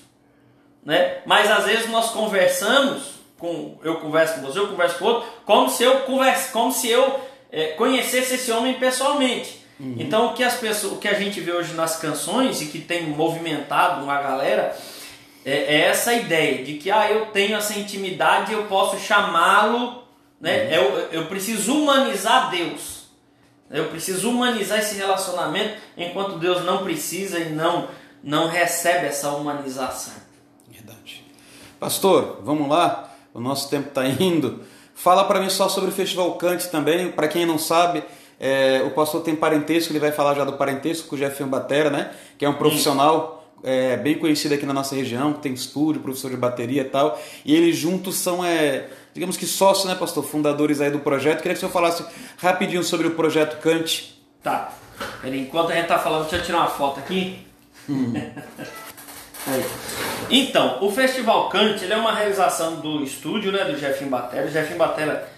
né? 0.87 1.19
Mas 1.27 1.51
às 1.51 1.65
vezes 1.65 1.91
nós 1.91 2.13
conversamos 2.13 3.17
com 3.37 3.77
eu 3.83 3.97
converso 3.97 4.37
com 4.37 4.43
você, 4.43 4.61
eu 4.61 4.69
converso 4.69 4.99
com 4.99 5.05
outro, 5.05 5.29
como 5.45 5.69
se 5.69 5.83
eu 5.83 6.01
converse, 6.01 6.53
como 6.53 6.73
se 6.73 6.89
eu 6.89 7.21
é, 7.51 7.73
conhecesse 7.73 8.37
esse 8.37 8.53
homem 8.53 8.75
pessoalmente. 8.75 9.67
Uhum. 9.81 9.97
Então 9.99 10.29
o 10.29 10.33
que 10.33 10.45
as 10.45 10.55
pessoas, 10.55 10.93
o 10.93 10.99
que 10.99 11.09
a 11.09 11.15
gente 11.15 11.41
vê 11.41 11.51
hoje 11.51 11.75
nas 11.75 11.99
canções 11.99 12.63
e 12.63 12.67
que 12.67 12.79
tem 12.79 13.09
movimentado 13.09 14.05
uma 14.05 14.23
galera 14.23 14.75
é, 15.45 15.75
é 15.75 15.81
essa 15.83 16.15
ideia 16.15 16.65
de 16.65 16.75
que 16.75 16.91
ah, 16.91 17.11
eu 17.11 17.27
tenho 17.27 17.57
essa 17.57 17.77
intimidade, 17.77 18.53
eu 18.53 18.63
posso 18.67 18.97
chamá-lo, 18.97 20.05
né? 20.41 20.65
Uhum. 20.65 20.71
Eu, 20.73 20.99
eu 21.13 21.27
preciso 21.27 21.75
humanizar 21.75 22.51
Deus. 22.51 23.07
Eu 23.71 23.89
preciso 23.89 24.31
humanizar 24.31 24.79
esse 24.79 24.95
relacionamento 24.97 25.77
enquanto 25.97 26.39
Deus 26.39 26.65
não 26.65 26.85
precisa 26.85 27.39
e 27.39 27.51
não 27.51 27.89
não 28.23 28.49
recebe 28.49 29.07
essa 29.07 29.31
humanização. 29.31 30.27
Pastor, 31.79 32.41
vamos 32.43 32.69
lá, 32.69 33.15
o 33.35 33.41
nosso 33.41 33.69
tempo 33.69 33.89
está 33.89 34.05
indo. 34.07 34.61
Fala 34.95 35.25
para 35.25 35.41
mim 35.41 35.51
só 35.51 35.69
sobre 35.69 35.91
o 35.91 35.93
Festival 35.93 36.33
Cante 36.35 36.69
também. 36.69 37.13
Para 37.13 37.29
quem 37.29 37.45
não 37.45 37.59
sabe, 37.59 38.03
é, 38.41 38.83
o 38.85 38.91
pastor 38.93 39.23
tem 39.23 39.37
parentesco, 39.37 39.93
ele 39.93 40.01
vai 40.01 40.11
falar 40.11 40.35
já 40.35 40.45
do 40.45 40.55
parentesco 40.55 41.09
com 41.09 41.15
o 41.15 41.19
Jefinho 41.19 41.49
Batera, 41.49 41.91
né? 41.91 42.13
Que 42.39 42.47
é 42.47 42.49
um 42.49 42.55
profissional 42.55 43.47
é, 43.63 43.97
bem 43.99 44.19
conhecido 44.19 44.55
aqui 44.55 44.65
na 44.65 44.73
nossa 44.73 44.95
região, 44.95 45.35
tem 45.35 45.53
estúdio, 45.53 46.01
professor 46.01 46.31
de 46.31 46.37
bateria 46.37 46.81
e 46.81 46.87
tal. 46.87 47.21
E 47.45 47.55
eles 47.55 47.77
juntos 47.77 48.17
são, 48.17 48.43
é, 48.43 48.89
digamos 49.17 49.39
que 49.39 49.47
sócios, 49.47 49.87
né, 49.87 49.95
pastor? 49.95 50.23
Fundadores 50.23 50.79
aí 50.79 50.91
do 50.91 50.99
projeto. 50.99 51.39
Queria 51.39 51.55
que 51.55 51.57
o 51.57 51.61
senhor 51.61 51.73
falasse 51.73 52.05
rapidinho 52.37 52.85
sobre 52.85 53.07
o 53.07 53.13
projeto 53.13 53.59
Cante. 53.63 54.23
Tá. 54.43 54.73
Enquanto 55.25 55.73
a 55.73 55.75
gente 55.75 55.87
tá 55.87 55.99
falando, 55.99 56.23
deixa 56.23 56.37
eu 56.37 56.43
tirar 56.43 56.59
uma 56.59 56.69
foto 56.69 57.01
aqui. 57.01 57.39
Hum. 57.89 58.13
Então, 60.29 60.79
o 60.83 60.91
Festival 60.91 61.49
Cante 61.49 61.85
ele 61.85 61.93
é 61.93 61.97
uma 61.97 62.13
realização 62.13 62.81
do 62.81 63.01
estúdio 63.05 63.53
né, 63.53 63.65
do 63.65 63.79
Jefinho 63.79 64.11
Batera. 64.11 64.45
O 64.45 64.51
Jefinho 64.51 64.77
Batera 64.77 65.29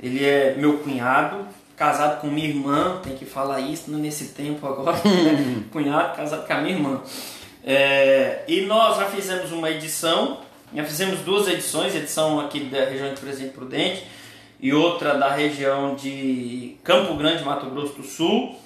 ele 0.00 0.24
é 0.24 0.54
meu 0.56 0.78
cunhado, 0.78 1.48
casado 1.76 2.20
com 2.20 2.28
minha 2.28 2.46
irmã, 2.46 3.00
tem 3.02 3.16
que 3.16 3.24
falar 3.24 3.58
isso 3.58 3.90
nesse 3.90 4.26
tempo 4.26 4.64
agora. 4.68 4.96
Né? 5.04 5.64
cunhado, 5.72 6.16
casado 6.16 6.46
com 6.46 6.52
a 6.52 6.60
minha 6.60 6.76
irmã. 6.76 7.02
É, 7.64 8.44
e 8.46 8.60
nós 8.66 8.98
já 8.98 9.06
fizemos 9.06 9.50
uma 9.50 9.68
edição, 9.68 10.38
já 10.74 10.84
fizemos 10.84 11.20
duas 11.20 11.46
edições, 11.48 11.94
edição 11.94 12.40
aqui 12.40 12.60
da 12.60 12.84
região 12.84 13.14
de 13.14 13.20
Presidente 13.20 13.52
Prudente 13.52 14.04
e 14.58 14.72
outra 14.72 15.14
da 15.14 15.32
região 15.32 15.94
de 15.94 16.76
Campo 16.82 17.14
Grande, 17.14 17.44
Mato 17.44 17.66
Grosso 17.70 17.94
do 17.94 18.02
Sul. 18.02 18.56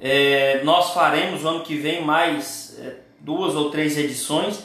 É, 0.00 0.62
nós 0.64 0.92
faremos 0.92 1.44
o 1.44 1.48
ano 1.48 1.62
que 1.62 1.76
vem 1.76 2.04
mais 2.04 2.78
é, 2.78 2.96
duas 3.20 3.54
ou 3.54 3.70
três 3.70 3.96
edições. 3.98 4.62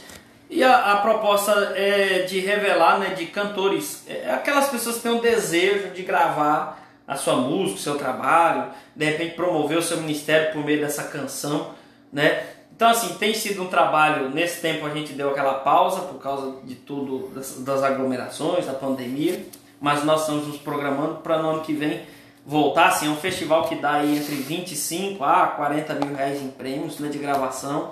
E 0.49 0.63
a, 0.63 0.93
a, 0.93 0.97
proposta 0.97 1.51
é 1.75 2.23
de 2.23 2.39
revelar, 2.39 2.99
né, 2.99 3.13
de 3.13 3.25
cantores, 3.27 4.03
é, 4.07 4.31
aquelas 4.31 4.69
pessoas 4.69 4.97
que 4.97 5.03
têm 5.03 5.11
o 5.11 5.21
desejo 5.21 5.89
de 5.89 6.03
gravar 6.03 6.81
a 7.07 7.15
sua 7.15 7.35
música, 7.35 7.79
o 7.79 7.81
seu 7.81 7.97
trabalho, 7.97 8.71
de 8.95 9.05
repente 9.05 9.35
promover 9.35 9.77
o 9.77 9.81
seu 9.81 9.97
ministério 9.97 10.53
por 10.53 10.63
meio 10.63 10.79
dessa 10.79 11.03
canção, 11.03 11.73
né? 12.11 12.43
Então 12.81 12.89
assim, 12.89 13.13
tem 13.13 13.31
sido 13.31 13.61
um 13.61 13.67
trabalho, 13.67 14.31
nesse 14.31 14.59
tempo 14.59 14.87
a 14.87 14.89
gente 14.89 15.13
deu 15.13 15.29
aquela 15.29 15.53
pausa 15.53 16.01
por 16.01 16.19
causa 16.19 16.55
de 16.63 16.73
tudo, 16.73 17.27
das, 17.27 17.59
das 17.59 17.83
aglomerações, 17.83 18.65
da 18.65 18.73
pandemia, 18.73 19.45
mas 19.79 20.03
nós 20.03 20.21
estamos 20.21 20.47
nos 20.47 20.57
programando 20.57 21.17
para 21.17 21.39
no 21.43 21.51
ano 21.51 21.61
que 21.61 21.73
vem 21.73 22.01
voltar, 22.43 22.87
assim, 22.87 23.05
é 23.05 23.09
um 23.11 23.17
festival 23.17 23.69
que 23.69 23.75
dá 23.75 23.97
aí 23.97 24.17
entre 24.17 24.33
25 24.33 25.23
a 25.23 25.45
40 25.45 25.93
mil 25.93 26.15
reais 26.15 26.41
em 26.41 26.47
prêmios 26.47 26.97
né, 26.97 27.09
de 27.09 27.19
gravação, 27.19 27.91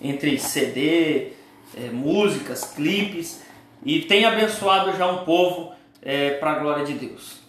entre 0.00 0.38
CD, 0.38 1.32
é, 1.76 1.90
músicas, 1.92 2.62
clipes, 2.62 3.40
e 3.84 4.02
tem 4.02 4.24
abençoado 4.24 4.96
já 4.96 5.10
um 5.10 5.24
povo 5.24 5.72
é, 6.00 6.30
para 6.34 6.52
a 6.52 6.58
glória 6.60 6.84
de 6.84 6.92
Deus. 6.92 7.40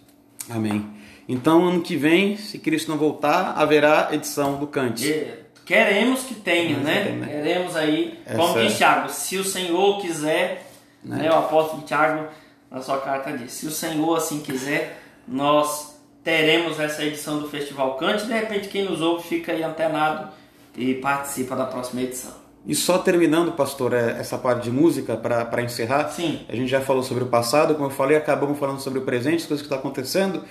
Amém. 0.50 0.90
Então, 1.30 1.68
ano 1.68 1.82
que 1.84 1.96
vem, 1.96 2.36
se 2.36 2.58
Cristo 2.58 2.90
não 2.90 2.98
voltar, 2.98 3.54
haverá 3.56 4.10
edição 4.12 4.56
do 4.56 4.66
Cante. 4.66 5.14
É, 5.14 5.43
queremos 5.66 6.24
que 6.24 6.36
tenha, 6.36 6.78
né? 6.78 7.04
Tem, 7.06 7.16
né? 7.18 7.28
Queremos 7.28 7.76
aí, 7.76 8.20
Essa- 8.26 8.38
como 8.38 8.60
diz 8.62 8.78
Tiago, 8.78 9.10
se 9.10 9.38
o 9.38 9.44
Senhor 9.44 10.02
quiser, 10.02 10.66
Né? 11.04 11.24
né? 11.24 11.32
o 11.32 11.36
apóstolo 11.40 11.82
Tiago 11.84 12.28
na 12.72 12.82
sua 12.82 13.00
carta 13.00 13.32
diz, 13.38 13.52
se 13.54 13.66
o 13.68 13.72
Senhor 13.72 14.16
assim 14.18 14.40
quiser, 14.42 15.00
nós 15.28 15.94
teremos 16.24 16.80
essa 16.80 17.04
edição 17.04 17.40
do 17.40 17.50
Festival 17.50 17.96
Cante. 17.96 18.26
De 18.26 18.34
repente, 18.34 18.68
quem 18.70 18.84
nos 18.86 19.02
ouve 19.02 19.28
fica 19.28 19.52
aí 19.52 19.62
antenado 19.64 20.30
e 20.76 20.96
participa 20.96 21.56
da 21.56 21.66
próxima 21.66 22.02
edição. 22.02 22.43
E 22.66 22.74
só 22.74 22.98
terminando, 22.98 23.52
pastor, 23.52 23.94
é, 23.94 24.18
essa 24.20 24.38
parte 24.38 24.64
de 24.64 24.72
música 24.72 25.18
para 25.18 25.62
encerrar. 25.62 26.10
Sim. 26.10 26.46
A 26.48 26.56
gente 26.56 26.70
já 26.70 26.80
falou 26.80 27.04
sobre 27.04 27.24
o 27.24 27.28
passado, 27.28 27.76
como 27.76 27.88
eu 27.88 27.92
falei, 27.92 28.16
acabamos 28.16 28.58
falando 28.58 28.80
sobre 28.80 29.00
o 29.00 29.02
presente, 29.02 29.42
as 29.42 29.46
coisas 29.46 29.62
que 29.62 29.66
estão 29.66 29.78
acontecendo. 29.78 30.44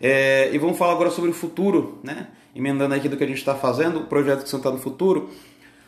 É, 0.00 0.50
e 0.52 0.58
vamos 0.58 0.76
falar 0.76 0.92
agora 0.92 1.10
sobre 1.10 1.30
o 1.30 1.32
futuro, 1.32 2.00
né? 2.02 2.28
Emendando 2.56 2.94
aqui 2.94 3.08
do 3.08 3.16
que 3.16 3.22
a 3.22 3.26
gente 3.26 3.38
está 3.38 3.54
fazendo, 3.54 4.00
o 4.00 4.04
projeto 4.04 4.42
que 4.42 4.48
você 4.48 4.56
está 4.56 4.70
no 4.70 4.78
futuro. 4.78 5.30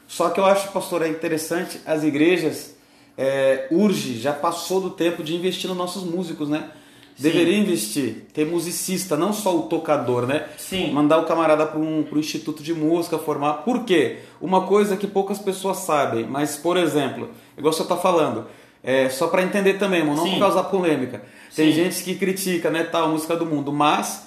Só 0.07 0.31
que 0.31 0.39
eu 0.39 0.45
acho, 0.45 0.71
pastor, 0.71 1.03
é 1.03 1.09
interessante, 1.09 1.81
as 1.85 2.05
igrejas 2.05 2.77
é, 3.17 3.67
urge, 3.71 4.21
já 4.21 4.33
passou 4.33 4.81
do 4.81 4.91
tempo 4.91 5.23
de 5.23 5.35
investir 5.35 5.69
nos 5.69 5.77
nossos 5.77 6.05
músicos, 6.05 6.49
né? 6.49 6.71
Deveria 7.23 7.57
investir, 7.57 8.27
ter 8.35 8.45
musicista, 8.45 9.17
não 9.17 9.33
só 9.33 9.57
o 9.57 9.63
tocador, 9.63 10.27
né? 10.27 10.47
Sim. 10.59 10.93
Mandar 10.93 11.19
o 11.19 11.25
camarada 11.25 11.65
para 11.65 11.79
um 11.79 12.03
pro 12.03 12.19
instituto 12.19 12.63
de 12.63 12.75
música 12.75 13.19
formar. 13.19 13.65
Por 13.65 13.85
quê? 13.85 14.19
Uma 14.41 14.67
coisa 14.67 14.97
que 14.97 15.07
poucas 15.07 15.39
pessoas 15.39 15.79
sabem, 15.79 16.27
mas, 16.27 16.57
por 16.57 16.77
exemplo, 16.77 17.31
igual 17.57 17.73
você 17.73 17.83
está 17.83 17.97
falando, 17.97 18.47
é, 18.83 19.09
só 19.09 19.29
para 19.29 19.43
entender 19.43 19.75
também, 19.75 20.01
irmão, 20.01 20.17
não 20.17 20.25
Sim. 20.25 20.39
causar 20.39 20.65
polêmica. 20.65 21.23
Tem 21.55 21.71
Sim. 21.71 21.85
gente 21.85 22.03
que 22.03 22.15
critica, 22.17 22.71
né, 22.71 22.83
tal, 22.83 23.09
música 23.09 23.37
do 23.37 23.47
mundo, 23.47 23.73
mas 23.73 24.27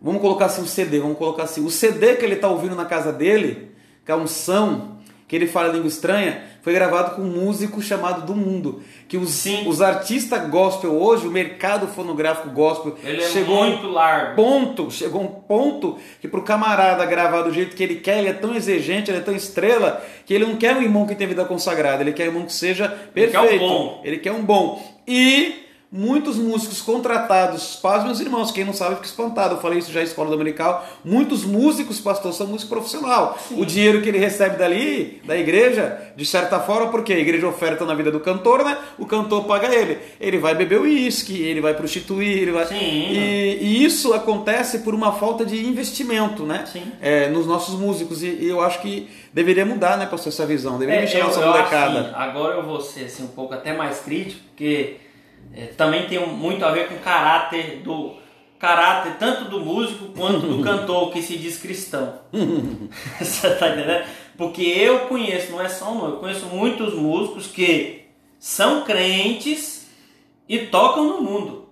vamos 0.00 0.20
colocar 0.20 0.46
assim 0.46 0.62
o 0.62 0.66
CD, 0.66 1.00
vamos 1.00 1.18
colocar 1.18 1.42
assim, 1.42 1.64
o 1.64 1.70
CD 1.70 2.14
que 2.14 2.24
ele 2.24 2.34
está 2.34 2.48
ouvindo 2.48 2.76
na 2.76 2.84
casa 2.84 3.12
dele, 3.12 3.72
que 4.04 4.12
é 4.12 4.14
um 4.14 4.26
som, 4.26 4.98
que 5.26 5.36
ele 5.36 5.46
fala 5.46 5.72
língua 5.72 5.88
estranha, 5.88 6.42
foi 6.62 6.72
gravado 6.74 7.16
com 7.16 7.22
um 7.22 7.26
músico 7.44 7.80
chamado 7.80 8.26
do 8.26 8.34
mundo. 8.34 8.82
Que 9.08 9.16
os, 9.16 9.30
Sim. 9.30 9.66
os 9.66 9.80
artistas 9.82 10.48
gospel 10.48 10.92
hoje, 10.92 11.26
o 11.26 11.30
mercado 11.30 11.86
fonográfico 11.88 12.50
gospel, 12.50 12.96
Ele 13.02 13.22
é 13.22 13.28
chegou 13.28 13.62
um 13.62 13.66
muito 13.70 13.88
largo. 13.88 14.36
ponto, 14.36 14.90
chegou 14.90 15.22
um 15.22 15.26
ponto 15.26 15.96
que 16.20 16.28
pro 16.28 16.42
camarada 16.42 17.04
gravar 17.06 17.42
do 17.42 17.52
jeito 17.52 17.74
que 17.74 17.82
ele 17.82 17.96
quer, 17.96 18.18
ele 18.18 18.28
é 18.28 18.32
tão 18.32 18.54
exigente, 18.54 19.10
ele 19.10 19.18
é 19.18 19.22
tão 19.22 19.34
estrela, 19.34 20.02
que 20.26 20.32
ele 20.34 20.46
não 20.46 20.56
quer 20.56 20.76
um 20.76 20.82
irmão 20.82 21.06
que 21.06 21.14
tem 21.14 21.26
vida 21.26 21.44
consagrada, 21.44 22.02
ele 22.02 22.12
quer 22.12 22.24
um 22.24 22.26
irmão 22.26 22.46
que 22.46 22.52
seja 22.52 22.96
Ele 23.16 23.28
quer 23.28 23.38
um 23.38 23.42
perfeito. 23.42 23.60
bom. 23.66 24.00
Ele 24.04 24.18
quer 24.18 24.32
um 24.32 24.42
bom. 24.44 25.00
E 25.08 25.69
muitos 25.92 26.36
músicos 26.36 26.80
contratados, 26.80 27.74
paz 27.82 28.04
meus 28.04 28.20
irmãos, 28.20 28.52
quem 28.52 28.64
não 28.64 28.72
sabe 28.72 28.94
fica 28.96 29.06
espantado, 29.08 29.56
eu 29.56 29.60
falei 29.60 29.80
isso 29.80 29.90
já 29.90 30.00
em 30.00 30.04
escola 30.04 30.30
dominical, 30.30 30.86
muitos 31.04 31.44
músicos, 31.44 31.98
pastor, 31.98 32.32
são 32.32 32.46
músicos 32.46 32.68
profissional. 32.68 33.36
O 33.50 33.66
dinheiro 33.66 34.00
que 34.00 34.08
ele 34.08 34.18
recebe 34.18 34.56
dali, 34.56 35.20
da 35.24 35.36
igreja, 35.36 35.98
de 36.14 36.24
certa 36.24 36.60
forma, 36.60 36.90
porque 36.92 37.12
a 37.12 37.18
igreja 37.18 37.48
oferta 37.48 37.84
na 37.84 37.94
vida 37.94 38.10
do 38.10 38.20
cantor, 38.20 38.64
né? 38.64 38.78
O 38.98 39.06
cantor 39.06 39.44
paga 39.44 39.74
ele. 39.74 39.98
Ele 40.20 40.38
vai 40.38 40.54
beber 40.54 40.80
uísque, 40.80 41.42
ele 41.42 41.60
vai 41.60 41.74
prostituir, 41.74 42.38
ele 42.42 42.52
vai... 42.52 42.66
Sim. 42.66 42.76
E, 42.78 43.58
e 43.60 43.84
isso 43.84 44.12
acontece 44.14 44.80
por 44.80 44.94
uma 44.94 45.12
falta 45.12 45.44
de 45.44 45.66
investimento, 45.66 46.44
né? 46.44 46.66
Sim. 46.70 46.84
É, 47.00 47.28
nos 47.28 47.46
nossos 47.46 47.74
músicos. 47.78 48.22
E, 48.22 48.26
e 48.28 48.48
eu 48.48 48.60
acho 48.60 48.80
que 48.80 49.08
deveria 49.32 49.66
mudar, 49.66 49.96
né, 49.98 50.06
pastor, 50.06 50.32
essa 50.32 50.46
visão. 50.46 50.78
Deveria 50.78 51.00
É, 51.00 51.04
mexer 51.04 51.18
eu, 51.20 51.26
acho 51.26 51.40
molecada. 51.40 52.00
assim, 52.00 52.10
agora 52.14 52.54
eu 52.56 52.62
vou 52.64 52.80
ser 52.80 53.06
assim, 53.06 53.24
um 53.24 53.28
pouco 53.28 53.54
até 53.54 53.72
mais 53.76 53.98
crítico, 54.00 54.40
porque 54.50 54.96
é, 55.54 55.66
também 55.66 56.06
tem 56.06 56.24
muito 56.26 56.64
a 56.64 56.70
ver 56.70 56.88
com 56.88 56.94
o 56.94 57.00
caráter 57.00 57.80
do 57.82 58.14
caráter 58.58 59.16
tanto 59.18 59.46
do 59.46 59.60
músico 59.60 60.06
quanto 60.16 60.46
do 60.46 60.60
cantor 60.62 61.10
que 61.12 61.22
se 61.22 61.36
diz 61.36 61.58
cristão. 61.58 62.20
Você 63.18 63.50
tá 63.54 63.68
entendendo? 63.70 64.04
Porque 64.36 64.62
eu 64.62 65.00
conheço, 65.00 65.52
não 65.52 65.60
é 65.60 65.68
só 65.68 65.92
um, 65.92 66.04
eu 66.06 66.16
conheço 66.16 66.46
muitos 66.46 66.94
músicos 66.94 67.46
que 67.46 68.02
são 68.38 68.84
crentes 68.84 69.88
e 70.48 70.58
tocam 70.58 71.04
no 71.04 71.22
mundo. 71.22 71.68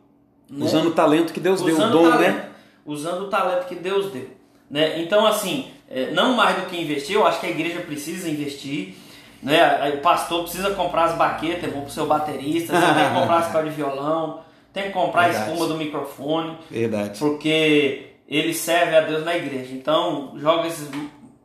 né? 0.51 0.65
Usando 0.65 0.89
o 0.89 0.93
talento 0.93 1.33
que 1.33 1.41
Deus 1.41 1.63
deu, 1.63 1.75
o 1.75 1.79
usando 1.79 1.93
dom, 1.93 2.07
o 2.07 2.11
talento, 2.11 2.37
né? 2.37 2.49
Usando 2.85 3.23
o 3.23 3.29
talento 3.29 3.67
que 3.69 3.75
Deus 3.75 4.13
deu. 4.13 4.29
Né? 4.71 5.01
Então, 5.01 5.27
assim, 5.27 5.71
é, 5.91 6.11
não 6.11 6.35
mais 6.35 6.57
do 6.57 6.67
que 6.67 6.81
investir, 6.81 7.17
eu 7.17 7.27
acho 7.27 7.41
que 7.41 7.47
a 7.47 7.51
igreja 7.51 7.81
precisa 7.81 8.29
investir. 8.29 8.95
Né? 9.43 9.63
Aí 9.81 9.95
O 9.95 10.01
pastor 10.01 10.43
precisa 10.43 10.71
comprar 10.75 11.05
as 11.05 11.15
baquetas, 11.15 11.73
bom 11.73 11.83
pro 11.83 11.91
seu 11.91 12.07
baterista, 12.07 12.73
você 12.79 12.95
tem 12.95 13.05
que 13.09 13.15
comprar 13.21 13.39
as 13.39 13.53
cordas 13.53 13.71
de 13.71 13.77
violão, 13.77 14.41
tem 14.73 14.85
que 14.85 14.91
comprar 14.91 15.23
a 15.23 15.29
Verdade. 15.29 15.51
espuma 15.51 15.67
do 15.67 15.77
microfone, 15.77 16.59
Verdade. 16.71 17.19
porque 17.19 18.13
ele 18.29 18.53
serve 18.53 18.97
a 18.97 19.01
Deus 19.01 19.25
na 19.25 19.37
igreja. 19.37 19.73
Então, 19.73 20.35
joga 20.37 20.67
esses 20.67 20.89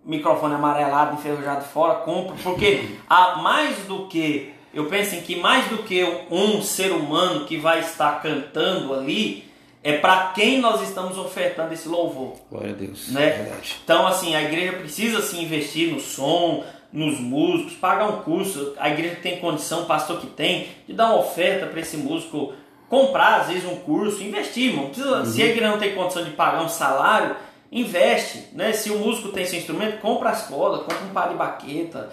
microfone 0.06 0.56
amarelado, 0.56 1.16
enferrujado 1.16 1.64
fora, 1.64 1.96
compra, 2.00 2.36
porque 2.44 2.98
há 3.10 3.38
mais 3.38 3.78
do 3.86 4.08
que, 4.08 4.54
eu 4.74 4.86
penso 4.88 5.16
em 5.16 5.22
que 5.22 5.36
mais 5.38 5.66
do 5.70 5.78
que 5.78 6.04
um 6.30 6.62
ser 6.62 6.92
humano 6.92 7.46
que 7.46 7.58
vai 7.58 7.80
estar 7.80 8.22
cantando 8.22 8.94
ali, 8.94 9.50
é 9.82 9.98
para 9.98 10.32
quem 10.34 10.60
nós 10.60 10.82
estamos 10.82 11.18
ofertando 11.18 11.74
esse 11.74 11.88
louvor. 11.88 12.36
Glória 12.50 12.72
a 12.72 12.76
Deus. 12.76 13.10
Né? 13.10 13.30
Verdade. 13.30 13.76
Então, 13.84 14.08
assim, 14.08 14.36
a 14.36 14.42
igreja 14.42 14.74
precisa 14.74 15.22
se 15.22 15.42
investir 15.42 15.92
no 15.94 16.00
som, 16.00 16.64
nos 16.94 17.20
músicos, 17.20 17.74
pagar 17.74 18.08
um 18.08 18.22
curso. 18.22 18.76
A 18.78 18.90
igreja 18.90 19.18
tem 19.22 19.40
condição, 19.40 19.82
o 19.82 19.86
pastor 19.86 20.22
que 20.22 20.28
tem, 20.28 20.68
de 20.88 20.94
dar 20.94 21.08
uma 21.08 21.20
oferta 21.20 21.66
para 21.66 21.80
esse 21.80 21.98
músico 21.98 22.54
comprar, 22.88 23.42
às 23.42 23.48
vezes, 23.48 23.66
um 23.66 23.78
curso, 23.78 24.22
investir, 24.22 24.70
irmão. 24.70 24.86
Precisa, 24.90 25.26
Se 25.26 25.42
a 25.42 25.48
igreja 25.48 25.72
não 25.72 25.80
tem 25.80 25.96
condição 25.96 26.24
de 26.24 26.30
pagar 26.30 26.62
um 26.62 26.70
salário, 26.70 27.36
investe. 27.72 28.50
Né? 28.54 28.72
Se 28.72 28.92
o 28.92 29.00
músico 29.00 29.30
tem 29.30 29.46
seu 29.46 29.58
instrumento, 29.58 30.00
compra 30.00 30.30
as 30.30 30.44
cordas, 30.44 30.82
compra 30.82 31.04
um 31.04 31.10
par 31.10 31.30
de 31.30 31.36
baqueta, 31.36 32.12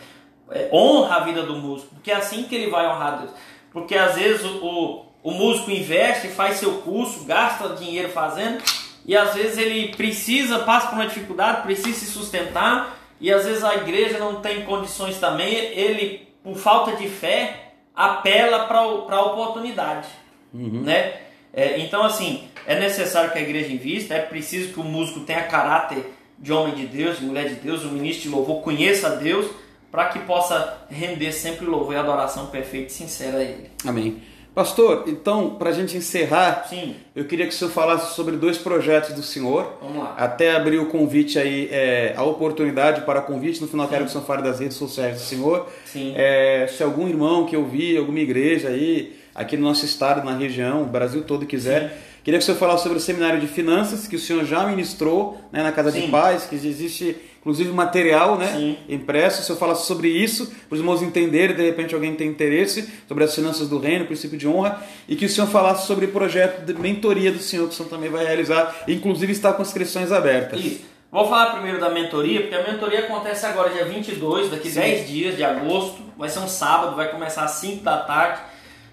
é, 0.51 0.71
honra 0.73 1.17
a 1.17 1.21
vida 1.21 1.43
do 1.43 1.57
músico, 1.57 1.95
porque 1.95 2.11
é 2.11 2.17
assim 2.17 2.45
que 2.45 2.55
ele 2.55 2.71
vai 2.71 2.87
honrar 2.87 3.19
Deus. 3.19 3.31
Porque 3.71 3.95
às 3.95 4.15
vezes 4.15 4.43
o, 4.45 4.65
o, 4.65 5.05
o 5.23 5.31
músico 5.33 5.71
investe, 5.71 6.29
faz 6.29 6.57
seu 6.57 6.79
curso, 6.79 7.25
gasta 7.25 7.77
dinheiro 7.77 8.09
fazendo, 8.09 8.63
e 9.05 9.15
às 9.17 9.35
vezes 9.35 9.59
ele 9.59 9.95
precisa, 9.95 10.61
passa 10.61 10.89
por 10.89 10.95
uma 10.95 11.07
dificuldade, 11.07 11.63
precisa 11.63 11.99
se 11.99 12.07
sustentar, 12.07 12.99
e 13.21 13.33
às 13.33 13.45
vezes 13.45 13.63
a 13.63 13.75
igreja 13.77 14.19
não 14.19 14.37
tem 14.37 14.63
condições 14.63 15.19
também, 15.19 15.53
ele, 15.55 16.29
por 16.43 16.57
falta 16.57 16.97
de 16.97 17.09
fé, 17.09 17.73
apela 17.95 18.67
para 18.67 18.79
a 18.79 19.25
oportunidade. 19.25 20.09
Né? 20.53 21.15
É, 21.53 21.79
então, 21.81 22.03
assim, 22.03 22.49
é 22.67 22.79
necessário 22.79 23.31
que 23.31 23.39
a 23.39 23.43
igreja 23.43 23.73
invista, 23.73 24.15
é 24.15 24.21
preciso 24.21 24.73
que 24.73 24.81
o 24.81 24.85
músico 24.85 25.21
tenha 25.21 25.43
caráter 25.43 26.15
de 26.39 26.53
homem 26.53 26.75
de 26.75 26.87
Deus, 26.87 27.19
de 27.19 27.25
mulher 27.25 27.49
de 27.49 27.57
Deus, 27.57 27.85
o 27.85 27.89
ministro 27.89 28.23
de 28.23 28.35
louvor 28.35 28.63
conheça 28.63 29.09
a 29.09 29.15
Deus, 29.17 29.51
para 29.91 30.07
que 30.07 30.21
possa 30.21 30.87
render 30.89 31.33
sempre 31.33 31.67
louvor 31.67 31.95
e 31.95 31.99
adoração 31.99 32.47
perfeita 32.47 32.89
e 32.89 32.93
sincera 32.93 33.39
a 33.39 33.43
Ele. 33.43 33.71
Amém. 33.85 34.23
Pastor, 34.55 35.05
então, 35.07 35.51
para 35.51 35.71
a 35.71 35.73
gente 35.73 35.97
encerrar, 35.97 36.67
Sim, 36.69 36.97
eu 37.15 37.25
queria 37.25 37.47
que 37.47 37.55
o 37.55 37.57
senhor 37.57 37.71
falasse 37.71 38.15
sobre 38.15 38.37
dois 38.37 38.59
projetos 38.59 39.15
do 39.15 39.23
senhor. 39.23 39.79
vamos 39.81 39.99
lá. 39.99 40.15
Até 40.19 40.55
abrir 40.55 40.79
o 40.79 40.87
convite 40.87 41.39
aí, 41.39 41.69
é, 41.71 42.15
a 42.17 42.25
oportunidade 42.25 43.03
para 43.03 43.21
convite. 43.21 43.61
No 43.61 43.69
final, 43.69 43.87
quero 43.87 44.05
que 44.05 44.11
o 44.11 44.13
senhor 44.13 44.25
fale 44.25 44.43
das 44.43 44.59
redes 44.59 44.77
sociais 44.77 45.17
do 45.17 45.23
senhor. 45.23 45.69
Sim. 45.85 46.15
É, 46.17 46.67
se 46.69 46.83
algum 46.83 47.09
irmão 47.09 47.47
que 47.47 47.55
eu 47.55 47.65
vi, 47.65 47.97
alguma 47.97 48.19
igreja 48.19 48.69
aí, 48.69 49.17
aqui 49.35 49.57
no 49.57 49.63
nosso 49.63 49.85
estado, 49.85 50.25
na 50.25 50.37
região, 50.37 50.83
o 50.83 50.87
Brasil 50.87 51.23
todo 51.23 51.47
quiser, 51.47 51.97
queria 52.25 52.39
que 52.39 52.43
o 52.43 52.47
senhor 52.47 52.59
falasse 52.59 52.83
sobre 52.83 52.99
o 52.99 53.01
seminário 53.01 53.41
de 53.41 53.47
finanças 53.47 54.09
que 54.09 54.17
o 54.17 54.19
senhor 54.19 54.45
já 54.45 54.67
ministrou 54.67 55.41
né, 55.53 55.63
na 55.63 55.71
Casa 55.71 55.93
de 55.93 56.01
Sim. 56.01 56.11
Paz, 56.11 56.45
que 56.47 56.57
existe 56.57 57.17
inclusive 57.41 57.73
material 57.73 58.37
né, 58.39 58.49
Sim. 58.49 58.79
impresso. 58.89 59.41
O 59.41 59.45
senhor 59.45 59.59
falasse 59.59 59.87
sobre 59.87 60.09
isso, 60.09 60.47
para 60.69 60.75
os 60.75 60.81
irmãos 60.81 61.03
entenderem, 61.03 61.57
de 61.57 61.63
repente 61.63 61.95
alguém 61.95 62.15
tem 62.15 62.29
interesse, 62.29 62.89
sobre 63.09 63.25
as 63.25 63.35
finanças 63.35 63.69
do 63.69 63.79
reino, 63.79 64.05
o 64.05 64.07
princípio 64.07 64.39
de 64.39 64.47
honra, 64.47 64.83
e 65.09 65.17
que 65.17 65.25
o 65.25 65.29
senhor 65.29 65.47
falasse 65.47 65.87
sobre 65.87 66.07
o 66.07 66.13
projeto 66.13 66.65
de 66.65 66.75
mentoria 66.75 67.33
do 67.33 67.39
senhor, 67.39 67.67
que 67.67 67.75
o 67.75 67.77
senhor 67.77 67.89
também 67.89 68.11
vai 68.11 68.25
realizar, 68.25 68.85
inclusive 68.87 69.33
está 69.33 69.53
com 69.53 69.63
inscrições 69.63 70.13
abertas. 70.13 70.61
Isso. 70.61 70.91
Vou 71.11 71.29
falar 71.29 71.55
primeiro 71.55 71.81
da 71.81 71.91
mentoria, 71.91 72.43
porque 72.43 72.55
a 72.55 72.71
mentoria 72.71 73.01
acontece 73.01 73.45
agora 73.45 73.71
dia 73.71 73.85
22, 73.85 74.49
daqui 74.49 74.71
10 74.71 75.09
dias 75.09 75.37
de 75.37 75.43
agosto. 75.43 75.99
Vai 76.17 76.29
ser 76.29 76.39
um 76.39 76.47
sábado, 76.47 76.95
vai 76.95 77.11
começar 77.11 77.45
às 77.45 77.53
5 77.53 77.83
da 77.83 77.99
tarde. 77.99 78.41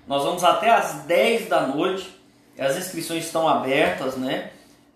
Nós 0.08 0.24
vamos 0.24 0.44
até 0.44 0.72
às 0.72 1.04
10 1.04 1.48
da 1.48 1.68
noite. 1.68 2.10
As 2.58 2.76
inscrições 2.76 3.24
estão 3.24 3.48
abertas, 3.48 4.16
né? 4.16 4.50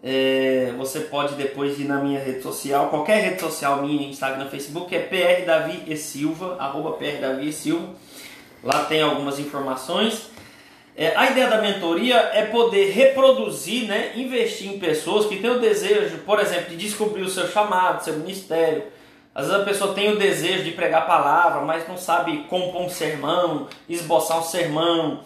É, 0.04 0.74
você 0.78 1.02
pode 1.02 1.36
depois 1.36 1.80
ir 1.80 1.84
na 1.84 1.98
minha 1.98 2.20
rede 2.20 2.42
social, 2.42 2.90
qualquer 2.90 3.22
rede 3.24 3.40
social 3.40 3.84
minha, 3.84 4.10
Instagram, 4.10 4.50
Facebook, 4.50 4.96
é 4.96 5.00
PR 5.00 5.46
Davi 5.46 5.84
e 5.86 5.96
Silva, 5.96 6.56
arroba 6.60 6.94
PR 6.94 7.22
Davi 7.22 7.50
e 7.50 7.54
Silva. 7.54 7.90
Lá 8.64 8.86
tem 8.86 9.02
algumas 9.02 9.38
informações. 9.38 10.30
É, 10.96 11.16
a 11.16 11.30
ideia 11.32 11.48
da 11.48 11.62
mentoria 11.62 12.18
é 12.34 12.46
poder 12.46 12.92
reproduzir, 12.92 13.88
né, 13.88 14.12
investir 14.16 14.72
em 14.74 14.80
pessoas 14.80 15.26
que 15.26 15.38
têm 15.38 15.50
o 15.50 15.60
desejo, 15.60 16.18
por 16.20 16.40
exemplo, 16.40 16.70
de 16.70 16.78
descobrir 16.78 17.22
o 17.22 17.30
seu 17.30 17.48
chamado, 17.48 18.04
seu 18.04 18.18
ministério. 18.18 18.84
Às 19.34 19.48
vezes 19.48 19.62
a 19.62 19.66
pessoa 19.66 19.94
tem 19.94 20.12
o 20.12 20.18
desejo 20.18 20.64
de 20.64 20.72
pregar 20.72 21.04
a 21.04 21.06
palavra, 21.06 21.62
mas 21.62 21.88
não 21.88 21.96
sabe 21.96 22.44
compor 22.50 22.82
um 22.82 22.90
sermão, 22.90 23.68
esboçar 23.88 24.40
um 24.40 24.44
sermão. 24.44 25.22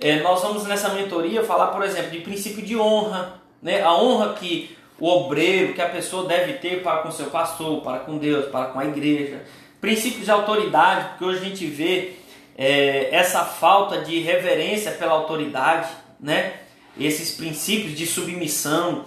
É, 0.00 0.20
nós 0.20 0.40
vamos 0.40 0.64
nessa 0.64 0.88
mentoria 0.90 1.44
falar, 1.44 1.66
por 1.68 1.82
exemplo, 1.82 2.10
de 2.10 2.20
princípio 2.20 2.62
de 2.62 2.76
honra, 2.76 3.41
né? 3.62 3.82
a 3.82 3.94
honra 3.94 4.34
que 4.34 4.76
o 4.98 5.08
obreiro, 5.08 5.74
que 5.74 5.80
a 5.80 5.88
pessoa 5.88 6.28
deve 6.28 6.54
ter 6.54 6.82
para 6.82 6.98
com 7.02 7.10
seu 7.10 7.26
pastor, 7.26 7.80
para 7.82 8.00
com 8.00 8.18
Deus, 8.18 8.46
para 8.46 8.66
com 8.66 8.78
a 8.78 8.84
igreja. 8.84 9.42
Princípios 9.80 10.24
de 10.26 10.30
autoridade, 10.30 11.10
porque 11.10 11.24
hoje 11.24 11.40
a 11.40 11.44
gente 11.48 11.66
vê 11.66 12.14
é, 12.56 13.08
essa 13.14 13.44
falta 13.44 14.02
de 14.02 14.20
reverência 14.20 14.92
pela 14.92 15.12
autoridade, 15.12 15.88
né? 16.20 16.54
esses 16.98 17.32
princípios 17.32 17.96
de 17.96 18.06
submissão. 18.06 19.04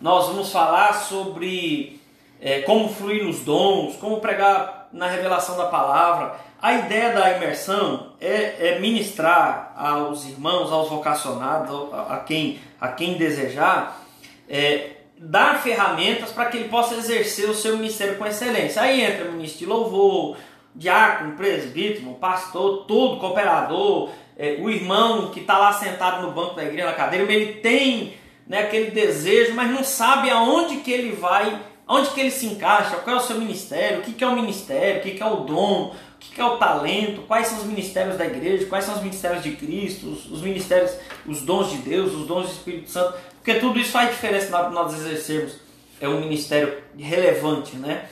Nós 0.00 0.26
vamos 0.28 0.52
falar 0.52 0.92
sobre 0.94 2.00
é, 2.40 2.60
como 2.62 2.88
fluir 2.88 3.24
nos 3.24 3.40
dons, 3.40 3.96
como 3.96 4.20
pregar 4.20 4.88
na 4.92 5.08
revelação 5.08 5.56
da 5.56 5.66
palavra. 5.66 6.36
A 6.60 6.72
ideia 6.72 7.12
da 7.12 7.36
imersão 7.36 8.12
é, 8.20 8.68
é 8.68 8.78
ministrar 8.80 9.74
aos 9.76 10.24
irmãos, 10.24 10.72
aos 10.72 10.88
vocacionados, 10.88 11.92
a, 11.92 12.14
a 12.14 12.20
quem, 12.20 12.58
a 12.84 12.88
quem 12.88 13.14
desejar, 13.14 14.04
é, 14.48 14.90
dar 15.16 15.62
ferramentas 15.62 16.30
para 16.30 16.46
que 16.46 16.58
ele 16.58 16.68
possa 16.68 16.94
exercer 16.96 17.48
o 17.48 17.54
seu 17.54 17.76
ministério 17.78 18.16
com 18.18 18.26
excelência. 18.26 18.82
Aí 18.82 19.00
entra 19.00 19.30
ministro 19.30 19.60
de 19.60 19.66
louvor, 19.66 20.36
diácono, 20.74 21.34
presbítero, 21.34 22.12
pastor, 22.14 22.84
todo 22.84 23.18
cooperador, 23.18 24.10
é, 24.36 24.58
o 24.60 24.68
irmão 24.68 25.30
que 25.30 25.40
está 25.40 25.56
lá 25.56 25.72
sentado 25.72 26.26
no 26.26 26.32
banco 26.32 26.56
da 26.56 26.64
igreja, 26.64 26.86
na 26.86 26.92
cadeira, 26.92 27.32
ele 27.32 27.54
tem 27.54 28.14
né, 28.46 28.64
aquele 28.64 28.90
desejo, 28.90 29.54
mas 29.54 29.70
não 29.70 29.82
sabe 29.82 30.28
aonde 30.28 30.76
que 30.76 30.92
ele 30.92 31.12
vai, 31.12 31.58
aonde 31.86 32.10
que 32.10 32.20
ele 32.20 32.30
se 32.30 32.46
encaixa, 32.46 32.96
qual 32.96 33.16
é 33.16 33.18
o 33.18 33.22
seu 33.22 33.38
ministério, 33.38 34.00
o 34.00 34.02
que, 34.02 34.12
que 34.12 34.22
é 34.22 34.26
o 34.26 34.36
ministério, 34.36 35.00
o 35.00 35.02
que, 35.02 35.12
que 35.12 35.22
é 35.22 35.26
o 35.26 35.36
dom, 35.36 35.94
que, 36.28 36.34
que 36.34 36.40
é 36.40 36.44
o 36.44 36.56
talento, 36.56 37.22
quais 37.22 37.48
são 37.48 37.58
os 37.58 37.64
ministérios 37.64 38.16
da 38.16 38.26
igreja, 38.26 38.66
quais 38.66 38.84
são 38.84 38.94
os 38.94 39.00
ministérios 39.00 39.42
de 39.42 39.52
Cristo, 39.52 40.08
os, 40.08 40.30
os 40.30 40.42
ministérios, 40.42 40.92
os 41.26 41.42
dons 41.42 41.70
de 41.70 41.78
Deus, 41.78 42.12
os 42.12 42.26
dons 42.26 42.46
do 42.46 42.52
Espírito 42.52 42.90
Santo, 42.90 43.18
porque 43.34 43.54
tudo 43.54 43.78
isso 43.78 43.92
faz 43.92 44.10
diferença 44.10 44.50
na 44.50 44.58
hora 44.58 44.68
de 44.68 44.74
nós 44.74 44.94
exercermos 44.94 45.64
é 46.00 46.08
um 46.08 46.20
ministério 46.20 46.82
relevante, 46.96 47.76
né? 47.76 48.08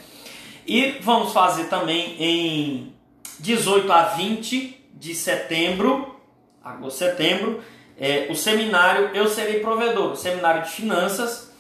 E 0.67 0.99
vamos 1.01 1.33
fazer 1.33 1.65
também 1.65 2.17
em 2.19 2.95
18 3.41 3.91
a 3.93 4.03
20 4.05 4.87
de 4.95 5.15
setembro, 5.15 6.15
agosto, 6.63 6.99
setembro, 6.99 7.61
é, 7.99 8.29
o 8.31 8.35
seminário 8.35 9.11
Eu 9.15 9.29
Serei 9.29 9.61
Provedor, 9.61 10.17
seminário 10.17 10.63
de 10.63 10.71
finanças. 10.71 11.53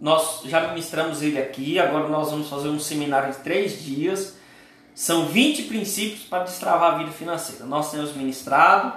Nós 0.00 0.42
já 0.44 0.68
ministramos 0.68 1.22
ele 1.22 1.38
aqui, 1.38 1.78
agora 1.78 2.08
nós 2.08 2.30
vamos 2.30 2.48
fazer 2.48 2.68
um 2.68 2.80
seminário 2.80 3.32
de 3.32 3.38
três 3.38 3.82
dias. 3.82 4.36
São 4.96 5.26
20 5.26 5.64
princípios 5.64 6.22
para 6.22 6.44
destravar 6.44 6.94
a 6.94 6.96
vida 6.96 7.10
financeira. 7.10 7.66
Nós 7.66 7.90
temos 7.90 8.16
ministrado, 8.16 8.94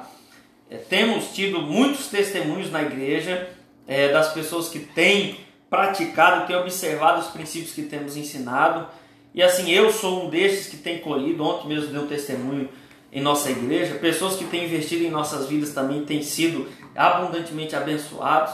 é, 0.72 0.78
temos 0.78 1.34
tido 1.34 1.62
muitos 1.62 2.08
testemunhos 2.08 2.72
na 2.72 2.82
igreja 2.84 3.50
é, 3.86 4.08
das 4.08 4.32
pessoas 4.32 4.70
que 4.70 4.80
têm 4.80 5.41
praticado, 5.70 6.47
têm 6.47 6.56
observado 6.56 7.20
os 7.20 7.28
princípios 7.28 7.74
que 7.74 7.82
temos 7.82 8.16
ensinado. 8.16 8.88
E 9.36 9.43
assim, 9.43 9.70
eu 9.72 9.91
sou 9.91 10.26
um 10.26 10.30
desses 10.30 10.68
que 10.68 10.78
tem 10.78 11.00
colhido, 11.00 11.43
ontem 11.43 11.68
mesmo 11.68 11.91
deu 11.91 12.08
testemunho 12.08 12.70
em 13.12 13.20
nossa 13.20 13.52
igreja, 13.52 13.95
pessoas 13.95 14.38
que 14.38 14.45
têm 14.45 14.64
investido 14.64 15.04
em 15.04 15.12
nossas 15.12 15.50
vidas 15.50 15.74
também 15.74 16.06
têm 16.06 16.24
sido 16.24 16.70
abundantemente 16.95 17.76
abençoados. 17.76 18.54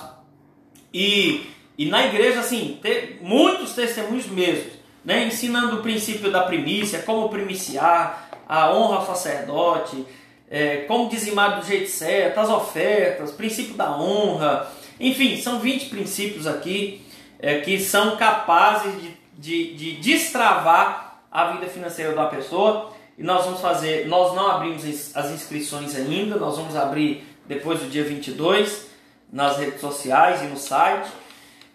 E, 0.92 1.46
e 1.78 1.86
na 1.86 2.08
igreja, 2.08 2.40
assim, 2.40 2.80
tem 2.82 3.20
muitos 3.22 3.76
testemunhos 3.76 4.26
mesmo, 4.26 4.72
né? 5.06 5.26
ensinando 5.26 5.78
o 5.78 5.82
princípio 5.82 6.32
da 6.32 6.44
primícia, 6.44 7.00
como 7.04 7.30
primiciar, 7.30 8.30
a 8.48 8.72
honra 8.72 8.98
ao 8.98 9.06
sacerdote, 9.06 10.06
é, 10.50 10.78
como 10.88 11.10
dizimar 11.10 11.60
do 11.60 11.66
jeito 11.66 11.90
certo, 11.90 12.40
as 12.40 12.50
ofertas, 12.50 13.32
princípio 13.32 13.76
da 13.76 13.98
honra, 13.98 14.70
enfim, 15.00 15.38
são 15.42 15.60
20 15.60 15.90
princípios 15.90 16.46
aqui 16.46 17.06
é, 17.40 17.60
que 17.60 17.80
são 17.80 18.18
capazes 18.18 19.02
de 19.02 19.26
de, 19.38 19.74
de 19.74 19.92
destravar 19.98 21.20
a 21.32 21.52
vida 21.52 21.68
financeira 21.68 22.14
da 22.14 22.26
pessoa. 22.26 22.94
E 23.18 23.24
nós 23.24 23.46
vamos 23.46 23.62
fazer, 23.62 24.08
nós 24.08 24.36
não 24.36 24.48
abrimos 24.48 24.84
as 25.16 25.32
inscrições 25.32 25.96
ainda, 25.96 26.36
nós 26.36 26.58
vamos 26.58 26.76
abrir 26.76 27.26
depois 27.46 27.80
do 27.80 27.90
dia 27.90 28.04
22 28.04 28.88
nas 29.32 29.58
redes 29.58 29.80
sociais 29.80 30.42
e 30.42 30.46
no 30.46 30.58
site. 30.58 31.10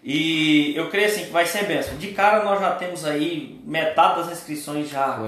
E 0.03 0.75
eu 0.75 0.89
creio 0.89 1.07
assim 1.07 1.25
que 1.25 1.31
vai 1.31 1.45
ser 1.45 1.65
benção. 1.65 1.95
De 1.97 2.07
cara 2.09 2.43
nós 2.43 2.59
já 2.59 2.71
temos 2.71 3.05
aí 3.05 3.59
metade 3.63 4.21
das 4.21 4.31
inscrições 4.31 4.89
já 4.89 5.19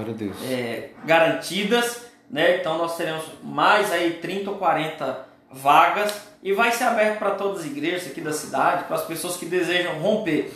é, 0.50 0.90
garantidas, 1.04 2.06
né? 2.28 2.56
Então 2.56 2.76
nós 2.76 2.96
teremos 2.96 3.24
mais 3.42 3.92
aí 3.92 4.14
30 4.14 4.50
ou 4.50 4.56
40 4.56 5.26
vagas 5.50 6.12
e 6.42 6.52
vai 6.52 6.72
ser 6.72 6.84
aberto 6.84 7.18
para 7.18 7.30
todas 7.32 7.60
as 7.60 7.66
igrejas 7.66 8.08
aqui 8.08 8.20
da 8.20 8.32
cidade, 8.32 8.84
para 8.84 8.96
as 8.96 9.04
pessoas 9.04 9.36
que 9.36 9.46
desejam 9.46 9.94
romper 10.00 10.52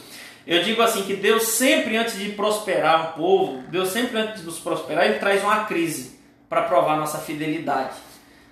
eu 0.48 0.62
digo 0.62 0.80
assim 0.80 1.02
que 1.02 1.14
Deus 1.14 1.42
sempre 1.42 1.98
antes 1.98 2.18
de 2.18 2.30
prosperar 2.30 3.10
um 3.10 3.12
povo, 3.12 3.62
Deus 3.68 3.90
sempre 3.90 4.16
antes 4.16 4.40
de 4.40 4.46
nos 4.46 4.58
prosperar, 4.58 5.04
ele 5.04 5.18
traz 5.18 5.42
uma 5.42 5.66
crise 5.66 6.18
para 6.48 6.62
provar 6.62 6.96
nossa 6.96 7.18
fidelidade. 7.18 7.94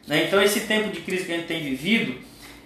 Né? 0.07 0.25
Então 0.27 0.43
esse 0.43 0.61
tempo 0.61 0.91
de 0.91 1.01
crise 1.01 1.25
que 1.25 1.33
a 1.33 1.37
gente 1.37 1.49
tem 1.49 1.63
vivido 1.63 2.21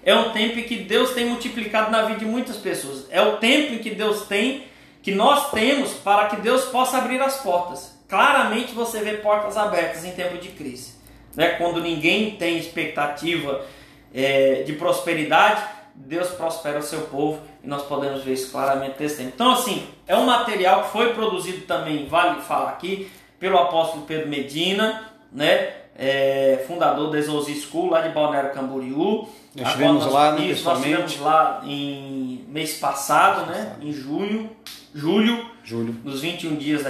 é 0.04 0.14
um 0.14 0.30
tempo 0.30 0.58
em 0.58 0.62
que 0.62 0.76
Deus 0.76 1.10
tem 1.12 1.26
multiplicado 1.26 1.90
na 1.90 2.02
vida 2.02 2.20
de 2.20 2.24
muitas 2.24 2.56
pessoas. 2.56 3.06
É 3.10 3.20
o 3.20 3.36
tempo 3.36 3.74
em 3.74 3.78
que 3.78 3.90
Deus 3.90 4.26
tem, 4.26 4.64
que 5.02 5.12
nós 5.12 5.50
temos 5.50 5.92
para 5.92 6.28
que 6.28 6.36
Deus 6.40 6.64
possa 6.66 6.98
abrir 6.98 7.20
as 7.20 7.42
portas. 7.42 7.98
Claramente 8.08 8.72
você 8.72 9.00
vê 9.00 9.14
portas 9.14 9.56
abertas 9.56 10.04
em 10.04 10.12
tempo 10.12 10.38
de 10.38 10.48
crise. 10.48 10.94
Né? 11.34 11.50
Quando 11.50 11.80
ninguém 11.80 12.32
tem 12.32 12.58
expectativa 12.58 13.64
é, 14.12 14.62
de 14.62 14.72
prosperidade, 14.72 15.62
Deus 15.94 16.28
prospera 16.28 16.78
o 16.78 16.82
seu 16.82 17.02
povo 17.02 17.40
e 17.62 17.68
nós 17.68 17.82
podemos 17.82 18.24
ver 18.24 18.32
isso 18.32 18.50
claramente 18.50 18.96
nesse 18.98 19.18
tempo. 19.18 19.32
Então, 19.34 19.52
assim, 19.52 19.86
é 20.06 20.16
um 20.16 20.24
material 20.24 20.84
que 20.84 20.90
foi 20.90 21.12
produzido 21.12 21.66
também, 21.66 22.06
vale 22.06 22.40
falar 22.42 22.70
aqui, 22.70 23.10
pelo 23.38 23.58
apóstolo 23.58 24.04
Pedro 24.06 24.28
Medina, 24.28 25.12
né? 25.32 25.74
É, 25.96 26.64
fundador 26.66 27.10
da 27.10 27.18
Exousi 27.18 27.54
School 27.60 27.90
lá 27.90 28.00
de 28.00 28.08
Balneário 28.14 28.54
Camboriú. 28.54 29.28
Nós 29.54 29.68
estivemos 29.68 30.06
lá, 30.06 30.32
né, 30.32 30.46
isso, 30.46 30.64
Nós 30.64 30.78
estivemos 30.78 31.18
lá 31.18 31.62
em 31.64 32.44
mês 32.48 32.78
passado, 32.78 33.46
mês 33.46 33.58
né? 33.58 33.64
Passado. 33.64 33.86
Em 33.86 33.92
junho, 33.92 34.50
julho, 34.94 35.46
julho, 35.64 35.96
nos 36.04 36.20
21 36.20 36.56
dias 36.56 36.82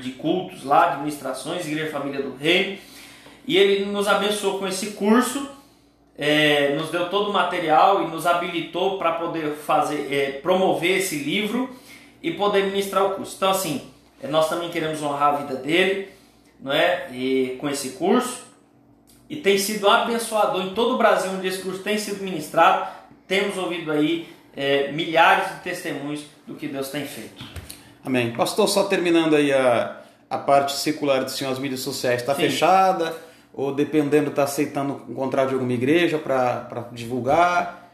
de 0.00 0.10
cultos 0.12 0.64
lá, 0.64 0.92
administrações, 0.92 1.66
Igreja 1.66 1.90
Família 1.90 2.22
do 2.22 2.34
Rei. 2.36 2.80
E 3.46 3.56
ele 3.56 3.84
nos 3.86 4.08
abençoou 4.08 4.58
com 4.58 4.66
esse 4.66 4.92
curso 4.92 5.60
é, 6.22 6.74
nos 6.76 6.90
deu 6.90 7.08
todo 7.08 7.30
o 7.30 7.32
material 7.32 8.02
e 8.02 8.08
nos 8.08 8.26
habilitou 8.26 8.98
para 8.98 9.12
poder 9.12 9.54
fazer, 9.54 10.12
é, 10.12 10.32
promover 10.32 10.98
esse 10.98 11.16
livro 11.16 11.70
e 12.22 12.30
poder 12.32 12.66
ministrar 12.66 13.06
o 13.06 13.14
curso. 13.14 13.36
Então, 13.36 13.50
assim, 13.50 13.80
é, 14.22 14.28
nós 14.28 14.46
também 14.46 14.68
queremos 14.68 15.02
honrar 15.02 15.34
a 15.34 15.36
vida 15.38 15.54
dele, 15.54 16.08
não 16.60 16.72
é? 16.72 17.08
E, 17.10 17.56
com 17.58 17.70
esse 17.70 17.92
curso 17.92 18.49
e 19.30 19.36
tem 19.36 19.56
sido 19.56 19.88
abençoador 19.88 20.60
em 20.60 20.74
todo 20.74 20.96
o 20.96 20.98
Brasil 20.98 21.30
onde 21.30 21.46
esse 21.46 21.62
curso 21.62 21.78
tem 21.84 21.96
sido 21.96 22.20
ministrado. 22.24 22.88
Temos 23.28 23.56
ouvido 23.56 23.92
aí 23.92 24.28
é, 24.56 24.90
milhares 24.90 25.54
de 25.54 25.60
testemunhos 25.60 26.24
do 26.44 26.56
que 26.56 26.66
Deus 26.66 26.88
tem 26.88 27.06
feito. 27.06 27.44
Amém. 28.04 28.32
Pastor, 28.32 28.68
só 28.68 28.82
terminando 28.82 29.36
aí 29.36 29.52
a, 29.52 30.00
a 30.28 30.36
parte 30.36 30.72
secular 30.72 31.22
do 31.22 31.30
senhor, 31.30 31.52
as 31.52 31.60
mídias 31.60 31.78
sociais 31.78 32.20
está 32.20 32.34
fechada 32.34 33.16
ou 33.54 33.72
dependendo 33.72 34.30
está 34.30 34.42
aceitando 34.42 35.00
um 35.08 35.14
contrato 35.14 35.50
de 35.50 35.54
alguma 35.54 35.72
igreja 35.72 36.18
para 36.18 36.88
divulgar? 36.90 37.88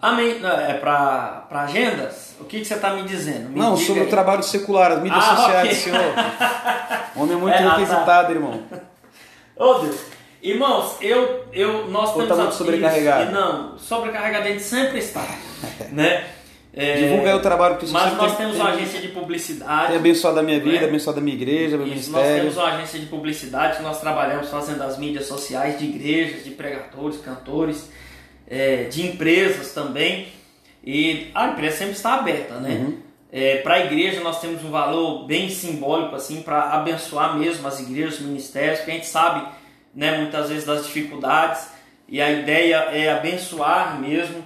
Amém. 0.00 0.40
É 0.68 0.74
para 0.74 1.44
agendas? 1.50 2.36
O 2.38 2.44
que, 2.44 2.60
que 2.60 2.64
você 2.64 2.74
está 2.74 2.92
me 2.92 3.02
dizendo? 3.02 3.50
Me 3.50 3.58
Não, 3.58 3.76
sobre 3.76 4.02
aí. 4.02 4.06
o 4.06 4.10
trabalho 4.10 4.44
secular, 4.44 4.92
as 4.92 5.02
mídias 5.02 5.24
ah, 5.24 5.36
sociais 5.36 5.66
okay. 5.66 5.74
do 5.74 5.98
senhor. 5.98 6.14
Homem 7.16 7.34
é 7.34 7.40
muito 7.40 7.54
é, 7.56 7.68
requisitado, 7.68 8.10
ah, 8.10 8.24
tá. 8.24 8.30
irmão. 8.30 8.62
Oh 9.56 9.74
Deus. 9.80 10.17
Irmãos, 10.42 10.96
eu, 11.00 11.44
eu, 11.52 11.88
nós 11.88 12.10
Ou 12.10 12.22
temos... 12.22 12.36
Tá 12.36 12.50
sobrecarregado? 12.52 13.32
Não, 13.32 13.78
sobrecarregado 13.78 14.46
a 14.46 14.50
gente 14.50 14.62
sempre 14.62 14.98
está, 14.98 15.26
né? 15.90 16.26
É, 16.72 16.96
Divulga 16.96 17.30
aí 17.30 17.36
o 17.36 17.42
trabalho 17.42 17.76
que 17.76 17.88
Mas 17.88 18.16
nós 18.16 18.36
temos 18.36 18.54
uma 18.54 18.70
agência 18.70 19.00
de 19.00 19.08
publicidade. 19.08 19.88
Tem 19.88 19.96
abençoado 19.96 20.38
a 20.38 20.42
minha 20.44 20.60
vida, 20.60 20.82
né? 20.82 20.86
abençoado 20.86 21.18
a 21.18 21.22
minha 21.22 21.34
igreja, 21.34 21.76
meu 21.76 21.86
Isso, 21.86 22.10
ministério. 22.12 22.28
Nós 22.28 22.40
temos 22.40 22.56
uma 22.56 22.76
agência 22.76 23.00
de 23.00 23.06
publicidade, 23.06 23.82
nós 23.82 24.00
trabalhamos 24.00 24.48
fazendo 24.48 24.82
as 24.82 24.96
mídias 24.96 25.26
sociais 25.26 25.78
de 25.78 25.86
igrejas, 25.86 26.44
de 26.44 26.50
pregadores, 26.50 27.18
cantores, 27.20 27.90
é, 28.46 28.84
de 28.84 29.06
empresas 29.06 29.72
também. 29.72 30.28
E 30.84 31.30
a 31.34 31.48
empresa 31.48 31.78
sempre 31.78 31.94
está 31.94 32.14
aberta, 32.14 32.60
né? 32.60 32.74
Uhum. 32.74 32.98
É, 33.30 33.56
para 33.56 33.74
a 33.74 33.84
igreja 33.84 34.20
nós 34.20 34.40
temos 34.40 34.64
um 34.64 34.70
valor 34.70 35.26
bem 35.26 35.50
simbólico 35.50 36.14
assim 36.14 36.40
para 36.40 36.70
abençoar 36.72 37.36
mesmo 37.36 37.66
as 37.68 37.78
igrejas, 37.80 38.14
os 38.14 38.20
ministérios, 38.20 38.78
porque 38.78 38.92
a 38.92 38.94
gente 38.94 39.06
sabe, 39.06 39.46
né, 39.94 40.18
muitas 40.18 40.48
vezes 40.48 40.64
das 40.64 40.86
dificuldades 40.86 41.68
e 42.08 42.22
a 42.22 42.30
ideia 42.30 42.76
é 42.92 43.12
abençoar 43.12 44.00
mesmo. 44.00 44.42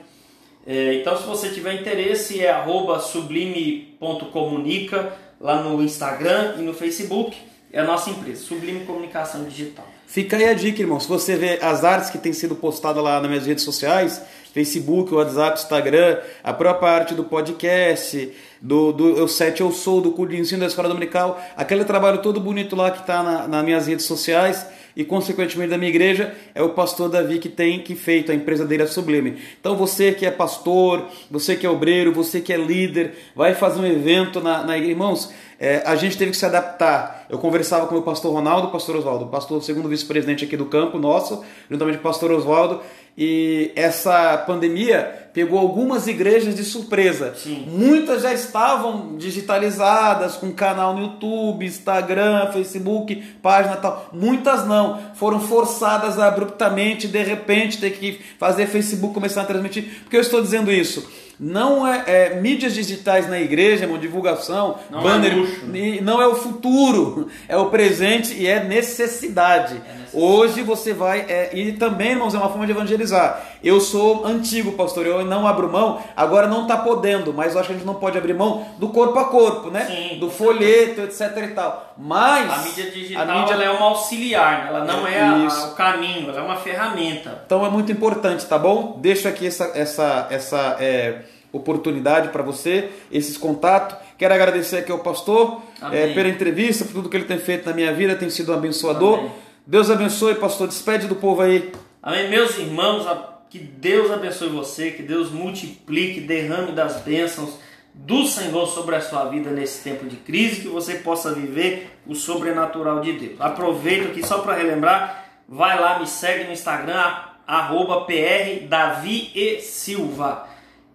É, 0.66 0.95
então, 0.95 1.16
se 1.16 1.22
você 1.24 1.51
tiver 1.51 1.74
interesse, 1.74 2.45
é 2.45 2.53
sublime.comunica 3.01 5.12
lá 5.40 5.62
no 5.62 5.80
Instagram 5.82 6.57
e 6.59 6.62
no 6.62 6.74
Facebook. 6.74 7.36
É 7.72 7.80
a 7.80 7.84
nossa 7.84 8.11
empresa, 8.11 8.45
Sublime 8.45 8.84
Comunicação 8.84 9.45
Digital. 9.45 9.86
Fica 10.07 10.36
aí 10.36 10.45
a 10.45 10.53
dica, 10.53 10.82
irmão. 10.82 11.01
Se 11.01 11.09
você 11.09 11.36
vê 11.36 11.59
as 11.62 11.84
artes 11.84 12.11
que 12.11 12.18
têm 12.18 12.34
sido 12.34 12.55
postadas 12.55 13.03
lá 13.03 13.18
nas 13.18 13.30
minhas 13.30 13.47
redes 13.47 13.64
sociais, 13.64 14.20
Facebook, 14.53 15.14
WhatsApp, 15.14 15.59
Instagram, 15.59 16.18
a 16.45 16.53
própria 16.53 16.90
arte 16.90 17.14
do 17.14 17.24
podcast, 17.24 18.30
do, 18.61 18.93
do 18.93 19.16
Eu 19.16 19.26
Sete 19.26 19.62
Eu 19.62 19.72
Sou, 19.72 20.03
do 20.03 20.12
curso 20.12 20.34
de 20.34 20.40
ensino 20.40 20.61
da 20.61 20.66
Escola 20.66 20.88
Dominical, 20.88 21.43
aquele 21.57 21.86
trabalho 21.86 22.20
todo 22.20 22.38
bonito 22.38 22.76
lá 22.76 22.90
que 22.90 23.01
está 23.01 23.22
na, 23.22 23.49
nas 23.49 23.64
minhas 23.64 23.86
redes 23.86 24.05
sociais 24.05 24.66
e 24.97 25.05
consequentemente 25.05 25.70
da 25.70 25.78
minha 25.78 25.90
igreja 25.90 26.34
é 26.55 26.62
o 26.62 26.70
pastor 26.70 27.09
Davi 27.09 27.38
que 27.38 27.49
tem 27.49 27.80
que 27.80 27.95
feito 27.95 28.32
a 28.32 28.34
empresa 28.34 28.64
dele 28.64 28.82
a 28.82 28.86
Sublime. 28.86 29.38
Então 29.61 29.76
você 29.76 30.12
que 30.12 30.26
é 30.26 30.30
pastor, 30.30 31.07
você 31.30 31.57
que 31.57 31.66
é 31.66 31.70
obreiro, 31.70 32.12
você 32.12 32.40
que 32.40 32.53
é 32.53 32.57
líder, 32.57 33.14
vai 33.34 33.55
fazer 33.55 33.80
um 33.80 33.86
evento 33.86 34.40
na, 34.40 34.64
na 34.64 34.76
igreja, 34.76 34.93
irmãos, 34.93 35.32
é, 35.62 35.80
a 35.86 35.94
gente 35.94 36.18
teve 36.18 36.32
que 36.32 36.36
se 36.36 36.44
adaptar. 36.44 37.24
Eu 37.30 37.38
conversava 37.38 37.86
com 37.86 37.94
o 37.94 38.02
pastor 38.02 38.34
Ronaldo, 38.34 38.66
o 38.66 38.70
pastor 38.72 38.96
Oswaldo, 38.96 39.26
pastor 39.26 39.62
segundo 39.62 39.88
vice-presidente 39.88 40.44
aqui 40.44 40.56
do 40.56 40.66
campo 40.66 40.98
nosso, 40.98 41.44
juntamente 41.70 41.98
com 41.98 42.00
o 42.00 42.10
pastor 42.10 42.32
Oswaldo, 42.32 42.80
e 43.16 43.70
essa 43.76 44.38
pandemia 44.38 45.28
pegou 45.32 45.60
algumas 45.60 46.08
igrejas 46.08 46.56
de 46.56 46.64
surpresa. 46.64 47.34
Sim. 47.36 47.64
Muitas 47.68 48.22
já 48.22 48.32
estavam 48.32 49.16
digitalizadas, 49.16 50.34
com 50.34 50.52
canal 50.52 50.94
no 50.94 51.02
YouTube, 51.02 51.64
Instagram, 51.64 52.50
Facebook, 52.52 53.22
página 53.40 53.76
tal. 53.76 54.08
Muitas 54.12 54.66
não. 54.66 54.98
Foram 55.14 55.38
forçadas 55.38 56.18
abruptamente, 56.18 57.06
de 57.06 57.22
repente, 57.22 57.78
ter 57.78 57.90
que 57.90 58.20
fazer 58.36 58.66
Facebook 58.66 59.14
começar 59.14 59.42
a 59.42 59.44
transmitir. 59.46 59.84
Por 60.02 60.10
que 60.10 60.16
eu 60.16 60.20
estou 60.20 60.42
dizendo 60.42 60.72
isso? 60.72 61.08
Não 61.43 61.84
é, 61.84 62.05
é, 62.07 62.40
mídias 62.40 62.72
digitais 62.72 63.28
na 63.28 63.40
igreja, 63.40 63.84
uma 63.84 63.99
divulgação, 63.99 64.78
Não 64.88 65.01
é 65.01 65.03
banner, 65.03 65.36
luxo. 65.36 65.66
e 65.74 66.01
não 66.01 66.22
é 66.22 66.26
o 66.28 66.36
futuro, 66.36 67.28
é 67.49 67.57
o 67.57 67.66
presente 67.66 68.32
e 68.32 68.47
é 68.47 68.62
necessidade. 68.62 69.74
necessidade. 69.74 70.01
Hoje 70.14 70.62
você 70.62 70.92
vai, 70.92 71.20
é, 71.20 71.50
e 71.54 71.72
também, 71.72 72.10
irmãos, 72.10 72.34
é 72.34 72.38
uma 72.38 72.48
forma 72.48 72.66
de 72.66 72.72
evangelizar. 72.72 73.42
Eu 73.64 73.80
sou 73.80 74.26
antigo, 74.26 74.72
pastor, 74.72 75.06
eu 75.06 75.24
não 75.24 75.46
abro 75.46 75.70
mão, 75.72 76.00
agora 76.16 76.46
não 76.46 76.62
está 76.62 76.76
podendo, 76.76 77.32
mas 77.32 77.54
eu 77.54 77.60
acho 77.60 77.68
que 77.68 77.74
a 77.74 77.76
gente 77.78 77.86
não 77.86 77.94
pode 77.94 78.18
abrir 78.18 78.34
mão 78.34 78.66
do 78.78 78.88
corpo 78.88 79.18
a 79.18 79.24
corpo, 79.26 79.70
né? 79.70 79.86
Sim, 79.86 80.18
do 80.18 80.28
folheto, 80.30 81.00
etc 81.02 81.20
e 81.38 81.48
tal. 81.54 81.94
Mas 81.96 82.50
A 82.52 82.58
mídia 82.58 82.90
digital 82.90 83.22
a 83.22 83.40
mídia- 83.40 83.54
ela 83.54 83.64
é 83.64 83.70
um 83.70 83.82
auxiliar, 83.82 84.66
ela 84.68 84.84
não 84.84 85.06
é, 85.06 85.20
a- 85.20 85.38
Isso. 85.46 85.68
o 85.68 85.74
caminho, 85.74 86.28
ela 86.30 86.40
é 86.40 86.42
uma 86.42 86.56
ferramenta. 86.56 87.42
Então 87.46 87.64
é 87.64 87.70
muito 87.70 87.90
importante, 87.90 88.44
tá 88.46 88.58
bom? 88.58 88.98
Deixo 89.00 89.26
aqui 89.28 89.46
essa, 89.46 89.70
essa, 89.74 90.26
essa 90.30 90.76
é, 90.78 91.20
oportunidade 91.52 92.28
para 92.28 92.42
você, 92.42 92.90
esses 93.10 93.36
contatos. 93.38 93.96
Quero 94.18 94.34
agradecer 94.34 94.76
aqui 94.78 94.92
ao 94.92 94.98
pastor 94.98 95.60
é, 95.90 96.08
pela 96.08 96.28
entrevista, 96.28 96.84
por 96.84 96.92
tudo 96.94 97.08
que 97.08 97.16
ele 97.16 97.24
tem 97.24 97.38
feito 97.38 97.68
na 97.68 97.74
minha 97.74 97.92
vida, 97.92 98.14
tem 98.14 98.30
sido 98.30 98.52
um 98.52 98.54
abençoador. 98.54 99.18
Amém. 99.18 99.30
Deus 99.66 99.90
abençoe, 99.90 100.34
pastor. 100.34 100.66
Despede 100.66 101.06
do 101.06 101.14
povo 101.14 101.42
aí. 101.42 101.72
Amém, 102.02 102.28
meus 102.28 102.58
irmãos, 102.58 103.06
que 103.48 103.58
Deus 103.58 104.10
abençoe 104.10 104.48
você, 104.48 104.90
que 104.90 105.02
Deus 105.02 105.30
multiplique, 105.30 106.20
derrame 106.20 106.72
das 106.72 107.00
bênçãos 107.02 107.58
do 107.94 108.24
Senhor 108.26 108.66
sobre 108.66 108.96
a 108.96 109.00
sua 109.00 109.26
vida 109.26 109.50
nesse 109.50 109.84
tempo 109.84 110.06
de 110.06 110.16
crise, 110.16 110.62
que 110.62 110.68
você 110.68 110.96
possa 110.96 111.32
viver 111.32 111.96
o 112.06 112.14
sobrenatural 112.14 113.00
de 113.00 113.12
Deus. 113.12 113.40
Aproveito 113.40 114.08
aqui 114.08 114.26
só 114.26 114.38
para 114.38 114.54
relembrar, 114.54 115.26
vai 115.48 115.78
lá, 115.78 116.00
me 116.00 116.08
segue 116.08 116.44
no 116.44 116.52
Instagram, 116.52 117.14
arroba 117.46 118.04
e 118.08 119.60
Silva. 119.60 120.48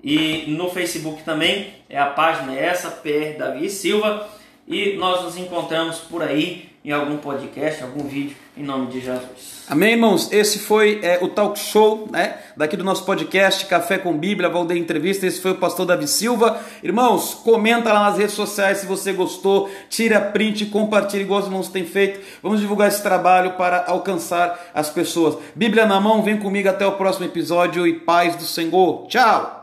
E 0.03 0.45
no 0.47 0.69
Facebook 0.69 1.23
também, 1.23 1.73
é 1.87 1.97
a 1.97 2.07
página 2.07 2.53
é 2.53 2.65
essa, 2.65 2.89
PR 2.89 3.37
Davi 3.37 3.65
e 3.65 3.69
Silva. 3.69 4.27
E 4.67 4.97
nós 4.97 5.23
nos 5.23 5.37
encontramos 5.37 5.99
por 5.99 6.21
aí 6.21 6.69
em 6.83 6.91
algum 6.91 7.17
podcast, 7.17 7.83
algum 7.83 8.07
vídeo, 8.07 8.35
em 8.57 8.63
nome 8.63 8.87
de 8.87 8.99
Jesus. 8.99 9.57
Amém, 9.69 9.91
irmãos? 9.91 10.31
Esse 10.31 10.59
foi 10.59 10.99
é, 11.03 11.19
o 11.21 11.27
talk 11.27 11.59
show, 11.59 12.07
né? 12.09 12.37
Daqui 12.55 12.77
do 12.77 12.83
nosso 12.83 13.03
podcast 13.03 13.65
Café 13.65 13.97
com 13.97 14.17
Bíblia, 14.17 14.49
Valdeir 14.49 14.79
Entrevista. 14.79 15.27
Esse 15.27 15.41
foi 15.41 15.51
o 15.51 15.55
pastor 15.55 15.85
Davi 15.85 16.07
Silva. 16.07 16.59
Irmãos, 16.81 17.33
comenta 17.33 17.91
lá 17.91 18.09
nas 18.09 18.17
redes 18.17 18.33
sociais 18.33 18.77
se 18.77 18.85
você 18.85 19.11
gostou, 19.11 19.69
tira 19.89 20.21
print, 20.21 20.67
compartilha 20.67 21.21
igual 21.21 21.41
os 21.41 21.47
irmãos 21.47 21.67
têm 21.67 21.85
feito. 21.85 22.19
Vamos 22.41 22.61
divulgar 22.61 22.87
esse 22.87 23.03
trabalho 23.03 23.53
para 23.53 23.83
alcançar 23.87 24.71
as 24.73 24.89
pessoas. 24.89 25.37
Bíblia 25.53 25.85
na 25.85 25.99
mão, 25.99 26.23
vem 26.23 26.37
comigo 26.37 26.69
até 26.69 26.85
o 26.87 26.93
próximo 26.93 27.25
episódio 27.25 27.85
e 27.85 27.99
paz 27.99 28.35
do 28.37 28.43
Senhor. 28.43 29.05
Tchau! 29.07 29.56